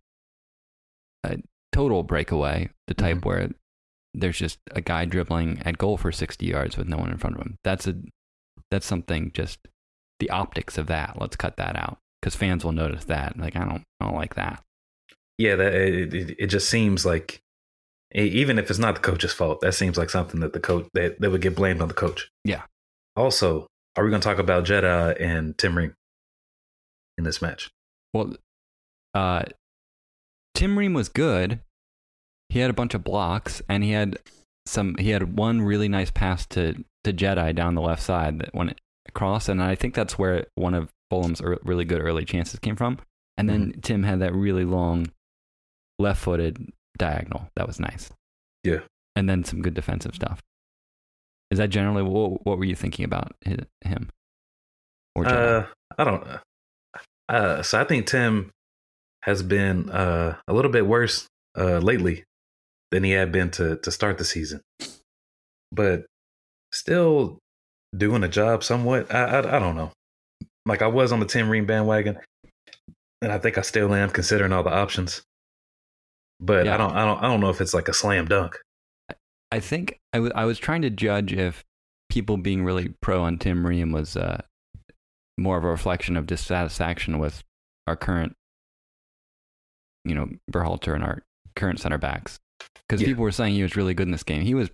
a 1.25 1.37
total 1.73 2.03
breakaway, 2.03 2.69
the 2.87 2.93
type 2.93 3.17
Mm-hmm. 3.17 3.27
where 3.27 3.49
there's 4.13 4.37
just 4.37 4.59
a 4.71 4.79
guy 4.81 5.03
dribbling 5.05 5.61
at 5.65 5.77
goal 5.77 5.97
for 5.97 6.11
60 6.11 6.45
yards 6.45 6.77
with 6.77 6.87
no 6.87 6.97
one 6.97 7.09
in 7.11 7.17
front 7.17 7.35
of 7.35 7.41
him. 7.41 7.57
That's 7.63 7.85
a 7.87 7.95
that's 8.71 8.85
something 8.85 9.31
just 9.33 9.59
the 10.19 10.29
optics 10.29 10.77
of 10.77 10.87
that. 10.87 11.17
Let's 11.19 11.35
cut 11.35 11.57
that 11.57 11.75
out 11.75 11.97
because 12.21 12.35
fans 12.35 12.63
will 12.65 12.71
notice 12.71 13.05
that. 13.05 13.37
Like 13.37 13.55
I 13.57 13.65
don't 13.65 13.83
I 13.99 14.05
don't 14.05 14.15
like 14.15 14.35
that. 14.35 14.63
Yeah, 15.37 15.55
that 15.57 15.73
it, 15.73 16.13
it, 16.13 16.35
it 16.39 16.47
just 16.47 16.69
seems 16.69 17.05
like 17.05 17.41
even 18.13 18.57
if 18.57 18.69
it's 18.69 18.79
not 18.79 18.95
the 18.95 19.01
coach's 19.01 19.33
fault, 19.33 19.61
that 19.61 19.73
seems 19.73 19.97
like 19.97 20.09
something 20.09 20.39
that 20.39 20.53
the 20.53 20.59
coach 20.59 20.87
that, 20.93 21.19
that 21.19 21.29
would 21.29 21.41
get 21.41 21.55
blamed 21.55 21.81
on 21.81 21.87
the 21.87 21.93
coach. 21.93 22.29
Yeah. 22.43 22.63
Also, 23.15 23.67
are 23.95 24.03
we 24.03 24.09
going 24.09 24.21
to 24.21 24.27
talk 24.27 24.39
about 24.39 24.65
Jedi 24.65 25.19
and 25.19 25.57
Tim 25.57 25.77
Ream 25.77 25.93
in 27.17 27.23
this 27.23 27.41
match? 27.41 27.69
Well, 28.13 28.35
uh, 29.13 29.43
Tim 30.53 30.77
Ream 30.77 30.93
was 30.93 31.09
good. 31.09 31.59
He 32.49 32.59
had 32.59 32.69
a 32.69 32.73
bunch 32.73 32.93
of 32.93 33.03
blocks, 33.03 33.61
and 33.67 33.83
he 33.83 33.91
had 33.91 34.17
some. 34.65 34.95
He 34.97 35.09
had 35.09 35.37
one 35.37 35.61
really 35.61 35.89
nice 35.89 36.11
pass 36.11 36.45
to 36.47 36.83
to 37.03 37.13
Jedi 37.13 37.53
down 37.53 37.75
the 37.75 37.81
left 37.81 38.01
side 38.01 38.39
that 38.39 38.55
went 38.55 38.79
across, 39.07 39.49
and 39.49 39.61
I 39.61 39.75
think 39.75 39.93
that's 39.93 40.17
where 40.17 40.45
one 40.55 40.73
of 40.73 40.89
Fulham's 41.09 41.41
really 41.63 41.85
good 41.85 42.01
early 42.01 42.25
chances 42.25 42.59
came 42.59 42.75
from. 42.75 42.99
And 43.37 43.49
then 43.49 43.75
Tim 43.81 44.03
had 44.03 44.19
that 44.21 44.33
really 44.33 44.65
long 44.65 45.11
left-footed 45.99 46.71
diagonal 46.97 47.47
that 47.55 47.67
was 47.67 47.79
nice. 47.79 48.09
Yeah. 48.63 48.79
and 49.15 49.29
then 49.29 49.43
some 49.43 49.61
good 49.61 49.73
defensive 49.73 50.15
stuff. 50.15 50.41
Is 51.49 51.57
that 51.59 51.69
generally 51.69 52.03
what? 52.03 52.45
What 52.45 52.57
were 52.57 52.65
you 52.65 52.75
thinking 52.75 53.05
about 53.05 53.33
hi- 53.45 53.65
him? 53.81 54.09
Or 55.15 55.23
Jedi? 55.23 55.63
Uh, 55.63 55.65
I 55.97 56.03
don't. 56.03 56.27
Uh, 57.29 57.61
so 57.63 57.79
I 57.79 57.83
think 57.85 58.05
Tim 58.07 58.51
has 59.23 59.43
been 59.43 59.89
uh, 59.89 60.35
a 60.47 60.53
little 60.53 60.71
bit 60.71 60.85
worse 60.87 61.25
uh, 61.57 61.77
lately 61.79 62.23
than 62.91 63.03
he 63.03 63.11
had 63.11 63.31
been 63.31 63.49
to 63.51 63.77
to 63.77 63.91
start 63.91 64.17
the 64.17 64.25
season, 64.25 64.61
but 65.71 66.05
still 66.73 67.37
doing 67.95 68.23
a 68.23 68.27
job 68.29 68.63
somewhat. 68.63 69.13
I, 69.13 69.23
I 69.23 69.55
I 69.55 69.59
don't 69.59 69.75
know. 69.77 69.91
Like 70.65 70.81
I 70.81 70.87
was 70.87 71.11
on 71.13 71.19
the 71.21 71.25
Tim 71.25 71.49
Ream 71.49 71.65
bandwagon, 71.65 72.17
and 73.21 73.31
I 73.31 73.37
think 73.39 73.57
I 73.57 73.61
still 73.61 73.93
am 73.93 74.09
considering 74.09 74.51
all 74.51 74.63
the 74.63 74.73
options. 74.73 75.21
But 76.39 76.65
Yeah. 76.65 76.75
I 76.75 76.77
don't 76.77 76.93
I 76.95 77.05
don't 77.05 77.17
I 77.19 77.23
don't 77.23 77.39
know 77.39 77.49
if 77.49 77.61
it's 77.61 77.73
like 77.73 77.87
a 77.87 77.93
slam 77.93 78.25
dunk. 78.25 78.57
I 79.51 79.59
think 79.59 79.99
I 80.13 80.19
wa- 80.19 80.31
I 80.35 80.45
was 80.45 80.59
trying 80.59 80.81
to 80.83 80.89
judge 80.89 81.33
if 81.33 81.63
people 82.09 82.37
being 82.37 82.63
really 82.63 82.93
pro 83.01 83.23
on 83.23 83.37
Tim 83.37 83.65
Ream 83.65 83.91
was 83.91 84.15
uh, 84.17 84.41
more 85.37 85.57
of 85.57 85.63
a 85.63 85.67
reflection 85.69 86.17
of 86.17 86.25
dissatisfaction 86.27 87.17
with 87.19 87.43
our 87.87 87.95
current, 87.95 88.35
you 90.05 90.15
know, 90.15 90.27
Berhalter 90.51 90.93
and 90.93 91.03
our 91.03 91.23
current 91.55 91.79
center 91.79 91.97
backs. 91.97 92.39
Because 92.87 93.01
Yeah. 93.01 93.07
people 93.09 93.23
were 93.23 93.31
saying 93.31 93.53
he 93.53 93.63
was 93.63 93.75
really 93.75 93.93
good 93.93 94.07
in 94.07 94.11
this 94.11 94.23
game. 94.23 94.41
He 94.41 94.53
was, 94.53 94.69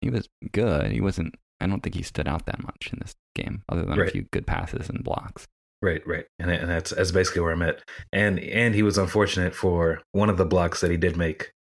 he 0.00 0.10
was 0.10 0.28
good. 0.52 0.92
He 0.92 1.00
wasn't. 1.00 1.34
I 1.60 1.66
don't 1.66 1.82
think 1.82 1.94
he 1.94 2.02
stood 2.02 2.26
out 2.28 2.46
that 2.46 2.62
much 2.62 2.90
in 2.92 2.98
this 3.00 3.14
game, 3.34 3.62
other 3.68 3.82
than 3.82 4.00
a 4.00 4.06
few 4.10 4.22
good 4.32 4.46
passes 4.46 4.88
and 4.88 5.04
blocks. 5.04 5.46
Right, 5.82 6.06
right, 6.06 6.26
and 6.38 6.50
and 6.50 6.68
that's 6.68 6.90
that's 6.90 7.10
basically 7.10 7.40
where 7.40 7.52
I'm 7.52 7.62
at. 7.62 7.82
And 8.12 8.38
and 8.38 8.74
he 8.74 8.82
was 8.82 8.98
unfortunate 8.98 9.54
for 9.54 10.02
one 10.12 10.28
of 10.28 10.36
the 10.36 10.44
blocks 10.44 10.80
that 10.82 10.90
he 10.90 10.98
did 10.98 11.16
make, 11.16 11.52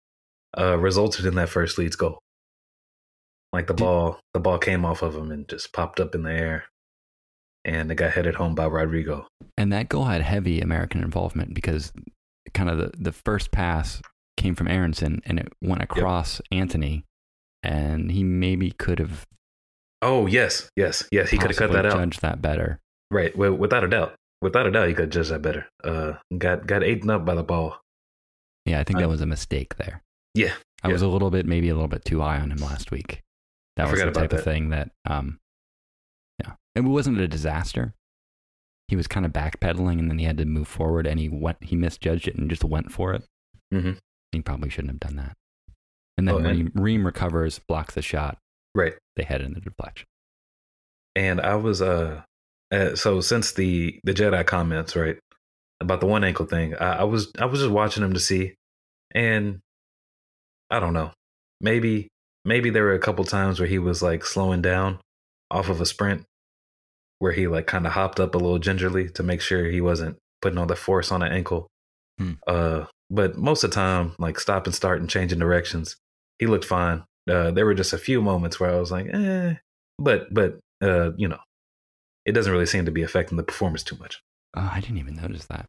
uh, 0.57 0.78
resulted 0.78 1.26
in 1.26 1.36
that 1.36 1.49
first 1.49 1.78
Leeds 1.78 1.95
goal. 1.95 2.20
Like 3.53 3.67
the 3.67 3.74
ball, 3.74 4.20
the 4.34 4.39
ball 4.39 4.57
came 4.57 4.84
off 4.84 5.01
of 5.01 5.15
him 5.15 5.32
and 5.32 5.47
just 5.47 5.72
popped 5.74 5.99
up 5.99 6.15
in 6.15 6.24
the 6.24 6.34
air, 6.34 6.65
and 7.63 7.89
it 7.91 7.95
got 7.95 8.11
headed 8.11 8.36
home 8.36 8.55
by 8.55 8.65
Rodrigo. 8.65 9.26
And 9.57 9.72
that 9.72 9.89
goal 9.89 10.05
had 10.05 10.22
heavy 10.22 10.59
American 10.59 11.01
involvement 11.01 11.53
because 11.53 11.93
kind 12.53 12.70
of 12.70 12.78
the, 12.78 12.91
the 12.97 13.13
first 13.13 13.51
pass 13.51 14.01
came 14.36 14.55
from 14.55 14.67
Aaronson 14.67 15.22
and 15.26 15.39
it 15.39 15.47
went 15.61 15.82
across 15.82 16.41
Anthony, 16.51 17.05
and 17.63 18.11
he 18.11 18.24
maybe 18.24 18.72
could 18.72 18.99
have 18.99 19.26
Oh 20.01 20.28
yes, 20.28 20.70
yes, 20.76 21.07
yes. 21.11 21.30
He 21.30 21.38
could 21.38 21.51
have 21.51 21.57
cut 21.57 21.72
that 21.72 21.86
out. 21.86 21.93
judged 21.93 22.22
that 22.22 22.41
better. 22.41 22.80
Right, 23.12 23.36
well, 23.36 23.53
without 23.53 23.84
a 23.84 23.88
doubt, 23.88 24.16
without 24.41 24.68
a 24.68 24.72
doubt, 24.72 24.88
he 24.88 24.93
could 24.93 25.12
judge 25.12 25.30
that 25.30 25.41
better. 25.41 25.68
Uh, 25.84 26.14
got 26.38 26.68
got 26.68 26.84
eaten 26.84 27.10
up 27.10 27.26
by 27.26 27.36
the 27.36 27.43
ball. 27.43 27.80
Yeah, 28.66 28.80
I 28.80 28.84
think 28.84 28.97
I- 28.97 29.01
that 29.01 29.10
was 29.10 29.22
a 29.22 29.26
mistake 29.26 29.76
there. 29.78 30.03
Yeah, 30.36 30.53
I 30.84 30.88
yeah. 30.89 30.93
was 30.93 31.01
a 31.01 31.07
little 31.07 31.32
bit, 31.32 31.45
maybe 31.47 31.70
a 31.70 31.74
little 31.74 31.88
bit 31.88 32.05
too 32.05 32.20
high 32.22 32.39
on 32.39 32.51
him 32.51 32.60
last 32.60 32.91
week. 32.91 33.22
That 33.78 33.88
I 33.88 33.91
was 33.91 33.99
the 34.01 34.12
type 34.12 34.34
of 34.34 34.43
thing 34.43 34.70
that, 34.70 34.91
um, 35.05 35.39
yeah, 36.43 36.53
it 36.76 36.82
wasn't 36.82 37.18
a 37.20 37.28
disaster. 37.28 37.93
He 38.89 38.95
was 38.95 39.07
kind 39.07 39.26
of 39.26 39.32
backpedaling, 39.32 39.99
and 39.99 40.10
then 40.10 40.20
he 40.20 40.26
had 40.26 40.38
to 40.38 40.45
move 40.45 40.68
forward, 40.68 41.07
and 41.07 41.20
he 41.20 41.30
went, 41.30 41.64
he 41.64 41.76
misjudged 41.76 42.28
it 42.28 42.36
and 42.36 42.49
just 42.49 42.64
went 42.64 42.91
for 42.91 43.14
it. 43.14 43.24
Mhm. 43.74 43.97
He 44.32 44.41
probably 44.41 44.70
shouldn't 44.70 44.91
have 44.93 44.99
done 44.99 45.16
that. 45.16 45.36
And 46.18 46.28
then 46.28 46.36
Oh, 46.36 46.39
Ream, 46.49 46.72
Ream 46.76 47.05
recovers, 47.05 47.60
blocks 47.60 47.95
the 47.95 48.01
shot. 48.01 48.38
right. 48.76 48.95
They 49.16 49.24
head 49.24 49.41
in 49.41 49.53
the 49.53 49.62
deflection. 49.62 50.05
And 51.16 51.39
I 51.41 51.55
was 51.55 51.82
uh, 51.82 52.24
uh 52.72 52.95
so 52.95 53.22
since 53.22 53.53
the 53.53 53.99
the 54.03 54.13
Jedi 54.13 54.45
comments 54.45 54.95
right 54.95 55.17
about 55.82 56.01
the 56.01 56.07
one 56.07 56.24
ankle 56.24 56.45
thing, 56.45 56.76
I, 56.76 56.99
I 56.99 57.03
was 57.03 57.32
I 57.39 57.45
was 57.45 57.61
just 57.61 57.72
watching 57.72 58.03
him 58.03 58.13
to 58.13 58.20
see, 58.20 58.55
and 59.13 59.59
I 60.70 60.80
don't 60.80 60.93
know, 60.93 61.11
maybe 61.61 62.09
maybe 62.45 62.70
there 62.70 62.84
were 62.84 62.93
a 62.93 62.99
couple 62.99 63.24
times 63.26 63.59
where 63.59 63.70
he 63.70 63.80
was 63.80 64.01
like 64.01 64.26
slowing 64.26 64.61
down 64.61 64.99
off 65.51 65.70
of 65.70 65.82
a 65.82 65.86
sprint, 65.86 66.26
where 67.20 67.32
he 67.32 67.47
like 67.47 67.67
kind 67.67 67.86
of 67.88 67.93
hopped 67.93 68.20
up 68.20 68.36
a 68.36 68.38
little 68.38 68.59
gingerly 68.59 69.09
to 69.11 69.24
make 69.24 69.41
sure 69.41 69.65
he 69.65 69.82
wasn't 69.82 70.17
putting 70.41 70.57
all 70.57 70.65
the 70.65 70.76
force 70.76 71.11
on 71.11 71.22
an 71.22 71.32
ankle. 71.32 71.67
Hmm. 72.17 72.34
Uh, 72.47 72.86
but 73.09 73.38
most 73.38 73.63
of 73.63 73.72
the 73.72 73.76
time, 73.76 74.15
like 74.20 74.39
stop 74.39 74.65
and 74.65 74.76
start 74.76 74.99
and 74.99 75.09
changing 75.09 75.39
directions, 75.39 75.95
he 76.38 76.45
looked 76.45 76.65
fine. 76.65 77.03
Uh, 77.30 77.51
there 77.51 77.65
were 77.65 77.74
just 77.74 77.93
a 77.93 77.97
few 77.97 78.22
moments 78.22 78.59
where 78.59 78.72
I 78.72 78.80
was 78.80 78.91
like, 78.91 79.07
eh, 79.11 79.55
but 79.97 80.34
but 80.34 80.59
uh, 80.82 81.11
you 81.17 81.28
know, 81.28 81.39
it 82.30 82.34
doesn't 82.34 82.51
really 82.51 82.67
seem 82.67 82.86
to 82.86 82.91
be 82.91 83.01
affecting 83.01 83.38
the 83.38 83.43
performance 83.43 83.84
too 83.84 83.97
much. 83.99 84.21
Oh, 84.55 84.69
I 84.71 84.80
didn't 84.80 84.99
even 84.99 85.15
notice 85.15 85.45
that. 85.47 85.65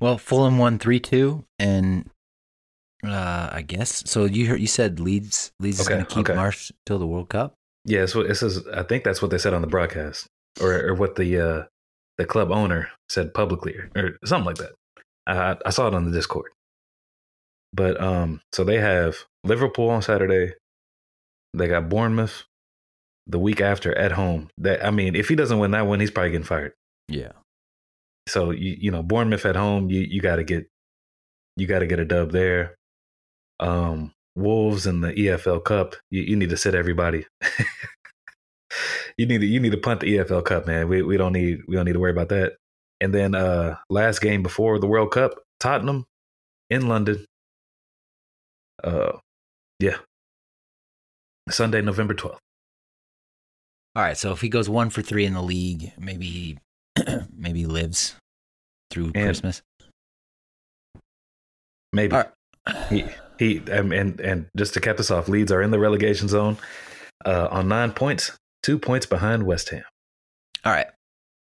Well, 0.00 0.18
Fulham 0.18 0.58
won 0.58 0.78
three 0.78 1.00
two, 1.00 1.44
and 1.58 2.10
uh, 3.04 3.50
I 3.52 3.62
guess 3.62 4.02
so. 4.10 4.24
You 4.24 4.46
heard 4.46 4.60
you 4.60 4.66
said 4.66 5.00
Leeds 5.00 5.52
Leeds 5.60 5.80
is 5.80 5.88
going 5.88 6.04
to 6.04 6.14
keep 6.14 6.28
okay. 6.28 6.34
Marsh 6.34 6.72
till 6.84 6.98
the 6.98 7.06
World 7.06 7.28
Cup. 7.28 7.54
Yeah, 7.84 8.02
it's 8.02 8.14
what 8.14 8.26
this 8.26 8.42
is. 8.42 8.66
I 8.68 8.82
think 8.82 9.04
that's 9.04 9.22
what 9.22 9.30
they 9.30 9.38
said 9.38 9.54
on 9.54 9.60
the 9.60 9.68
broadcast, 9.68 10.26
or 10.60 10.88
or 10.88 10.94
what 10.94 11.16
the 11.16 11.38
uh, 11.38 11.62
the 12.18 12.24
club 12.24 12.50
owner 12.50 12.88
said 13.08 13.32
publicly, 13.32 13.76
or, 13.94 14.18
or 14.22 14.26
something 14.26 14.46
like 14.46 14.56
that. 14.56 14.72
I, 15.26 15.56
I 15.64 15.70
saw 15.70 15.88
it 15.88 15.94
on 15.94 16.04
the 16.04 16.16
Discord. 16.16 16.50
But 17.72 18.00
um, 18.00 18.40
so 18.52 18.64
they 18.64 18.78
have 18.78 19.16
Liverpool 19.44 19.90
on 19.90 20.02
Saturday. 20.02 20.54
They 21.54 21.68
got 21.68 21.88
Bournemouth 21.88 22.44
the 23.26 23.38
week 23.38 23.60
after 23.60 23.96
at 23.96 24.12
home. 24.12 24.48
That 24.58 24.84
I 24.84 24.90
mean, 24.90 25.14
if 25.14 25.28
he 25.28 25.34
doesn't 25.34 25.58
win 25.58 25.72
that 25.72 25.86
one, 25.86 26.00
he's 26.00 26.10
probably 26.10 26.30
getting 26.32 26.44
fired. 26.44 26.72
Yeah, 27.08 27.32
So 28.28 28.50
you 28.50 28.76
you 28.78 28.90
know 28.90 29.02
Bournemouth 29.02 29.46
at 29.46 29.56
home, 29.56 29.90
you 29.90 30.00
you 30.00 30.20
got 30.20 30.36
to 30.36 30.44
get 30.44 30.68
you 31.56 31.66
got 31.66 31.80
to 31.80 31.86
get 31.86 32.00
a 32.00 32.04
dub 32.04 32.32
there. 32.32 32.76
Um, 33.60 34.12
Wolves 34.34 34.86
in 34.86 35.00
the 35.00 35.12
EFL 35.12 35.64
Cup, 35.64 35.96
you, 36.10 36.22
you 36.22 36.36
need 36.36 36.50
to 36.50 36.56
sit 36.56 36.74
everybody. 36.74 37.24
you 39.16 39.26
need 39.26 39.40
to 39.40 39.46
you 39.46 39.60
need 39.60 39.72
to 39.72 39.78
punt 39.78 40.00
the 40.00 40.18
EFL 40.18 40.44
Cup, 40.44 40.66
man. 40.66 40.88
We 40.88 41.02
we 41.02 41.16
don't 41.16 41.32
need 41.32 41.60
we 41.66 41.76
don't 41.76 41.86
need 41.86 41.94
to 41.94 42.00
worry 42.00 42.10
about 42.10 42.28
that. 42.30 42.54
And 43.00 43.14
then 43.14 43.34
uh 43.34 43.76
last 43.88 44.20
game 44.20 44.42
before 44.42 44.78
the 44.78 44.86
World 44.86 45.10
Cup, 45.12 45.32
Tottenham 45.60 46.04
in 46.70 46.88
London. 46.88 47.24
Uh, 48.82 49.12
yeah, 49.80 49.96
Sunday, 51.48 51.80
November 51.80 52.14
twelfth. 52.14 52.40
All 53.96 54.02
right, 54.02 54.16
so 54.16 54.30
if 54.30 54.42
he 54.42 54.50
goes 54.50 54.68
one 54.68 54.90
for 54.90 55.00
three 55.00 55.24
in 55.24 55.32
the 55.32 55.42
league, 55.42 55.90
maybe 55.98 56.26
he 56.26 56.58
maybe 57.34 57.60
he 57.60 57.66
lives 57.66 58.14
through 58.90 59.06
And- 59.06 59.24
Christmas. 59.24 59.62
Maybe 61.94 62.14
right. 62.14 62.28
he 62.90 63.06
he 63.38 63.58
um, 63.70 63.92
and 63.92 64.20
and 64.20 64.46
just 64.54 64.74
to 64.74 64.80
cap 64.80 64.98
this 64.98 65.10
off, 65.10 65.28
Leeds 65.28 65.50
are 65.50 65.62
in 65.62 65.70
the 65.70 65.78
relegation 65.78 66.28
zone 66.28 66.58
uh, 67.24 67.48
on 67.50 67.68
nine 67.68 67.92
points, 67.92 68.36
two 68.62 68.78
points 68.78 69.06
behind 69.06 69.46
West 69.46 69.70
Ham. 69.70 69.84
All 70.62 70.72
right. 70.72 70.88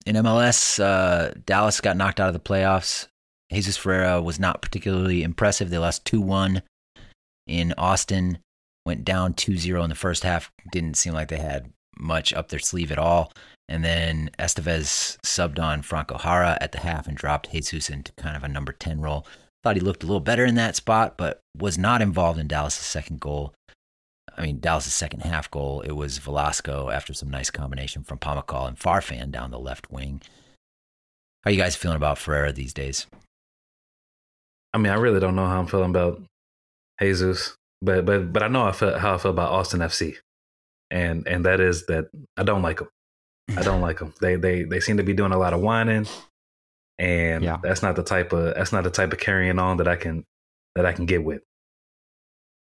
In 0.06 0.14
MLS, 0.14 0.78
uh, 0.78 1.32
Dallas 1.46 1.80
got 1.80 1.96
knocked 1.96 2.20
out 2.20 2.28
of 2.28 2.34
the 2.34 2.40
playoffs. 2.40 3.08
Jesus 3.50 3.76
Ferreira 3.76 4.22
was 4.22 4.38
not 4.38 4.62
particularly 4.62 5.24
impressive. 5.24 5.70
They 5.70 5.78
lost 5.78 6.04
2 6.04 6.20
1 6.20 6.62
in 7.48 7.74
Austin, 7.76 8.38
went 8.86 9.04
down 9.04 9.34
2 9.34 9.56
0 9.56 9.82
in 9.82 9.88
the 9.88 9.96
first 9.96 10.22
half. 10.22 10.52
Didn't 10.70 10.96
seem 10.96 11.14
like 11.14 11.28
they 11.28 11.38
had 11.38 11.72
much 11.98 12.32
up 12.32 12.48
their 12.48 12.58
sleeve 12.58 12.92
at 12.92 12.98
all. 12.98 13.32
And 13.68 13.84
then 13.84 14.30
Estevez 14.38 15.18
subbed 15.24 15.58
on 15.58 15.82
Franco 15.82 16.18
Jara 16.18 16.58
at 16.60 16.72
the 16.72 16.80
half 16.80 17.06
and 17.06 17.16
dropped 17.16 17.50
Jesus 17.50 17.88
into 17.88 18.12
kind 18.12 18.36
of 18.36 18.44
a 18.44 18.48
number 18.48 18.72
10 18.72 19.00
role. 19.00 19.26
Thought 19.62 19.76
he 19.76 19.80
looked 19.80 20.02
a 20.02 20.06
little 20.06 20.20
better 20.20 20.44
in 20.44 20.56
that 20.56 20.76
spot, 20.76 21.16
but 21.16 21.40
was 21.56 21.78
not 21.78 22.02
involved 22.02 22.38
in 22.38 22.46
Dallas' 22.46 22.74
second 22.74 23.20
goal. 23.20 23.54
I 24.36 24.42
mean, 24.42 24.60
Dallas' 24.60 24.92
second 24.92 25.20
half 25.20 25.50
goal, 25.50 25.80
it 25.82 25.92
was 25.92 26.18
Velasco 26.18 26.90
after 26.90 27.14
some 27.14 27.30
nice 27.30 27.50
combination 27.50 28.02
from 28.02 28.18
Pamacall 28.18 28.68
and 28.68 28.78
Farfan 28.78 29.30
down 29.30 29.50
the 29.50 29.58
left 29.58 29.90
wing. 29.90 30.20
How 31.42 31.50
are 31.50 31.52
you 31.52 31.60
guys 31.60 31.76
feeling 31.76 31.96
about 31.96 32.18
Ferreira 32.18 32.52
these 32.52 32.74
days? 32.74 33.06
I 34.72 34.78
mean, 34.78 34.92
I 34.92 34.96
really 34.96 35.20
don't 35.20 35.36
know 35.36 35.46
how 35.46 35.60
I'm 35.60 35.66
feeling 35.66 35.90
about 35.90 36.20
Jesus, 37.00 37.54
but 37.80 38.04
but 38.04 38.32
but 38.32 38.42
I 38.42 38.48
know 38.48 38.64
I 38.64 38.72
feel, 38.72 38.98
how 38.98 39.14
I 39.14 39.18
feel 39.18 39.30
about 39.30 39.52
Austin 39.52 39.80
FC, 39.80 40.16
and 40.90 41.26
and 41.26 41.44
that 41.44 41.60
is 41.60 41.86
that 41.86 42.06
I 42.36 42.42
don't 42.42 42.62
like 42.62 42.78
them. 42.78 42.88
I 43.56 43.62
don't 43.62 43.80
like 43.80 43.98
them. 43.98 44.14
They 44.20 44.36
they 44.36 44.64
they 44.64 44.80
seem 44.80 44.96
to 44.98 45.02
be 45.02 45.12
doing 45.12 45.32
a 45.32 45.38
lot 45.38 45.52
of 45.52 45.60
whining, 45.60 46.06
and 46.98 47.44
Yeah. 47.44 47.58
that's 47.62 47.82
not 47.82 47.96
the 47.96 48.02
type 48.02 48.32
of 48.32 48.54
that's 48.54 48.72
not 48.72 48.84
the 48.84 48.90
type 48.90 49.12
of 49.12 49.18
carrying 49.18 49.58
on 49.58 49.76
that 49.78 49.88
I 49.88 49.96
can 49.96 50.24
that 50.74 50.86
I 50.86 50.92
can 50.92 51.06
get 51.06 51.22
with. 51.24 51.42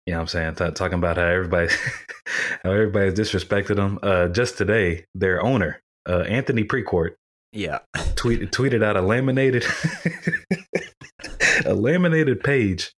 You 0.06 0.14
know 0.14 0.20
what 0.20 0.22
I'm 0.24 0.28
saying? 0.28 0.56
Ta- 0.56 0.70
talking 0.72 0.98
about 1.00 1.18
how 1.18 1.24
everybody 1.26 1.70
how 2.64 2.72
everybody's 2.72 3.14
disrespected 3.18 3.76
them. 3.78 4.00
Uh, 4.04 4.28
just 4.28 4.58
today, 4.58 5.06
their 5.16 5.42
owner, 5.44 5.82
uh, 6.08 6.20
Anthony 6.22 6.64
Precourt, 6.64 7.16
Yeah. 7.52 7.80
tweet, 8.16 8.52
tweeted 8.52 8.84
out 8.84 8.98
a 8.98 9.02
laminated 9.02 9.66
a 11.66 11.74
laminated 11.74 12.44
page 12.44 12.92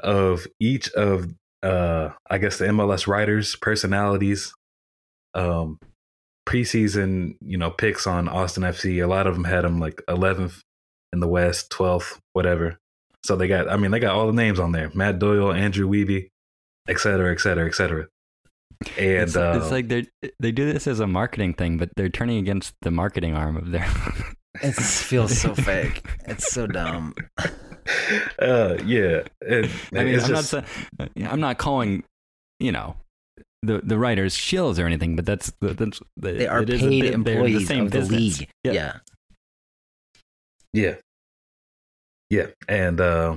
of 0.00 0.46
each 0.60 0.90
of 0.92 1.32
uh 1.62 2.10
I 2.28 2.38
guess 2.38 2.58
the 2.58 2.66
MLS 2.66 3.06
writers 3.06 3.56
personalities 3.56 4.52
um 5.34 5.78
preseason 6.46 7.36
you 7.40 7.58
know 7.58 7.70
picks 7.70 8.06
on 8.06 8.28
Austin 8.28 8.62
FC 8.62 9.02
a 9.02 9.06
lot 9.06 9.26
of 9.26 9.34
them 9.34 9.44
had 9.44 9.64
them 9.64 9.80
like 9.80 10.02
11th 10.08 10.60
in 11.12 11.20
the 11.20 11.28
West 11.28 11.70
12th 11.70 12.18
whatever. 12.32 12.78
So 13.24 13.36
they 13.36 13.48
got 13.48 13.70
I 13.70 13.76
mean 13.76 13.90
they 13.90 14.00
got 14.00 14.14
all 14.14 14.26
the 14.26 14.32
names 14.32 14.60
on 14.60 14.72
there. 14.72 14.90
Matt 14.94 15.18
Doyle 15.18 15.52
Andrew 15.52 15.88
Wiebe 15.88 16.28
et 16.88 16.98
cetera 17.00 17.32
et 17.32 17.40
cetera 17.40 17.66
et 17.66 17.74
cetera. 17.74 18.06
And 18.98 19.22
it's, 19.22 19.36
uh, 19.36 19.58
it's 19.60 19.70
like 19.70 19.88
they 19.88 20.06
they 20.38 20.52
do 20.52 20.70
this 20.70 20.86
as 20.86 21.00
a 21.00 21.06
marketing 21.06 21.54
thing, 21.54 21.78
but 21.78 21.88
they're 21.96 22.10
turning 22.10 22.36
against 22.38 22.74
the 22.82 22.90
marketing 22.90 23.34
arm 23.34 23.56
of 23.56 23.70
their. 23.70 23.88
It 24.62 24.74
feels 24.74 25.38
so 25.38 25.54
fake. 25.54 26.06
It's 26.26 26.52
so 26.52 26.66
dumb. 26.66 27.14
uh, 27.38 28.76
yeah, 28.84 29.22
it, 29.40 29.70
I 29.92 30.04
mean, 30.04 30.14
I'm, 30.14 30.20
just, 30.20 30.30
not 30.30 30.44
saying, 30.44 31.28
I'm 31.28 31.40
not 31.40 31.58
calling, 31.58 32.04
you 32.60 32.72
know, 32.72 32.96
the 33.62 33.80
the 33.82 33.98
writers 33.98 34.34
shills 34.36 34.82
or 34.82 34.86
anything, 34.86 35.16
but 35.16 35.26
that's 35.26 35.52
that's 35.60 36.00
They 36.16 36.46
are 36.46 36.62
it 36.62 36.70
is 36.70 36.82
a 36.82 36.88
paid 36.88 37.02
bit- 37.02 37.24
they're 37.24 37.34
employees 37.34 37.66
same 37.66 37.86
of 37.86 37.90
the 37.90 37.98
business. 38.00 38.40
league. 38.40 38.48
Yeah. 38.64 38.72
yeah. 38.72 38.96
Yeah. 40.72 40.94
Yeah. 42.30 42.46
And 42.68 43.00
uh 43.00 43.36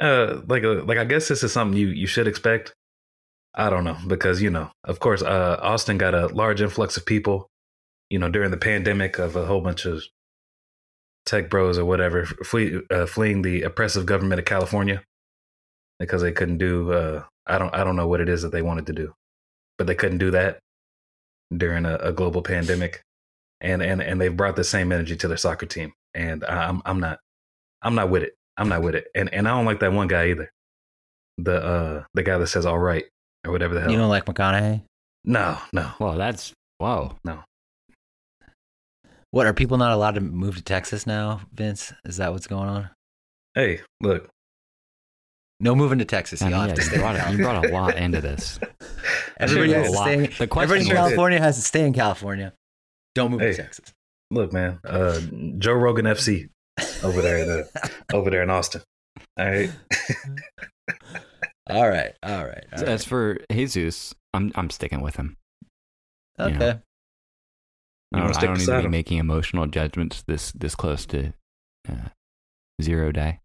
uh 0.00 0.40
like 0.46 0.64
uh, 0.64 0.82
like 0.84 0.98
I 0.98 1.04
guess 1.04 1.28
this 1.28 1.42
is 1.42 1.52
something 1.52 1.78
you 1.78 1.88
you 1.88 2.06
should 2.06 2.28
expect. 2.28 2.74
I 3.54 3.70
don't 3.70 3.84
know 3.84 3.96
because 4.06 4.42
you 4.42 4.50
know, 4.50 4.70
of 4.84 5.00
course, 5.00 5.22
uh 5.22 5.58
Austin 5.62 5.98
got 5.98 6.14
a 6.14 6.26
large 6.28 6.60
influx 6.60 6.96
of 6.96 7.06
people, 7.06 7.48
you 8.10 8.18
know, 8.18 8.28
during 8.28 8.50
the 8.50 8.56
pandemic 8.56 9.18
of 9.18 9.36
a 9.36 9.46
whole 9.46 9.60
bunch 9.60 9.86
of 9.86 10.02
tech 11.26 11.48
bros 11.48 11.78
or 11.78 11.84
whatever 11.84 12.26
flee, 12.26 12.80
uh, 12.90 13.06
fleeing 13.06 13.42
the 13.42 13.62
oppressive 13.62 14.06
government 14.06 14.38
of 14.38 14.44
California 14.44 15.02
because 15.98 16.22
they 16.22 16.32
couldn't 16.32 16.58
do 16.58 16.92
uh 16.92 17.22
I 17.46 17.58
don't 17.58 17.74
I 17.74 17.84
don't 17.84 17.96
know 17.96 18.06
what 18.06 18.20
it 18.20 18.28
is 18.28 18.42
that 18.42 18.52
they 18.52 18.62
wanted 18.62 18.86
to 18.86 18.92
do. 18.92 19.14
But 19.78 19.86
they 19.86 19.94
couldn't 19.94 20.18
do 20.18 20.30
that 20.30 20.58
during 21.54 21.84
a, 21.84 21.96
a 21.96 22.12
global 22.12 22.42
pandemic. 22.42 23.00
And 23.60 23.82
and 23.82 24.02
and 24.02 24.20
they've 24.20 24.36
brought 24.36 24.56
the 24.56 24.64
same 24.64 24.92
energy 24.92 25.16
to 25.16 25.28
their 25.28 25.36
soccer 25.36 25.66
team 25.66 25.92
and 26.14 26.44
I'm 26.44 26.82
I'm 26.84 27.00
not 27.00 27.18
I'm 27.82 27.94
not 27.94 28.10
with 28.10 28.22
it. 28.22 28.34
I'm 28.56 28.68
not 28.68 28.82
with 28.82 28.94
it. 28.94 29.06
And 29.14 29.32
and 29.32 29.48
I 29.48 29.52
don't 29.56 29.64
like 29.64 29.80
that 29.80 29.92
one 29.92 30.08
guy 30.08 30.28
either. 30.28 30.50
The 31.38 31.64
uh 31.64 32.04
the 32.14 32.22
guy 32.22 32.38
that 32.38 32.46
says 32.46 32.66
all 32.66 32.78
right 32.78 33.04
or 33.44 33.52
whatever 33.52 33.74
the 33.74 33.80
hell. 33.80 33.90
You 33.90 33.98
don't 33.98 34.08
like 34.08 34.26
McConaughey? 34.26 34.82
no, 35.24 35.58
no. 35.72 35.90
Well, 35.98 36.16
that's 36.16 36.52
whoa. 36.78 37.16
What 39.34 39.46
are 39.48 39.52
people 39.52 39.78
not 39.78 39.90
allowed 39.90 40.14
to 40.14 40.20
move 40.20 40.54
to 40.54 40.62
Texas 40.62 41.08
now, 41.08 41.40
Vince? 41.52 41.92
Is 42.04 42.18
that 42.18 42.30
what's 42.30 42.46
going 42.46 42.68
on? 42.68 42.90
Hey, 43.56 43.80
look. 44.00 44.28
No 45.58 45.74
moving 45.74 45.98
to 45.98 46.04
Texas. 46.04 46.40
I 46.40 46.50
You 46.50 46.50
mean, 46.52 46.60
have 46.60 46.68
yeah, 46.68 46.74
to 46.76 46.80
you 46.82 46.86
stay. 46.86 46.98
brought, 46.98 47.16
a, 47.16 47.32
you 47.32 47.38
brought 47.38 47.66
a 47.66 47.68
lot 47.72 47.96
into 47.96 48.20
this. 48.20 48.60
Everybody 49.40 49.72
has 49.72 49.88
a 49.88 49.90
to 49.90 49.96
lot. 49.96 50.04
stay. 50.06 50.16
The 50.38 50.46
question 50.46 50.62
Everybody 50.62 50.88
in 50.88 50.96
California 50.96 51.38
has 51.40 51.56
to 51.56 51.62
stay 51.62 51.84
in 51.84 51.92
California. 51.92 52.52
Don't 53.16 53.32
move 53.32 53.40
Hey. 53.40 53.50
to 53.54 53.56
Texas. 53.56 53.92
Look, 54.30 54.52
man. 54.52 54.78
Uh 54.84 55.20
Joe 55.58 55.72
Rogan 55.72 56.04
FC 56.04 56.48
over 57.02 57.20
there 57.20 57.38
in 57.38 57.50
uh, 57.50 57.88
over 58.16 58.30
there 58.30 58.42
in 58.44 58.50
Austin. 58.50 58.82
All 59.36 59.46
right. 59.46 59.70
All 61.68 61.88
right. 61.88 62.12
All 62.22 62.44
right. 62.46 62.64
all 62.72 62.78
right. 62.78 62.88
As 62.88 63.04
for 63.04 63.38
Jesus, 63.50 64.14
I'm 64.32 64.52
I'm 64.54 64.70
sticking 64.70 65.00
with 65.00 65.16
him. 65.16 65.36
you 66.38 66.50
know. 66.50 66.80
Okay. 68.14 68.22
I 68.22 68.22
You 68.22 68.22
wanna 68.22 68.34
don't, 68.34 68.42
I 68.42 68.46
don't 68.46 68.58
need 68.58 68.66
to 68.66 68.82
be 68.82 68.88
making 68.88 69.18
emotional 69.18 69.66
judgments 69.66 70.22
this 70.26 70.52
this 70.52 70.74
close 70.74 71.06
to 71.06 71.32
uh, 71.88 72.08
zero 72.82 73.12
day. 73.12 73.40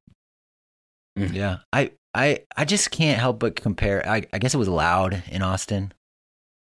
Yeah. 1.15 1.57
I 1.73 1.91
I 2.13 2.39
I 2.55 2.65
just 2.65 2.91
can't 2.91 3.19
help 3.19 3.39
but 3.39 3.55
compare. 3.55 4.07
I 4.07 4.23
I 4.33 4.39
guess 4.39 4.53
it 4.53 4.57
was 4.57 4.67
loud 4.67 5.23
in 5.29 5.41
Austin. 5.41 5.93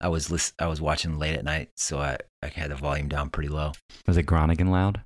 I 0.01 0.09
was 0.09 0.31
list, 0.31 0.55
I 0.61 0.69
was 0.69 0.81
watching 0.81 1.19
late 1.19 1.35
at 1.35 1.45
night, 1.45 1.71
so 1.77 1.99
I 1.99 2.19
I 2.43 2.49
had 2.49 2.71
the 2.71 2.77
volume 2.77 3.09
down 3.09 3.31
pretty 3.31 3.49
low. 3.49 3.73
Was 4.07 4.17
it 4.17 4.25
Groningen 4.25 4.71
loud? 4.71 5.03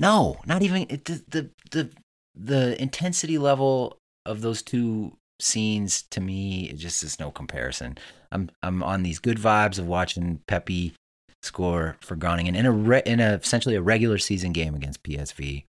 No, 0.00 0.40
not 0.46 0.62
even 0.62 0.86
it, 0.88 1.04
the, 1.04 1.24
the 1.28 1.50
the 1.70 1.90
the 2.34 2.80
intensity 2.80 3.36
level 3.36 3.98
of 4.24 4.42
those 4.42 4.62
two 4.62 5.16
scenes 5.40 6.02
to 6.02 6.20
me 6.20 6.68
it 6.70 6.76
just 6.76 7.02
is 7.02 7.18
no 7.18 7.30
comparison. 7.30 7.98
I'm 8.30 8.50
I'm 8.62 8.82
on 8.82 9.02
these 9.02 9.18
good 9.18 9.38
vibes 9.38 9.78
of 9.78 9.86
watching 9.86 10.40
Pepi 10.46 10.94
score 11.42 11.96
for 12.00 12.16
Groningen 12.16 12.54
in 12.54 12.66
a 12.66 12.72
re, 12.72 13.02
in 13.06 13.20
a 13.20 13.34
essentially 13.34 13.74
a 13.74 13.82
regular 13.82 14.18
season 14.18 14.52
game 14.52 14.74
against 14.74 15.02
PSV, 15.02 15.64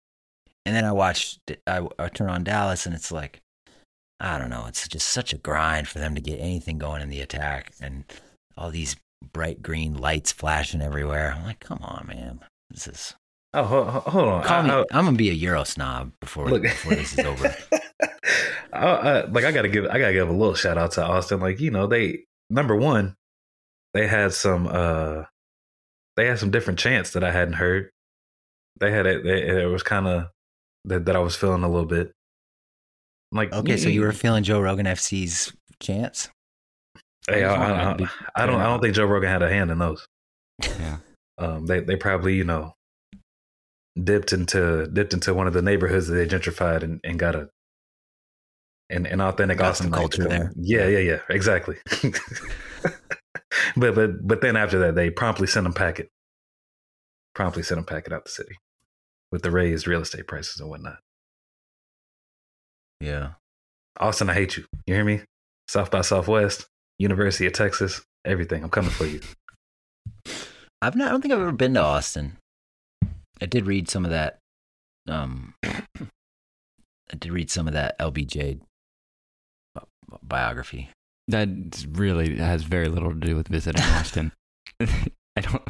and 0.66 0.74
then 0.74 0.84
I 0.84 0.92
watch 0.92 1.38
I, 1.66 1.86
I 1.98 2.08
turn 2.08 2.28
on 2.30 2.44
Dallas 2.44 2.86
and 2.86 2.94
it's 2.94 3.12
like 3.12 3.40
I 4.20 4.38
don't 4.38 4.50
know, 4.50 4.66
it's 4.66 4.88
just 4.88 5.08
such 5.08 5.32
a 5.32 5.38
grind 5.38 5.86
for 5.88 5.98
them 6.00 6.14
to 6.14 6.20
get 6.20 6.40
anything 6.40 6.78
going 6.78 7.02
in 7.02 7.08
the 7.08 7.20
attack 7.20 7.72
and 7.80 8.04
all 8.56 8.70
these 8.70 8.96
bright 9.32 9.62
green 9.62 9.94
lights 9.96 10.32
flashing 10.32 10.80
everywhere. 10.82 11.34
I'm 11.36 11.44
like, 11.44 11.60
come 11.60 11.78
on, 11.82 12.06
man, 12.08 12.40
this 12.70 12.86
is 12.86 13.14
Oh, 13.54 13.62
hold, 13.64 13.86
hold 13.88 14.28
on. 14.28 14.44
Call 14.44 14.62
me. 14.62 14.70
I- 14.70 14.80
I- 14.80 14.84
I'm 14.92 15.04
gonna 15.06 15.16
be 15.16 15.30
a 15.30 15.34
Euro 15.34 15.64
snob 15.64 16.12
before 16.20 16.50
Look, 16.50 16.62
before 16.62 16.94
this 16.94 17.18
is 17.18 17.24
over. 17.24 17.54
I, 18.72 18.86
I, 18.86 19.24
like 19.26 19.44
I 19.44 19.52
gotta 19.52 19.68
give 19.68 19.86
I 19.86 19.98
gotta 19.98 20.12
give 20.12 20.28
a 20.28 20.32
little 20.32 20.54
shout 20.54 20.76
out 20.76 20.92
to 20.92 21.04
Austin. 21.04 21.40
Like 21.40 21.58
you 21.60 21.70
know 21.70 21.86
they 21.86 22.24
number 22.50 22.76
one, 22.76 23.14
they 23.94 24.06
had 24.06 24.32
some 24.34 24.66
uh 24.70 25.24
they 26.18 26.26
had 26.26 26.40
some 26.40 26.50
different 26.50 26.80
chants 26.80 27.12
that 27.12 27.22
I 27.22 27.30
hadn't 27.30 27.54
heard. 27.54 27.90
They 28.80 28.90
had 28.90 29.06
it. 29.06 29.22
They, 29.22 29.62
it 29.62 29.66
was 29.66 29.84
kind 29.84 30.08
of 30.08 30.26
that, 30.84 31.04
that 31.04 31.14
I 31.14 31.20
was 31.20 31.36
feeling 31.36 31.62
a 31.62 31.68
little 31.68 31.86
bit. 31.86 32.10
Like 33.30 33.52
Okay, 33.52 33.76
so 33.76 33.88
you 33.88 34.00
were 34.00 34.12
feeling 34.12 34.42
Joe 34.42 34.60
Rogan 34.60 34.86
FC's 34.86 35.52
chance. 35.80 36.28
Hey, 37.30 37.44
I, 37.44 37.54
I, 37.54 37.70
I, 37.70 37.90
I'd 37.90 37.96
be 37.98 38.06
I 38.34 38.46
don't 38.46 38.60
I 38.60 38.64
don't 38.64 38.80
think 38.80 38.96
Joe 38.96 39.04
Rogan 39.04 39.28
had 39.30 39.42
a 39.42 39.48
hand 39.48 39.70
in 39.70 39.78
those. 39.78 40.06
Yeah. 40.60 40.96
Um, 41.38 41.66
they 41.66 41.80
they 41.80 41.94
probably 41.94 42.34
you 42.34 42.44
know 42.44 42.74
dipped 44.02 44.32
into 44.32 44.88
dipped 44.88 45.14
into 45.14 45.34
one 45.34 45.46
of 45.46 45.52
the 45.52 45.62
neighborhoods 45.62 46.08
that 46.08 46.14
they 46.14 46.26
gentrified 46.26 46.82
and, 46.82 47.00
and 47.04 47.16
got 47.16 47.36
a 47.36 47.48
an, 48.90 49.06
an 49.06 49.20
authentic 49.20 49.58
Got 49.58 49.70
Austin 49.70 49.92
culture 49.92 50.24
there. 50.24 50.52
Yeah, 50.56 50.88
yeah, 50.88 50.98
yeah, 50.98 51.18
exactly. 51.28 51.76
but 53.76 53.94
but 53.94 54.26
but 54.26 54.40
then 54.40 54.57
after 54.57 54.78
that, 54.80 54.94
they 54.94 55.11
promptly 55.11 55.46
sent 55.46 55.64
them 55.64 55.72
packet. 55.72 56.09
Promptly 57.34 57.62
sent 57.62 57.78
them 57.78 57.84
packet 57.84 58.12
out 58.12 58.24
the 58.24 58.30
city 58.30 58.57
with 59.30 59.42
the 59.42 59.51
raised 59.51 59.86
real 59.86 60.01
estate 60.01 60.26
prices 60.26 60.61
and 60.61 60.68
whatnot. 60.68 60.99
Yeah. 63.01 63.32
Austin, 64.01 64.30
I 64.30 64.34
hate 64.34 64.57
you. 64.57 64.64
You 64.86 64.94
hear 64.94 65.05
me? 65.05 65.22
South 65.68 65.90
by 65.90 66.01
Southwest, 66.01 66.66
University 66.99 67.46
of 67.46 67.53
Texas, 67.53 68.01
everything. 68.24 68.62
I'm 68.62 68.70
coming 68.70 68.90
for 68.90 69.07
you. 69.07 69.20
I've 70.80 70.96
not. 70.96 71.09
I 71.09 71.11
don't 71.11 71.20
think 71.20 71.34
I've 71.34 71.40
ever 71.40 71.53
been 71.53 71.74
to 71.74 71.82
Austin. 71.82 72.36
I 73.40 73.46
did 73.46 73.66
read 73.66 73.88
some 73.88 74.05
of 74.05 74.11
that. 74.11 74.38
Um, 75.09 75.55
I 75.64 77.16
did 77.18 77.32
read 77.32 77.51
some 77.51 77.66
of 77.66 77.74
that 77.74 77.99
LBJ 77.99 78.61
biography. 80.22 80.90
That 81.28 81.48
really 81.92 82.36
has 82.36 82.62
very 82.64 82.88
little 82.88 83.10
to 83.10 83.16
do 83.20 83.36
with 83.36 83.48
visiting 83.48 83.82
Austin. 83.94 84.32
I 84.80 85.40
don't. 85.40 85.62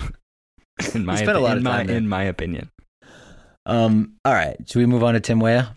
In 0.95 1.05
my, 1.05 1.17
spent 1.17 1.37
a 1.37 1.41
lot 1.41 1.57
of 1.57 1.63
my 1.65 1.79
time 1.79 1.87
there. 1.89 1.97
in 1.97 2.09
my 2.09 2.23
opinion, 2.25 2.71
Um. 3.67 4.15
All 4.25 4.33
right. 4.35 4.57
Should 4.69 4.79
we 4.79 4.87
move 4.87 5.03
on 5.03 5.15
to 5.15 5.21
Tim 5.21 5.41
Weah? 5.41 5.77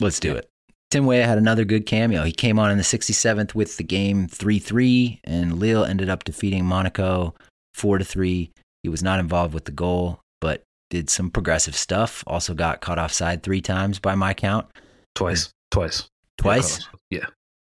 Let's 0.00 0.20
do 0.20 0.28
Yeah. 0.32 0.34
it. 0.38 0.48
Tim 0.90 1.04
Weah 1.06 1.26
had 1.26 1.36
another 1.38 1.64
good 1.64 1.84
cameo. 1.84 2.22
He 2.24 2.32
came 2.32 2.58
on 2.58 2.70
in 2.70 2.78
the 2.78 2.84
67th 2.84 3.54
with 3.54 3.76
the 3.76 3.82
game 3.84 4.26
3-3, 4.26 5.18
and 5.24 5.58
Lille 5.58 5.84
ended 5.84 6.08
up 6.08 6.24
defeating 6.24 6.64
Monaco 6.64 7.34
4-3. 7.76 8.50
He 8.84 8.88
was 8.88 9.02
not 9.02 9.18
involved 9.20 9.52
with 9.52 9.64
the 9.66 9.72
goal, 9.72 10.20
but 10.40 10.62
did 10.88 11.10
some 11.10 11.30
progressive 11.30 11.76
stuff. 11.76 12.24
Also 12.26 12.54
got 12.54 12.80
caught 12.80 12.98
offside 12.98 13.42
three 13.42 13.60
times 13.60 13.98
by 13.98 14.14
my 14.14 14.32
count. 14.32 14.66
Twice, 15.14 15.50
twice, 15.70 16.08
Twice? 16.38 16.88
Yeah. 17.10 17.26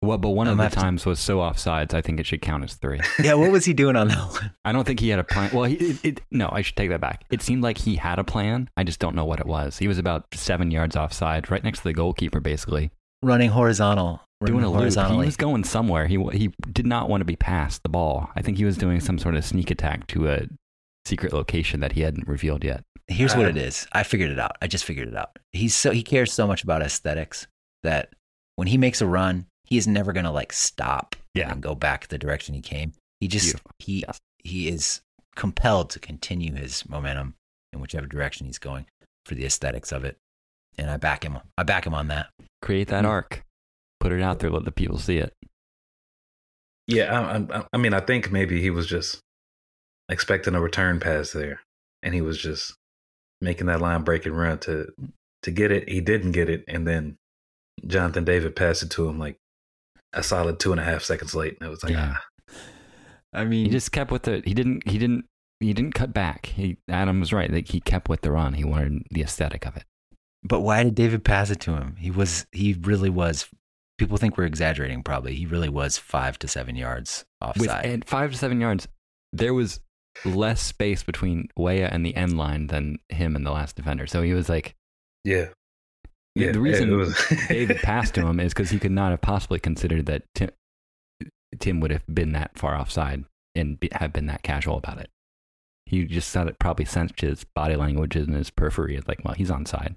Well, 0.03 0.19
but 0.19 0.31
one 0.31 0.47
I'm 0.49 0.53
of 0.53 0.57
the 0.59 0.63
have 0.65 0.73
to- 0.75 0.81
times 0.81 1.07
was 1.07 1.21
so 1.21 1.39
offsides. 1.39 1.95
I 1.95 2.01
think 2.03 2.21
it 2.21 2.27
should 2.27 2.43
count 2.43 2.65
as 2.65 2.75
three. 2.75 3.01
yeah, 3.23 3.35
what 3.35 3.51
was 3.51 3.65
he 3.65 3.73
doing 3.73 3.97
on 3.97 4.09
that 4.09 4.19
one? 4.19 4.51
I 4.65 4.73
don't 4.73 4.85
think 4.87 5.01
he 5.01 5.09
had 5.09 5.19
a 5.21 5.25
plan. 5.25 5.51
Well, 5.55 5.65
he, 5.65 5.77
it, 5.77 6.05
it, 6.05 6.21
no, 6.31 6.49
I 6.53 6.63
should 6.63 6.77
take 6.77 6.91
that 6.91 7.01
back. 7.01 7.25
It 7.31 7.41
seemed 7.43 7.63
like 7.63 7.79
he 7.79 7.97
had 7.97 8.19
a 8.19 8.25
plan. 8.25 8.69
I 8.77 8.85
just 8.85 8.99
don't 9.01 9.15
know 9.15 9.25
what 9.25 9.41
it 9.41 9.47
was. 9.47 9.79
He 9.79 9.89
was 9.89 9.99
about 9.99 10.27
seven 10.35 10.71
yards 10.71 10.97
offside, 10.97 11.51
right 11.51 11.63
next 11.65 11.79
to 11.79 11.85
the 11.85 11.93
goalkeeper, 11.95 12.41
basically 12.41 12.91
Running 13.23 13.51
horizontal. 13.51 14.21
doing 14.45 14.65
a 14.65 14.71
loop. 14.71 14.93
He 15.11 15.17
was 15.17 15.37
going 15.37 15.63
somewhere. 15.65 16.07
He 16.09 16.17
he 16.33 16.53
did 16.73 16.87
not 16.87 17.09
want 17.09 17.21
to 17.21 17.25
be 17.25 17.37
past 17.37 17.83
the 17.85 17.89
ball. 17.89 18.29
I 18.35 18.43
think 18.43 18.59
he 18.59 18.65
was 18.65 18.77
doing 18.77 18.99
some 19.01 19.19
sort 19.19 19.37
of 19.37 19.45
sneak 19.45 19.71
attack 19.71 20.09
to 20.09 20.29
a 20.29 20.47
secret 21.05 21.33
location 21.33 21.79
that 21.81 21.93
he 21.93 22.01
hadn't 22.01 22.27
revealed 22.27 22.65
yet. 22.65 22.83
Here's 23.09 23.37
what 23.37 23.47
Uh, 23.47 23.51
it 23.51 23.57
is. 23.57 23.87
I 23.93 24.03
figured 24.03 24.31
it 24.31 24.39
out. 24.41 24.57
I 24.63 24.67
just 24.67 24.85
figured 24.85 25.09
it 25.09 25.17
out. 25.17 25.39
He's 25.53 25.75
so 25.77 25.91
he 25.93 26.03
cares 26.03 26.33
so 26.33 26.47
much 26.49 26.65
about 26.65 26.83
aesthetics 26.83 27.47
that 27.85 28.11
when 28.57 28.67
he 28.69 28.77
makes 28.79 29.01
a 29.01 29.07
run, 29.07 29.47
he 29.73 29.79
is 29.79 29.89
never 29.89 30.13
gonna 30.13 30.31
like 30.31 30.53
stop 30.53 31.17
Yeah. 31.33 31.51
and 31.51 31.63
go 31.63 31.75
back 31.75 32.09
the 32.09 32.19
direction 32.19 32.55
he 32.55 32.61
came. 32.61 32.93
He 33.21 33.27
just 33.27 33.47
Beautiful. 33.47 33.71
he 33.79 34.05
Yes. 34.07 34.21
he 34.39 34.69
is 34.69 35.01
compelled 35.35 35.89
to 35.91 35.99
continue 35.99 36.55
his 36.55 36.87
momentum 36.87 37.37
in 37.73 37.81
whichever 37.81 38.07
direction 38.07 38.45
he's 38.45 38.59
going 38.59 38.85
for 39.25 39.35
the 39.35 39.47
aesthetics 39.47 39.91
of 39.91 40.05
it. 40.05 40.19
And 40.77 40.91
I 40.91 40.99
back 40.99 41.25
him. 41.25 41.39
I 41.57 41.63
back 41.63 41.87
him 41.87 41.95
on 41.95 42.09
that. 42.09 42.29
Create 42.61 42.89
that 42.89 43.05
mm-hmm. 43.05 43.13
arc, 43.13 43.45
put 43.99 44.13
it 44.13 44.21
out 44.21 44.41
there, 44.41 44.51
let 44.51 44.67
the 44.67 44.73
people 44.73 44.99
see 44.99 45.17
it. 45.17 45.33
Yeah, 46.87 47.19
I, 47.19 47.61
I, 47.61 47.65
I 47.73 47.77
mean, 47.79 47.95
I 47.95 48.01
think 48.01 48.31
maybe 48.31 48.61
he 48.61 48.69
was 48.69 48.87
just 48.87 49.21
expecting 50.11 50.55
a 50.55 50.61
return 50.61 51.01
pass 51.01 51.33
there, 51.33 51.63
and 52.03 52.13
he 52.13 52.21
was 52.21 52.37
just 52.37 52.75
making 53.41 53.69
that 53.69 53.81
line 53.81 54.03
breaking 54.03 54.35
run 54.35 54.59
to 54.59 54.93
to 55.45 55.51
get 55.51 55.73
it. 55.73 55.89
He 55.89 56.03
didn't 56.03 56.33
get 56.33 56.51
it, 56.51 56.63
and 56.69 56.87
then 56.87 57.17
Jonathan 57.87 58.25
David 58.25 58.55
passed 58.55 58.83
it 58.83 58.91
to 58.91 59.09
him 59.09 59.19
like 59.19 59.39
a 60.13 60.23
solid 60.23 60.59
two 60.61 60.73
and 60.73 60.81
a 60.81 60.85
half 60.85 61.03
seconds 61.03 61.35
late. 61.35 61.57
And 61.61 61.67
it 61.67 61.71
was 61.71 61.83
like, 61.83 61.93
Yeah. 61.93 62.17
ah, 62.17 62.55
I 63.33 63.45
mean, 63.45 63.65
He 63.67 63.71
just 63.71 63.93
kept 63.93 64.11
with 64.11 64.23
the. 64.23 64.43
He 64.45 64.55
didn't. 64.55 64.87
He 64.89 64.99
didn't. 64.99 65.25
He 65.61 65.73
didn't 65.73 65.95
cut 65.95 66.13
back. 66.13 66.47
He 66.47 66.77
Adam 66.89 67.21
was 67.21 67.33
right. 67.33 67.51
Like 67.51 67.69
he 67.69 67.81
kept 67.81 68.09
with 68.09 68.23
the 68.23 68.33
run. 68.33 68.55
He 68.55 68.65
wanted 68.65 69.05
the 69.11 69.23
aesthetic 69.23 69.65
of 69.67 69.77
it. 69.77 69.85
but 70.43 70.61
why 70.61 70.83
did 70.83 70.95
David 70.97 71.25
pass 71.25 71.51
it 71.51 71.61
to 71.61 71.73
him? 71.77 71.95
He 71.99 72.11
was, 72.11 72.47
he 72.53 72.73
really 72.83 73.11
was. 73.11 73.49
People 73.97 74.17
think 74.17 74.37
we're 74.37 74.45
exaggerating. 74.45 75.05
Probably, 75.05 75.35
he 75.37 75.47
really 75.47 75.69
was 75.69 75.99
five 75.99 76.37
to 76.41 76.49
seven 76.49 76.75
yards 76.75 77.25
With 77.57 77.69
offside. 77.69 77.85
and 77.87 78.05
five 78.05 78.33
to 78.33 78.37
seven 78.39 78.61
yards, 78.61 78.89
there 79.33 79.55
was 79.55 79.79
less 80.25 80.61
space 80.61 81.05
between 81.05 81.47
Weah 81.57 81.89
and 81.93 82.05
the 82.05 82.17
end 82.17 82.37
line 82.37 82.67
than 82.67 82.99
him 83.09 83.37
and 83.37 83.47
the 83.47 83.53
last 83.53 83.77
defender. 83.77 84.09
So 84.09 84.23
he 84.23 84.35
was 84.35 84.49
like, 84.49 84.75
yeah. 85.25 85.47
The- 86.35 86.45
Yeah. 86.47 86.53
the 86.53 86.61
reason 86.61 86.97
was 86.97 87.17
David 87.49 87.79
passed 87.79 88.15
to 88.15 88.27
him 88.27 88.41
is 88.41 88.53
because 88.55 88.71
he 88.71 88.79
could 88.79 88.91
not 88.93 89.11
have 89.11 89.21
possibly 89.21 89.59
considered 89.61 90.07
that 90.07 90.23
Tim, 90.35 90.51
Tim 91.59 91.81
would 91.81 91.91
have 91.91 92.05
been 92.13 92.33
that 92.33 92.59
far 92.59 92.75
offside 92.77 93.25
and 93.55 93.79
be, 93.79 93.89
have 93.93 94.13
been 94.13 94.27
that 94.27 94.43
casual 94.43 94.77
about 94.79 94.99
it. 94.99 95.11
He 95.87 96.05
just 96.05 96.29
said 96.31 96.49
it 96.49 96.59
probably 96.59 96.87
sensed 96.87 97.21
his 97.21 97.45
body 97.55 97.77
language 97.77 98.17
and 98.17 98.35
his 98.35 98.49
periphery. 98.51 98.97
It's 98.97 99.07
like, 99.09 99.23
well, 99.25 99.35
he's 99.35 99.51
on 99.51 99.67
side. 99.67 99.97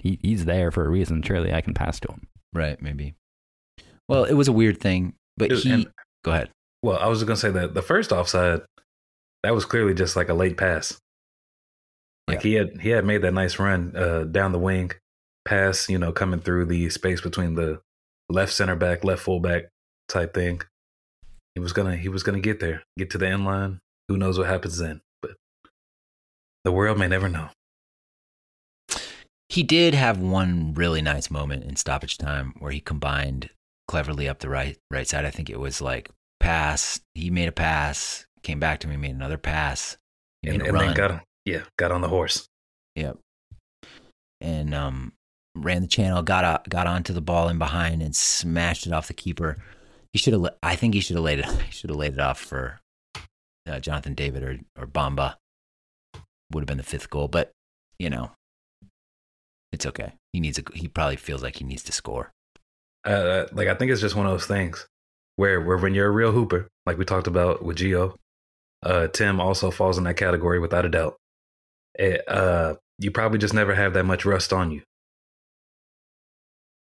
He, 0.00 0.18
he's 0.22 0.44
there 0.46 0.70
for 0.70 0.84
a 0.84 0.88
reason. 0.88 1.22
Surely 1.22 1.52
I 1.52 1.60
can 1.60 1.74
pass 1.74 2.00
to 2.00 2.08
him. 2.12 2.26
right? 2.52 2.80
Maybe. 2.82 3.14
Well, 4.08 4.24
it 4.24 4.34
was 4.34 4.48
a 4.48 4.52
weird 4.52 4.80
thing, 4.80 5.14
but 5.36 5.52
It- 5.52 5.58
he. 5.58 5.70
and- 5.72 5.88
go 6.24 6.32
ahead. 6.32 6.50
Well, 6.82 6.98
I 6.98 7.06
was 7.08 7.22
gonna 7.24 7.36
say 7.36 7.50
that 7.50 7.74
the 7.74 7.82
first 7.82 8.10
offside, 8.12 8.62
that 9.42 9.54
was 9.54 9.64
clearly 9.64 9.94
just 9.94 10.14
like 10.16 10.28
a 10.28 10.34
late 10.34 10.56
pass. 10.56 10.96
Like 12.28 12.42
he 12.42 12.54
had 12.54 12.80
he 12.80 12.90
had 12.90 13.04
made 13.04 13.22
that 13.22 13.32
nice 13.34 13.58
run 13.58 13.94
uh, 13.96 14.24
down 14.24 14.52
the 14.52 14.58
wing, 14.58 14.92
pass, 15.48 15.88
you 15.88 15.98
know, 15.98 16.12
coming 16.12 16.40
through 16.40 16.66
the 16.66 16.90
space 16.90 17.22
between 17.22 17.54
the 17.54 17.80
left 18.28 18.52
center 18.52 18.76
back, 18.76 19.02
left 19.02 19.22
fullback 19.22 19.70
type 20.08 20.34
thing. 20.34 20.60
He 21.54 21.60
was 21.60 21.72
gonna 21.72 21.96
he 21.96 22.08
was 22.08 22.22
gonna 22.22 22.40
get 22.40 22.60
there, 22.60 22.82
get 22.98 23.10
to 23.10 23.18
the 23.18 23.28
end 23.28 23.44
line. 23.44 23.80
Who 24.08 24.18
knows 24.18 24.38
what 24.38 24.46
happens 24.46 24.78
then? 24.78 25.00
But 25.22 25.32
the 26.64 26.72
world 26.72 26.98
may 26.98 27.08
never 27.08 27.28
know. 27.28 27.48
He 29.48 29.62
did 29.62 29.94
have 29.94 30.18
one 30.18 30.74
really 30.74 31.00
nice 31.00 31.30
moment 31.30 31.64
in 31.64 31.76
stoppage 31.76 32.18
time 32.18 32.54
where 32.58 32.70
he 32.70 32.80
combined 32.80 33.48
cleverly 33.88 34.28
up 34.28 34.40
the 34.40 34.50
right 34.50 34.76
right 34.90 35.08
side. 35.08 35.24
I 35.24 35.30
think 35.30 35.48
it 35.48 35.58
was 35.58 35.80
like 35.80 36.10
pass. 36.38 37.00
He 37.14 37.30
made 37.30 37.48
a 37.48 37.52
pass, 37.52 38.26
came 38.42 38.60
back 38.60 38.80
to 38.80 38.88
me, 38.88 38.98
made 38.98 39.14
another 39.14 39.38
pass. 39.38 39.96
He 40.42 40.50
And, 40.50 40.62
and 40.62 40.78
then 40.78 40.94
got 40.94 41.24
yeah, 41.46 41.62
got 41.78 41.90
on 41.90 42.02
the 42.02 42.08
horse. 42.08 42.46
Yep. 42.94 43.16
And 44.40 44.74
um, 44.74 45.12
ran 45.62 45.82
the 45.82 45.88
channel, 45.88 46.22
got 46.22 46.68
got 46.68 46.86
onto 46.86 47.12
the 47.12 47.20
ball 47.20 47.48
in 47.48 47.58
behind, 47.58 48.02
and 48.02 48.14
smashed 48.14 48.86
it 48.86 48.92
off 48.92 49.08
the 49.08 49.14
keeper. 49.14 49.56
He 50.12 50.18
should 50.18 50.32
have. 50.32 50.46
I 50.62 50.76
think 50.76 50.94
he 50.94 51.00
should 51.00 51.16
have 51.16 51.24
laid 51.24 51.40
it. 51.40 51.46
He 51.62 51.72
should 51.72 51.90
have 51.90 51.98
laid 51.98 52.14
it 52.14 52.20
off 52.20 52.40
for 52.40 52.80
uh, 53.68 53.80
Jonathan 53.80 54.14
David 54.14 54.42
or 54.42 54.58
or 54.78 54.86
Bamba. 54.86 55.36
Would 56.52 56.62
have 56.62 56.66
been 56.68 56.78
the 56.78 56.82
fifth 56.82 57.10
goal, 57.10 57.28
but 57.28 57.52
you 57.98 58.08
know, 58.08 58.30
it's 59.72 59.84
okay. 59.86 60.14
He 60.32 60.40
needs 60.40 60.58
a. 60.58 60.62
He 60.74 60.88
probably 60.88 61.16
feels 61.16 61.42
like 61.42 61.56
he 61.56 61.64
needs 61.64 61.82
to 61.84 61.92
score. 61.92 62.30
uh, 63.04 63.46
like 63.52 63.68
I 63.68 63.74
think 63.74 63.90
it's 63.90 64.00
just 64.00 64.16
one 64.16 64.26
of 64.26 64.32
those 64.32 64.46
things 64.46 64.86
where 65.36 65.60
where 65.60 65.76
when 65.76 65.94
you're 65.94 66.08
a 66.08 66.10
real 66.10 66.32
hooper, 66.32 66.68
like 66.86 66.98
we 66.98 67.04
talked 67.04 67.26
about 67.26 67.62
with 67.62 67.76
Gio, 67.78 68.14
uh, 68.82 69.08
Tim 69.08 69.40
also 69.40 69.70
falls 69.70 69.98
in 69.98 70.04
that 70.04 70.16
category 70.16 70.58
without 70.58 70.84
a 70.84 70.88
doubt. 70.88 71.16
It, 71.94 72.22
uh, 72.28 72.74
you 72.98 73.10
probably 73.10 73.38
just 73.38 73.54
never 73.54 73.74
have 73.74 73.94
that 73.94 74.04
much 74.04 74.24
rust 74.24 74.52
on 74.52 74.70
you, 74.70 74.82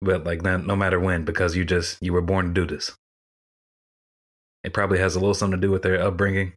but 0.01 0.23
like 0.23 0.41
no, 0.41 0.57
no 0.57 0.75
matter 0.75 0.99
when, 0.99 1.25
because 1.25 1.55
you 1.55 1.65
just 1.65 1.97
you 2.01 2.13
were 2.13 2.21
born 2.21 2.47
to 2.47 2.53
do 2.53 2.65
this. 2.65 2.95
It 4.63 4.73
probably 4.73 4.99
has 4.99 5.15
a 5.15 5.19
little 5.19 5.33
something 5.33 5.59
to 5.59 5.67
do 5.67 5.71
with 5.71 5.83
their 5.83 6.01
upbringing, 6.01 6.53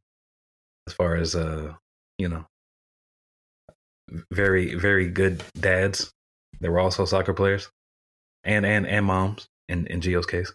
as 0.86 0.92
far 0.92 1.16
as 1.16 1.34
uh, 1.34 1.74
you 2.18 2.28
know, 2.28 2.46
very 4.32 4.74
very 4.74 5.08
good 5.08 5.42
dads. 5.58 6.12
They 6.60 6.68
were 6.68 6.80
also 6.80 7.04
soccer 7.04 7.34
players 7.34 7.68
and 8.44 8.66
and 8.66 8.86
and 8.86 9.06
moms 9.06 9.48
in 9.68 9.86
in 9.86 10.00
Gio's 10.00 10.26
case. 10.26 10.52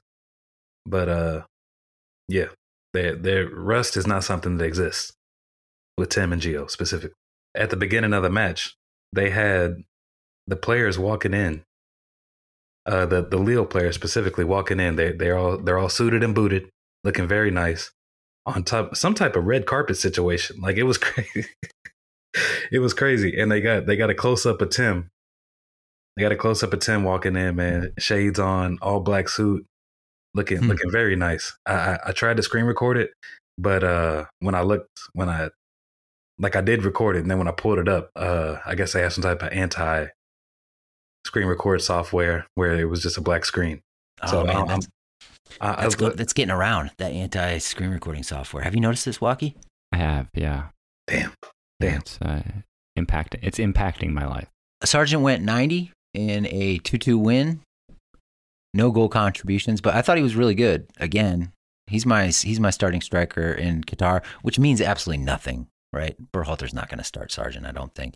But 0.85 1.09
uh, 1.09 1.41
yeah, 2.27 2.47
their 2.93 3.15
their 3.15 3.49
rust 3.49 3.97
is 3.97 4.07
not 4.07 4.23
something 4.23 4.57
that 4.57 4.65
exists 4.65 5.13
with 5.97 6.09
Tim 6.09 6.31
and 6.31 6.41
Gio 6.41 6.69
specifically. 6.69 7.15
At 7.55 7.69
the 7.69 7.75
beginning 7.75 8.13
of 8.13 8.23
the 8.23 8.29
match, 8.29 8.75
they 9.11 9.29
had 9.29 9.83
the 10.45 10.55
players 10.55 10.99
walking 10.99 11.33
in. 11.33 11.63
Uh, 12.87 13.05
the 13.05 13.21
the 13.21 13.37
Lille 13.37 13.65
players 13.65 13.95
specifically 13.95 14.45
walking 14.45 14.79
in. 14.79 14.95
They 14.95 15.11
they're 15.11 15.37
all 15.37 15.57
they're 15.57 15.77
all 15.77 15.89
suited 15.89 16.23
and 16.23 16.33
booted, 16.33 16.69
looking 17.03 17.27
very 17.27 17.51
nice. 17.51 17.91
On 18.45 18.63
top, 18.63 18.95
some 18.95 19.13
type 19.13 19.35
of 19.35 19.45
red 19.45 19.65
carpet 19.65 19.97
situation. 19.97 20.61
Like 20.61 20.77
it 20.77 20.83
was 20.83 20.97
crazy. 20.99 21.47
it 22.71 22.79
was 22.79 22.93
crazy, 22.93 23.37
and 23.39 23.51
they 23.51 23.61
got 23.61 23.85
they 23.85 23.95
got 23.97 24.09
a 24.09 24.15
close 24.15 24.45
up 24.45 24.61
of 24.61 24.69
Tim 24.69 25.09
they 26.15 26.23
got 26.23 26.31
a 26.31 26.35
close 26.35 26.63
up 26.63 26.73
of 26.73 26.79
Tim 26.79 27.03
walking 27.03 27.35
in, 27.35 27.55
man. 27.55 27.93
Shades 27.99 28.39
on, 28.39 28.79
all 28.81 28.99
black 29.01 29.29
suit, 29.29 29.65
looking 30.33 30.57
Hmm. 30.59 30.67
looking 30.67 30.89
very 30.91 31.15
nice. 31.15 31.55
I, 31.67 31.73
I 31.73 31.99
I 32.07 32.11
tried 32.11 32.37
to 32.37 32.43
screen 32.43 32.65
record 32.65 32.97
it, 32.97 33.11
but 33.59 33.83
uh, 33.83 34.25
when 34.39 34.55
I 34.55 34.61
looked, 34.61 34.89
when 35.13 35.29
I 35.29 35.49
like 36.39 36.55
I 36.55 36.61
did 36.61 36.83
record 36.83 37.17
it, 37.17 37.19
and 37.21 37.29
then 37.29 37.37
when 37.37 37.47
I 37.47 37.51
pulled 37.51 37.77
it 37.79 37.87
up, 37.87 38.09
uh, 38.15 38.57
I 38.65 38.73
guess 38.75 38.93
they 38.93 39.01
had 39.01 39.13
some 39.13 39.21
type 39.23 39.43
of 39.43 39.49
anti 39.51 40.07
screen 41.27 41.47
record 41.47 41.81
software 41.81 42.47
where 42.55 42.73
it 42.79 42.85
was 42.85 43.03
just 43.03 43.17
a 43.17 43.21
black 43.21 43.45
screen. 43.45 43.81
Oh 44.23 44.27
So, 44.31 44.43
man, 44.45 44.55
um, 44.57 44.67
that's, 44.67 44.87
I, 45.61 45.69
I 45.73 45.81
that's, 45.83 45.97
was, 45.99 46.15
that's 46.15 46.33
getting 46.33 46.51
around. 46.51 46.91
That 46.97 47.11
anti 47.11 47.59
screen 47.59 47.91
recording 47.91 48.23
software. 48.23 48.63
Have 48.63 48.73
you 48.73 48.81
noticed 48.81 49.05
this, 49.05 49.19
Watke? 49.21 49.53
I 49.91 49.97
have, 49.97 50.27
yeah. 50.33 50.69
damn, 51.07 51.33
damn. 51.79 51.97
It's 52.01 52.19
uh, 52.21 52.41
impacting. 52.97 53.39
It's 53.43 53.59
impacting 53.59 54.11
my 54.11 54.25
life. 54.25 54.47
A 54.81 54.87
Sargent 54.87 55.21
went 55.21 55.43
90 55.43 55.91
in 56.13 56.47
a 56.47 56.79
2 56.79 56.97
2 56.97 57.17
win. 57.17 57.61
No 58.73 58.91
goal 58.91 59.09
contributions, 59.09 59.81
but 59.81 59.95
I 59.95 60.01
thought 60.01 60.17
he 60.17 60.23
was 60.23 60.35
really 60.35 60.53
good. 60.55 60.87
Again, 60.97 61.51
he's 61.87 62.05
my 62.05 62.27
he's 62.27 62.59
my 62.59 62.69
starting 62.69 63.01
striker 63.01 63.51
in 63.51 63.83
Qatar, 63.83 64.23
which 64.41 64.59
means 64.59 64.81
absolutely 64.81 65.23
nothing, 65.23 65.67
right? 65.93 66.15
Berhalter's 66.33 66.73
not 66.73 66.89
going 66.89 66.97
to 66.99 67.03
start 67.03 67.31
Sargent, 67.31 67.65
I 67.65 67.71
don't 67.71 67.93
think. 67.95 68.15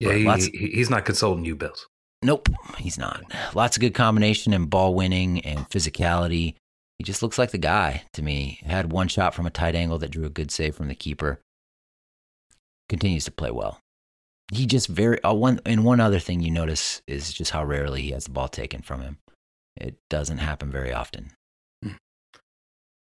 Yeah, 0.00 0.14
he, 0.14 0.24
lots- 0.24 0.46
he- 0.46 0.68
he's 0.72 0.90
not 0.90 1.04
consulting 1.04 1.44
you, 1.44 1.54
Bills. 1.54 1.86
Nope, 2.22 2.48
he's 2.78 2.98
not. 2.98 3.22
Lots 3.54 3.76
of 3.76 3.80
good 3.80 3.94
combination 3.94 4.52
and 4.52 4.70
ball 4.70 4.94
winning 4.94 5.40
and 5.40 5.68
physicality. 5.68 6.54
He 6.98 7.04
just 7.04 7.22
looks 7.22 7.38
like 7.38 7.50
the 7.50 7.58
guy 7.58 8.04
to 8.12 8.22
me. 8.22 8.60
Had 8.64 8.92
one 8.92 9.08
shot 9.08 9.34
from 9.34 9.46
a 9.46 9.50
tight 9.50 9.74
angle 9.74 9.98
that 9.98 10.10
drew 10.12 10.24
a 10.24 10.30
good 10.30 10.50
save 10.50 10.76
from 10.76 10.88
the 10.88 10.94
keeper. 10.94 11.40
Continues 12.88 13.24
to 13.24 13.32
play 13.32 13.50
well. 13.50 13.80
He 14.52 14.66
just 14.66 14.86
very 14.86 15.22
uh, 15.24 15.32
one 15.32 15.60
and 15.64 15.84
one 15.84 15.98
other 15.98 16.18
thing 16.18 16.42
you 16.42 16.50
notice 16.50 17.02
is 17.08 17.32
just 17.32 17.50
how 17.50 17.64
rarely 17.64 18.02
he 18.02 18.10
has 18.10 18.24
the 18.24 18.30
ball 18.30 18.48
taken 18.48 18.82
from 18.82 19.00
him. 19.00 19.18
It 19.76 19.96
doesn't 20.10 20.38
happen 20.38 20.70
very 20.70 20.92
often. 20.92 21.32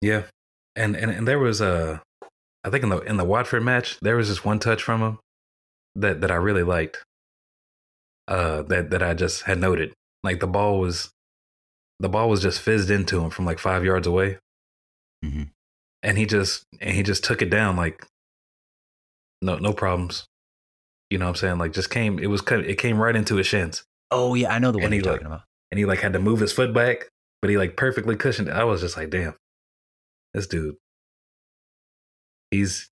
Yeah, 0.01 0.23
and 0.75 0.95
and 0.95 1.09
and 1.09 1.27
there 1.27 1.39
was 1.39 1.59
a, 1.59 2.01
I 2.63 2.69
think 2.69 2.83
in 2.83 2.89
the 2.89 2.99
in 2.99 3.17
the 3.17 3.23
Watford 3.25 3.63
match 3.63 3.97
there 4.01 4.15
was 4.15 4.27
just 4.27 4.45
one 4.45 4.59
touch 4.59 4.83
from 4.83 5.01
him 5.01 5.19
that 5.95 6.21
that 6.21 6.29
I 6.29 6.35
really 6.35 6.63
liked. 6.63 7.03
Uh, 8.27 8.61
that 8.63 8.89
that 8.91 9.03
I 9.03 9.13
just 9.13 9.43
had 9.43 9.59
noted. 9.59 9.93
Like 10.23 10.39
the 10.39 10.47
ball 10.47 10.79
was, 10.79 11.11
the 11.99 12.07
ball 12.09 12.29
was 12.29 12.41
just 12.41 12.61
fizzed 12.61 12.89
into 12.89 13.19
him 13.21 13.29
from 13.29 13.45
like 13.45 13.59
five 13.59 13.83
yards 13.83 14.07
away, 14.07 14.39
Mhm. 15.25 15.49
and 16.01 16.17
he 16.17 16.25
just 16.25 16.63
and 16.79 16.91
he 16.95 17.03
just 17.03 17.23
took 17.23 17.41
it 17.41 17.49
down 17.49 17.75
like 17.75 18.05
no 19.41 19.57
no 19.57 19.73
problems. 19.73 20.25
You 21.09 21.17
know 21.17 21.25
what 21.25 21.29
I'm 21.31 21.35
saying? 21.35 21.57
Like 21.57 21.73
just 21.73 21.89
came. 21.89 22.17
It 22.17 22.27
was 22.27 22.41
it 22.49 22.77
came 22.77 22.97
right 22.97 23.15
into 23.15 23.35
his 23.35 23.45
shins, 23.47 23.83
Oh 24.09 24.33
yeah, 24.35 24.53
I 24.53 24.59
know 24.59 24.71
the 24.71 24.77
one 24.77 24.85
And 24.85 24.93
you're 24.93 25.01
he, 25.03 25.09
talking 25.09 25.27
like- 25.27 25.35
about. 25.39 25.45
and 25.71 25.77
he 25.79 25.85
like 25.85 25.99
had 25.99 26.13
to 26.13 26.19
move 26.19 26.39
his 26.39 26.53
foot 26.53 26.73
back, 26.73 27.09
but 27.41 27.49
he 27.49 27.57
like 27.57 27.75
perfectly 27.75 28.15
cushioned 28.15 28.47
it. 28.47 28.53
I 28.53 28.63
was 28.63 28.79
just 28.81 28.95
like, 28.95 29.09
damn, 29.09 29.35
this 30.33 30.47
dude. 30.47 30.77
He's 32.51 32.89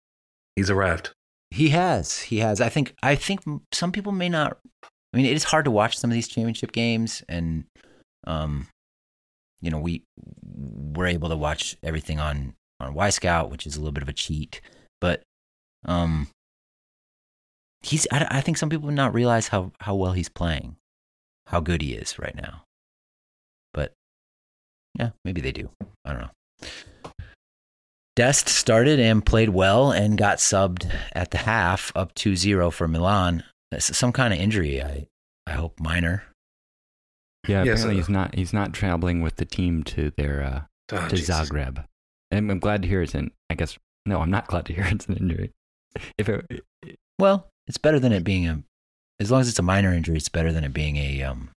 he's 0.56 0.70
arrived. 0.70 1.12
He 1.52 1.70
has. 1.70 2.20
He 2.20 2.40
has. 2.40 2.60
I 2.62 2.70
think. 2.70 2.94
I 3.04 3.16
think 3.16 3.42
some 3.72 3.92
people 3.92 4.12
may 4.12 4.30
not. 4.30 4.58
I 5.14 5.18
mean, 5.18 5.26
it 5.26 5.34
is 5.34 5.44
hard 5.44 5.66
to 5.66 5.72
watch 5.72 5.98
some 5.98 6.10
of 6.10 6.16
these 6.16 6.28
championship 6.28 6.72
games, 6.72 7.24
and 7.28 7.66
um, 8.26 8.68
you 9.62 9.70
know, 9.70 9.80
we 9.80 10.04
we're 10.44 11.08
able 11.08 11.30
to 11.30 11.36
watch 11.36 11.76
everything 11.84 12.20
on 12.20 12.54
on 12.80 12.96
Wyscout, 12.96 13.50
which 13.50 13.68
is 13.68 13.76
a 13.76 13.80
little 13.80 13.92
bit 13.92 14.04
of 14.04 14.10
a 14.10 14.14
cheat, 14.14 14.62
but 15.00 15.24
um, 15.86 16.28
he's. 17.82 18.08
I, 18.12 18.28
I 18.30 18.42
think 18.42 18.58
some 18.58 18.70
people 18.70 18.86
would 18.86 18.96
not 18.96 19.14
realize 19.14 19.50
how 19.50 19.72
how 19.80 19.96
well 19.96 20.14
he's 20.14 20.30
playing, 20.30 20.78
how 21.48 21.60
good 21.60 21.82
he 21.82 21.94
is 21.94 22.18
right 22.18 22.36
now. 22.36 22.64
But 23.74 23.94
yeah, 24.98 25.12
maybe 25.26 25.42
they 25.42 25.52
do. 25.52 25.70
I 26.06 26.14
don't 26.14 26.22
know. 26.22 26.68
Dest 28.16 28.50
started 28.50 29.00
and 29.00 29.26
played 29.26 29.50
well 29.50 29.92
and 29.92 30.18
got 30.18 30.40
subbed 30.40 30.94
at 31.14 31.32
the 31.32 31.38
half 31.38 31.94
up 31.96 32.14
2-0 32.14 32.74
for 32.74 32.88
Milan. 32.88 33.44
That's 33.72 33.96
some 33.98 34.12
kind 34.12 34.34
of 34.34 34.40
injury. 34.40 34.82
I 34.82 35.08
I 35.48 35.52
hope 35.54 35.80
minor. 35.80 36.24
Yeah, 37.48 37.64
Yes, 37.64 37.80
apparently 37.80 37.96
uh, 37.96 37.98
he's 38.04 38.10
not 38.10 38.36
he's 38.36 38.54
not 38.54 38.74
traveling 38.74 39.22
with 39.22 39.38
the 39.38 39.46
team 39.46 39.84
to 39.86 40.12
their 40.18 40.44
uh, 40.44 40.62
Oh, 40.94 41.08
to 41.08 41.16
Jesus. 41.16 41.50
Zagreb. 41.50 41.86
And 42.32 42.52
I'm 42.52 42.60
glad 42.60 42.82
to 42.82 42.88
hear 42.88 43.02
it's 43.02 43.16
an. 43.16 43.32
I 43.50 43.56
guess 43.56 43.78
no, 44.06 44.20
I'm 44.22 44.30
not 44.32 44.48
glad 44.48 44.66
to 44.68 44.74
hear 44.74 44.86
it's 44.92 45.08
an 45.08 45.16
injury. 45.18 45.52
If 46.18 46.30
it, 46.30 46.46
Well, 47.20 47.50
it's 47.68 47.78
better 47.78 48.00
than 48.00 48.12
it 48.14 48.24
being 48.24 48.48
a, 48.48 48.64
as 49.20 49.32
long 49.32 49.42
as 49.42 49.50
it's 49.50 49.60
a 49.60 49.64
minor 49.64 49.94
injury, 49.94 50.18
it's 50.18 50.30
better 50.30 50.52
than 50.54 50.64
it 50.64 50.74
being 50.74 50.96
a, 50.98 51.24
um, 51.24 51.50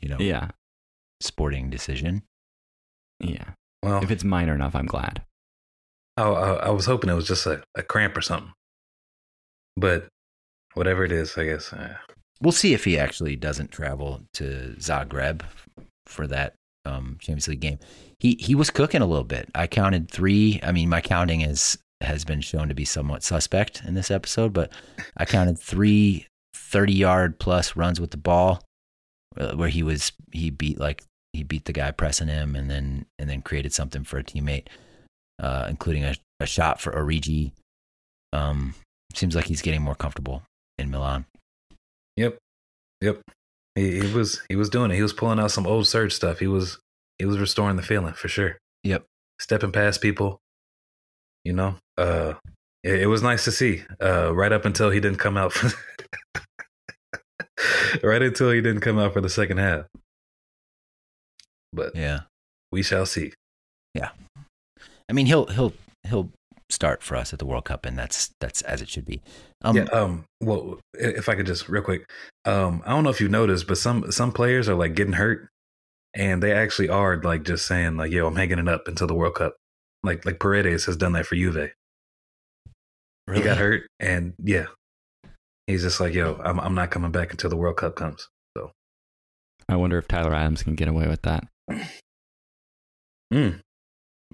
you 0.00 0.08
know, 0.08 0.16
yeah, 0.18 0.50
sporting 1.20 1.70
decision. 1.70 2.22
yeah. 3.20 3.50
Well, 3.82 4.02
If 4.02 4.10
it's 4.10 4.24
minor 4.24 4.54
enough, 4.54 4.74
I'm 4.76 4.86
glad. 4.86 5.22
I, 6.16 6.22
I, 6.22 6.52
I 6.66 6.70
was 6.70 6.86
hoping 6.86 7.10
it 7.10 7.14
was 7.14 7.26
just 7.26 7.46
a, 7.46 7.62
a 7.74 7.82
cramp 7.82 8.16
or 8.16 8.20
something. 8.22 8.52
But 9.76 10.08
whatever 10.74 11.04
it 11.04 11.12
is, 11.12 11.36
I 11.36 11.44
guess. 11.44 11.72
We'll 12.40 12.52
see 12.52 12.74
if 12.74 12.84
he 12.84 12.98
actually 12.98 13.36
doesn't 13.36 13.70
travel 13.70 14.22
to 14.34 14.74
Zagreb 14.78 15.42
for 16.06 16.26
that 16.26 16.54
um, 16.84 17.18
Champions 17.20 17.48
League 17.48 17.60
game. 17.60 17.78
He 18.18 18.36
he 18.40 18.54
was 18.54 18.70
cooking 18.70 19.02
a 19.02 19.06
little 19.06 19.24
bit. 19.24 19.48
I 19.54 19.66
counted 19.66 20.10
three. 20.10 20.60
I 20.62 20.72
mean, 20.72 20.88
my 20.88 21.00
counting 21.00 21.42
is 21.42 21.78
has 22.00 22.24
been 22.24 22.40
shown 22.40 22.68
to 22.68 22.74
be 22.74 22.84
somewhat 22.84 23.22
suspect 23.22 23.82
in 23.86 23.94
this 23.94 24.10
episode, 24.10 24.52
but 24.52 24.72
I 25.16 25.26
counted 25.26 25.58
three 25.58 26.26
30 26.54 26.92
yard 26.92 27.38
plus 27.38 27.76
runs 27.76 28.00
with 28.00 28.10
the 28.10 28.16
ball 28.16 28.62
uh, 29.36 29.54
where 29.54 29.68
he 29.68 29.82
was 29.82 30.12
he 30.32 30.50
beat 30.50 30.78
like 30.78 31.02
he 31.32 31.42
beat 31.42 31.66
the 31.66 31.72
guy 31.72 31.90
pressing 31.90 32.28
him 32.28 32.56
and 32.56 32.70
then 32.70 33.06
and 33.18 33.28
then 33.28 33.42
created 33.42 33.72
something 33.72 34.04
for 34.04 34.18
a 34.18 34.24
teammate, 34.24 34.66
uh, 35.38 35.66
including 35.68 36.04
a, 36.04 36.14
a 36.40 36.46
shot 36.46 36.80
for 36.80 36.92
Origi. 36.92 37.52
Um, 38.32 38.74
seems 39.14 39.34
like 39.34 39.46
he's 39.46 39.62
getting 39.62 39.82
more 39.82 39.94
comfortable 39.94 40.42
in 40.80 40.90
Milan. 40.90 41.24
Yep, 42.16 42.38
yep. 43.00 43.20
He, 43.76 44.00
he 44.00 44.12
was 44.14 44.42
he 44.48 44.56
was 44.56 44.68
doing 44.68 44.90
it. 44.90 44.96
He 44.96 45.02
was 45.02 45.12
pulling 45.12 45.38
out 45.38 45.50
some 45.52 45.66
old 45.66 45.86
surge 45.86 46.12
stuff. 46.12 46.38
He 46.40 46.46
was 46.48 46.78
he 47.18 47.24
was 47.24 47.38
restoring 47.38 47.76
the 47.76 47.82
feeling 47.82 48.14
for 48.14 48.28
sure. 48.28 48.58
Yep. 48.84 49.04
Stepping 49.40 49.72
past 49.72 50.00
people. 50.02 50.38
You 51.44 51.52
know, 51.54 51.76
uh, 51.96 52.34
it, 52.82 53.02
it 53.02 53.06
was 53.06 53.22
nice 53.22 53.44
to 53.44 53.52
see. 53.52 53.84
Uh, 54.02 54.34
right 54.34 54.52
up 54.52 54.64
until 54.64 54.90
he 54.90 55.00
didn't 55.00 55.18
come 55.18 55.36
out. 55.36 55.52
For 55.52 55.70
right 58.02 58.22
until 58.22 58.50
he 58.50 58.60
didn't 58.60 58.80
come 58.82 58.98
out 58.98 59.12
for 59.12 59.20
the 59.20 59.30
second 59.30 59.58
half. 59.58 59.86
But 61.72 61.94
Yeah. 61.94 62.20
we 62.72 62.82
shall 62.82 63.06
see. 63.06 63.32
Yeah, 63.94 64.10
I 65.08 65.12
mean, 65.12 65.26
he'll 65.26 65.46
he'll 65.46 65.72
he'll 66.06 66.30
start 66.70 67.02
for 67.02 67.16
us 67.16 67.32
at 67.32 67.38
the 67.38 67.46
World 67.46 67.64
Cup, 67.64 67.84
and 67.84 67.98
that's 67.98 68.32
that's 68.40 68.62
as 68.62 68.80
it 68.80 68.88
should 68.88 69.04
be. 69.04 69.20
Um, 69.62 69.76
yeah. 69.76 69.84
Um. 69.84 70.24
Well, 70.40 70.80
if 70.94 71.28
I 71.28 71.34
could 71.34 71.46
just 71.46 71.68
real 71.68 71.82
quick, 71.82 72.08
um, 72.44 72.82
I 72.86 72.90
don't 72.90 73.04
know 73.04 73.10
if 73.10 73.20
you 73.20 73.28
noticed, 73.28 73.66
but 73.66 73.78
some 73.78 74.10
some 74.12 74.32
players 74.32 74.68
are 74.68 74.74
like 74.74 74.94
getting 74.94 75.14
hurt, 75.14 75.48
and 76.14 76.42
they 76.42 76.52
actually 76.52 76.88
are 76.88 77.20
like 77.20 77.44
just 77.44 77.66
saying 77.66 77.96
like, 77.96 78.12
"Yo, 78.12 78.26
I'm 78.26 78.36
hanging 78.36 78.58
it 78.58 78.68
up 78.68 78.88
until 78.88 79.06
the 79.06 79.14
World 79.14 79.34
Cup." 79.34 79.56
Like 80.02 80.24
like 80.24 80.38
Paredes 80.38 80.86
has 80.86 80.96
done 80.96 81.12
that 81.12 81.26
for 81.26 81.34
Juve. 81.34 81.72
He 83.32 83.42
got 83.42 83.58
hurt, 83.58 83.86
and 84.00 84.34
yeah, 84.42 84.66
he's 85.66 85.82
just 85.82 86.00
like, 86.00 86.14
"Yo, 86.14 86.40
I'm 86.42 86.58
I'm 86.58 86.74
not 86.74 86.90
coming 86.90 87.12
back 87.12 87.30
until 87.30 87.50
the 87.50 87.56
World 87.56 87.76
Cup 87.76 87.94
comes." 87.96 88.28
So, 88.56 88.72
I 89.68 89.76
wonder 89.76 89.98
if 89.98 90.08
Tyler 90.08 90.34
Adams 90.34 90.62
can 90.62 90.74
get 90.74 90.88
away 90.88 91.06
with 91.06 91.22
that. 91.22 91.46
mm. 93.32 93.60